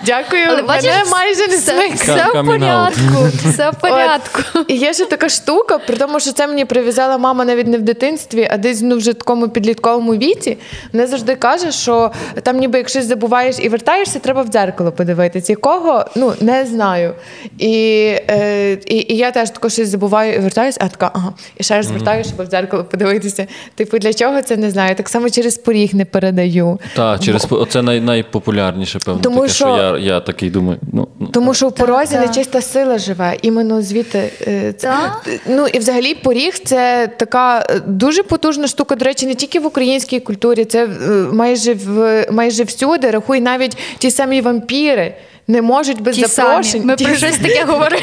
[0.05, 3.27] Дякую, Але мене бачиш, майже не все, все в порядку.
[3.49, 4.41] Все в порядку.
[4.67, 7.81] І є ще така штука, при тому, що це мені прив'язала мама навіть не в
[7.81, 10.57] дитинстві, а десь ну, вже такому підлітковому віці.
[10.93, 12.11] Вона завжди каже, що
[12.43, 15.53] там, ніби як щось забуваєш і вертаєшся, треба в дзеркало подивитися.
[15.53, 17.13] Якого ну не знаю.
[17.57, 17.71] І,
[18.29, 21.75] е, і, і я теж тако щось забуваю і вертаюся, а така, ага, і ще
[21.75, 23.47] раз звертаю, щоб в дзеркало подивитися.
[23.75, 24.95] Типу, для чого це не знаю.
[24.95, 26.79] Так само через поріг не передаю.
[26.95, 30.79] Так, через по- оце най, найпопулярніше, певно, Тому таке, що, що- я, я такий думаю.
[30.93, 32.27] Ну, ну, Тому що в порозі так.
[32.27, 34.31] нечиста сила живе, іменно звідти.
[34.47, 34.87] е, Це.
[34.87, 35.29] Так.
[35.49, 38.95] Ну і взагалі поріг це така е, дуже потужна штука.
[38.95, 40.89] До речі, не тільки в українській культурі, це е,
[41.33, 43.11] майже в майже всюди.
[43.11, 45.13] Рахуй навіть ті самі вампіри.
[45.49, 46.63] Не можуть без Ті запрошень.
[46.71, 46.85] самі.
[46.85, 48.01] Ми Ті про щось таке говорили.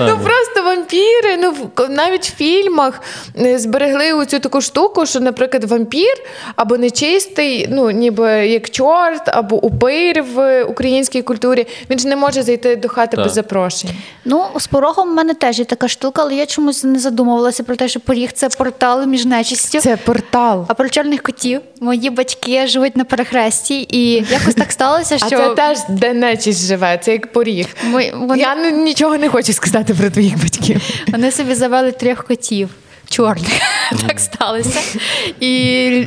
[0.00, 1.36] Ну просто вампіри.
[1.42, 3.02] Ну в- навіть в фільмах
[3.40, 6.14] е, зберегли оцю таку штуку, що, наприклад, вампір
[6.56, 11.66] або нечистий, ну ніби як чорт, або упир в українській культурі.
[11.90, 13.24] Він ж не може зайти до хати Так.
[13.24, 13.90] без запрошень.
[14.24, 17.76] Ну, з порогом в мене теж є така штука, але я чомусь не задумувалася про
[17.76, 19.80] те, що поріг це портал між нечистю.
[19.80, 20.64] Це портал.
[20.68, 25.30] А про чорних котів мої батьки живуть на перехресті, і якось так сталося, що А
[25.30, 27.66] це теж де нечість живе, це як поріг.
[27.84, 30.80] ми, вони, Я нічого не хочу сказати про твоїх батьків.
[31.08, 32.68] вони собі завели трьох котів.
[33.10, 33.60] Чорних
[34.06, 34.80] так сталося.
[35.40, 36.04] І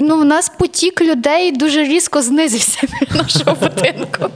[0.00, 4.26] ну, у нас потік людей дуже різко знизився біля нашого будинку.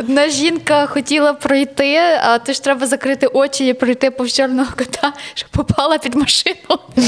[0.00, 5.12] Одна жінка хотіла пройти, а то ж треба закрити очі і пройти повз чорного кота,
[5.34, 6.78] щоб попала під машину.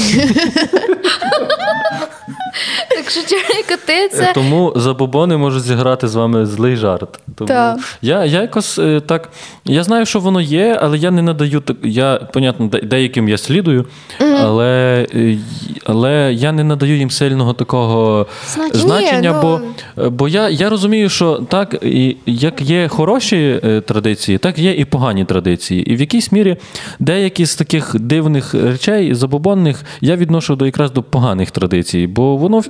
[2.89, 4.31] так що чорні коти це.
[4.33, 7.19] Тому забобони можуть зіграти з вами злий жарт.
[7.35, 7.77] Тому Так.
[8.01, 9.29] я, я якось е, так.
[9.65, 11.77] Я знаю, що воно є, але я не надаю так.
[11.83, 13.85] Я, понятно, де- деяким я слідую,
[14.41, 15.37] але, е,
[15.85, 18.79] але я не надаю їм сильного такого Значення.
[18.79, 19.59] значення, Ні, бо,
[19.97, 24.73] ну- бо я, я розумію, що так, і як є хороші е, традиції, так є
[24.73, 25.91] і погані традиції.
[25.91, 26.57] І в якійсь мірі
[26.99, 32.61] деякі з таких дивних речей, забобонних, я відношу до якраз до поганих традицій, бо воно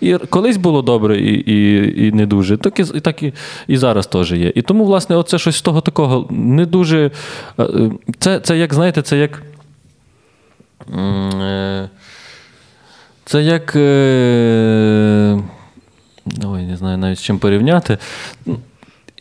[0.00, 3.32] і колись було добре і, і, і не дуже, так і, і так і,
[3.68, 4.52] і зараз теж є.
[4.54, 7.10] І тому, власне, оце щось з того такого не дуже.
[7.58, 9.42] е, е, Це, це як, знаєте, це як.
[10.94, 11.88] Е,
[13.24, 13.76] Це як.
[13.76, 15.42] Е...
[16.44, 17.98] Ой, не знаю навіть з чим порівняти.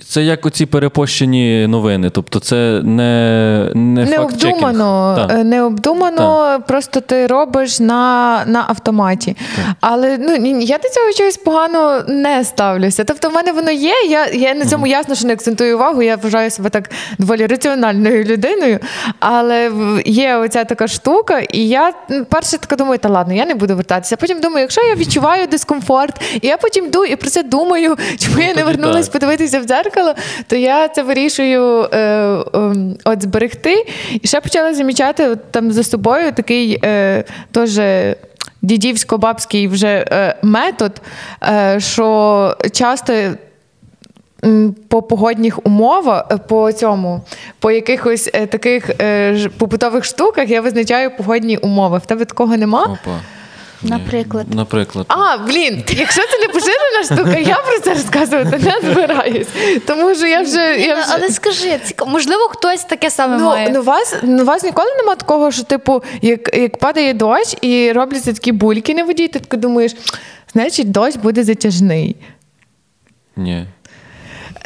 [0.04, 2.10] Це як оці перепощені новини.
[2.10, 5.28] Тобто, це не не необдумано, факт-чекінг.
[5.28, 5.46] Так.
[5.46, 9.36] необдумано, просто ти робиш на на автоматі.
[9.56, 9.66] Так.
[9.82, 13.04] Але ну я до цього чогось погано не ставлюся.
[13.04, 13.94] Тобто, в мене воно є.
[14.10, 16.02] Я, я на цьому ясно, що не акцентую увагу.
[16.02, 16.90] Я вважаю себе так
[17.20, 18.80] доволі раціональною людиною.
[19.20, 19.72] Але
[20.06, 23.76] є оця така штука, і я м, перше така думаю, та ладно, я не буду
[23.76, 24.18] вертатися.
[24.18, 28.40] Потім думаю, якщо я відчуваю дискомфорт, і я потім йду і про це думаю, чому
[28.40, 29.85] я не вернулась подивитися в дзеркало,
[30.48, 33.86] то я це вирішую е, е, от зберегти.
[34.22, 37.80] І ще почала замічати от, там за собою такий е, теж.
[38.66, 41.02] Дідівсько-бабський вже е, метод,
[41.44, 43.14] е, що часто
[44.88, 47.22] по погодних умовах, е, по цьому,
[47.60, 48.90] по якихось таких
[49.58, 51.98] побутових штуках я визначаю погодні умови.
[51.98, 52.84] В тебе такого нема?
[52.84, 53.20] Опа.
[53.86, 53.92] Ні.
[53.92, 54.46] Наприклад.
[54.56, 55.06] Наприклад.
[55.10, 59.48] А, блін, якщо це не поширена штука, я про це розказувати не збираюсь.
[59.88, 60.78] Тому що я вже.
[60.80, 61.06] Я вже...
[61.14, 63.70] Але скажи, можливо, хтось таке саме Ну, має.
[63.70, 68.34] ну, вас, ну, вас ніколи нема такого, що, типу, як, як падає дощ і робляться
[68.34, 69.96] такі бульки на воді, ти таки думаєш,
[70.54, 72.16] значить, дощ буде затяжний.
[73.36, 73.66] Ні.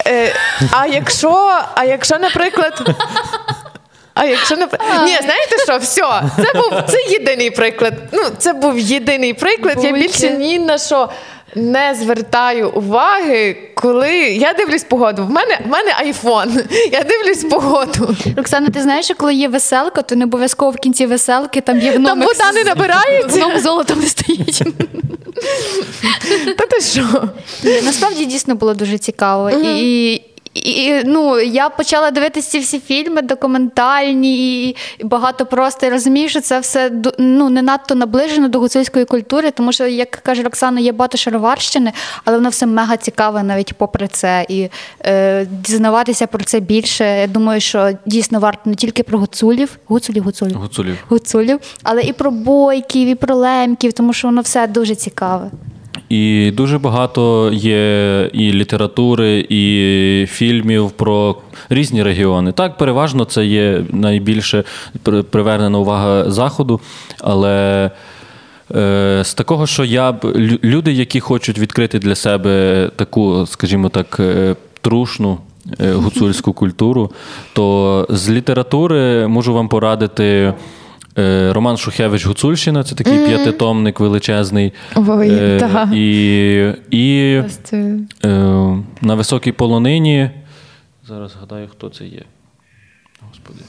[0.07, 0.33] Е,
[0.71, 2.95] а якщо, а якщо, наприклад.
[4.14, 5.02] А якщо наприклад.
[5.06, 7.94] Ні, знаєте що, все, це був це єдиний приклад.
[8.11, 9.84] Ну, це був єдиний приклад.
[9.84, 10.07] Я Бульки.
[10.07, 11.10] більше ні на що
[11.56, 15.26] не звертаю уваги, коли я дивлюсь погоду.
[15.26, 16.61] В мене, в мене айфон.
[16.91, 18.15] Я дивлюсь погоду.
[18.38, 21.91] Роксана, ти знаєш, що коли є веселка, то не обов'язково в кінці веселки там є
[21.91, 23.40] Там вода не набирається.
[23.40, 24.64] Гном золотом стоїть.
[26.57, 27.30] Та ти що?
[27.84, 29.49] Насправді дійсно було дуже цікаво.
[29.49, 30.22] І,
[30.53, 36.41] і, ну, я почала дивитися ці всі фільми документальні і, багато просто і розумію, що
[36.41, 40.91] це все ну, не надто наближено до гуцульської культури, тому що, як каже Роксана, є
[40.91, 41.93] багато шароварщини,
[42.26, 44.45] але воно все мега цікаве навіть попри це.
[44.49, 44.69] І
[45.05, 47.19] е, дізнаватися про це більше.
[47.19, 50.57] Я думаю, що дійсно варто не тільки про гуцулів, гуцулів, гуцулів.
[50.57, 50.97] Гуцулів.
[51.09, 55.49] Гуцулів, але і про бойків, і про лемків, тому що воно все дуже цікаве.
[56.10, 61.36] І дуже багато є і літератури, і фільмів про
[61.69, 62.52] різні регіони.
[62.52, 64.64] Так, переважно це є найбільше
[65.30, 66.80] привернена увага заходу,
[67.22, 67.91] але.
[68.76, 70.26] е, З такого, що я б
[70.64, 75.38] люди, які хочуть відкрити для себе таку, скажімо так, е, трушну
[75.80, 77.11] е, гуцульську культуру,
[77.53, 80.53] то з літератури можу вам порадити
[81.53, 84.73] Роман Шухевич Гуцульщина, це такий п'ятитомник величезний.
[84.95, 85.89] Ой, Е, так.
[85.93, 87.43] І, і
[87.73, 90.29] е, на високій полонині.
[91.07, 92.21] Зараз згадаю, хто це є.
[93.29, 93.59] Господи.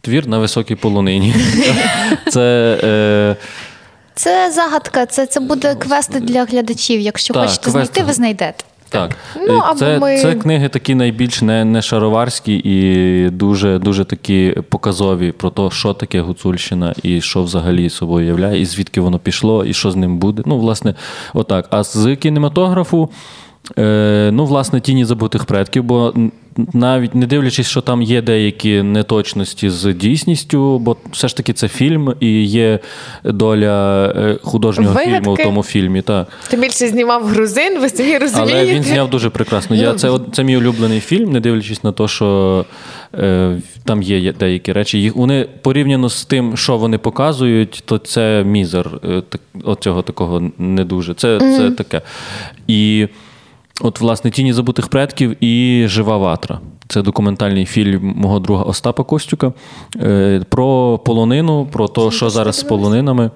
[0.00, 1.34] Твір на високій полонині.
[2.30, 2.78] Це.
[2.84, 3.36] Е,
[4.14, 7.00] Це загадка, це, це буде квест для глядачів.
[7.00, 7.72] Якщо Так, хочете квест.
[7.72, 8.64] знайти, ви знайдете.
[8.90, 9.16] Так,
[9.48, 14.54] Ну, Е, це, ми- це книги такі найбільш не, не шароварські і дуже, дуже такі
[14.68, 19.64] показові про те, що таке Гуцульщина і що взагалі собою являє, і звідки воно пішло,
[19.64, 20.42] і що з ним буде.
[20.46, 20.94] Ну, власне,
[21.34, 21.66] отак.
[21.70, 23.10] А з кінематографу,
[23.78, 26.14] е, ну, власне, тіні забутих предків, бо
[26.72, 31.68] навіть не дивлячись, що там є деякі неточності з дійсністю, бо все ж таки це
[31.68, 32.78] фільм і є
[33.24, 35.14] доля е, художнього Вигадки.
[35.14, 36.02] фільму в тому фільмі.
[36.02, 36.28] Так.
[36.48, 38.60] Ти більше знімав грузин, ви самі розумієте.
[38.60, 39.76] Але він зняв дуже прекрасно.
[39.76, 42.64] Я, це, це мій улюблений фільм, не дивлячись на те, що
[43.14, 44.98] е, там є деякі речі.
[44.98, 50.50] Їх, вони порівняно з тим, що вони показують, то це мізер е, так, оцього такого
[50.58, 51.14] не дуже.
[51.14, 52.02] Це, це таке.
[52.66, 53.08] І
[53.80, 56.60] от, власне, Тіні забутих предків і Жива ватра.
[56.88, 59.52] Це документальний фільм мого друга Остапа Костюка
[59.96, 63.30] е, про полонину, про те, що зараз з полонинами.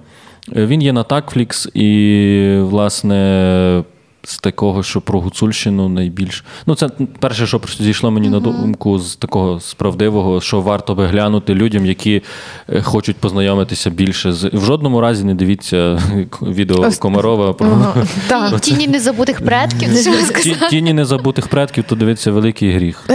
[0.55, 3.83] Е, Він є на Такфлікс, і, власне,
[4.23, 6.43] з такого, що про Гуцульщину найбільш.
[6.65, 6.89] Ну, це
[7.19, 12.21] перше, що зійшло мені на думку з такого справдивого, що варто би глянути людям, які
[12.69, 14.43] е, хочуть познайомитися більше з.
[14.53, 16.01] В жодному разі не дивіться
[16.41, 17.93] відео Комарова про
[18.27, 18.59] так.
[18.59, 20.03] Тіні незабутих предків.
[20.43, 23.09] Ті- тіні незабутих предків, то дивиться великий гріх.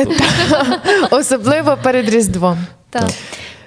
[1.10, 2.58] Особливо перед Різдвом.
[2.90, 3.10] Так.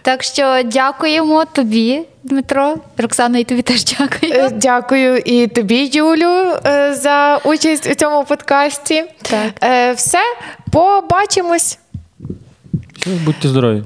[0.01, 2.75] Так що дякуємо тобі, Дмитро.
[2.97, 4.33] Роксана, і тобі теж дякую.
[4.33, 9.03] Е, Дякую і тобі, Юлю, е, за участь у цьому подкасті.
[9.21, 9.51] Так.
[9.63, 10.19] Е, Все,
[10.71, 11.79] побачимось.
[13.25, 13.83] Будьте здорові.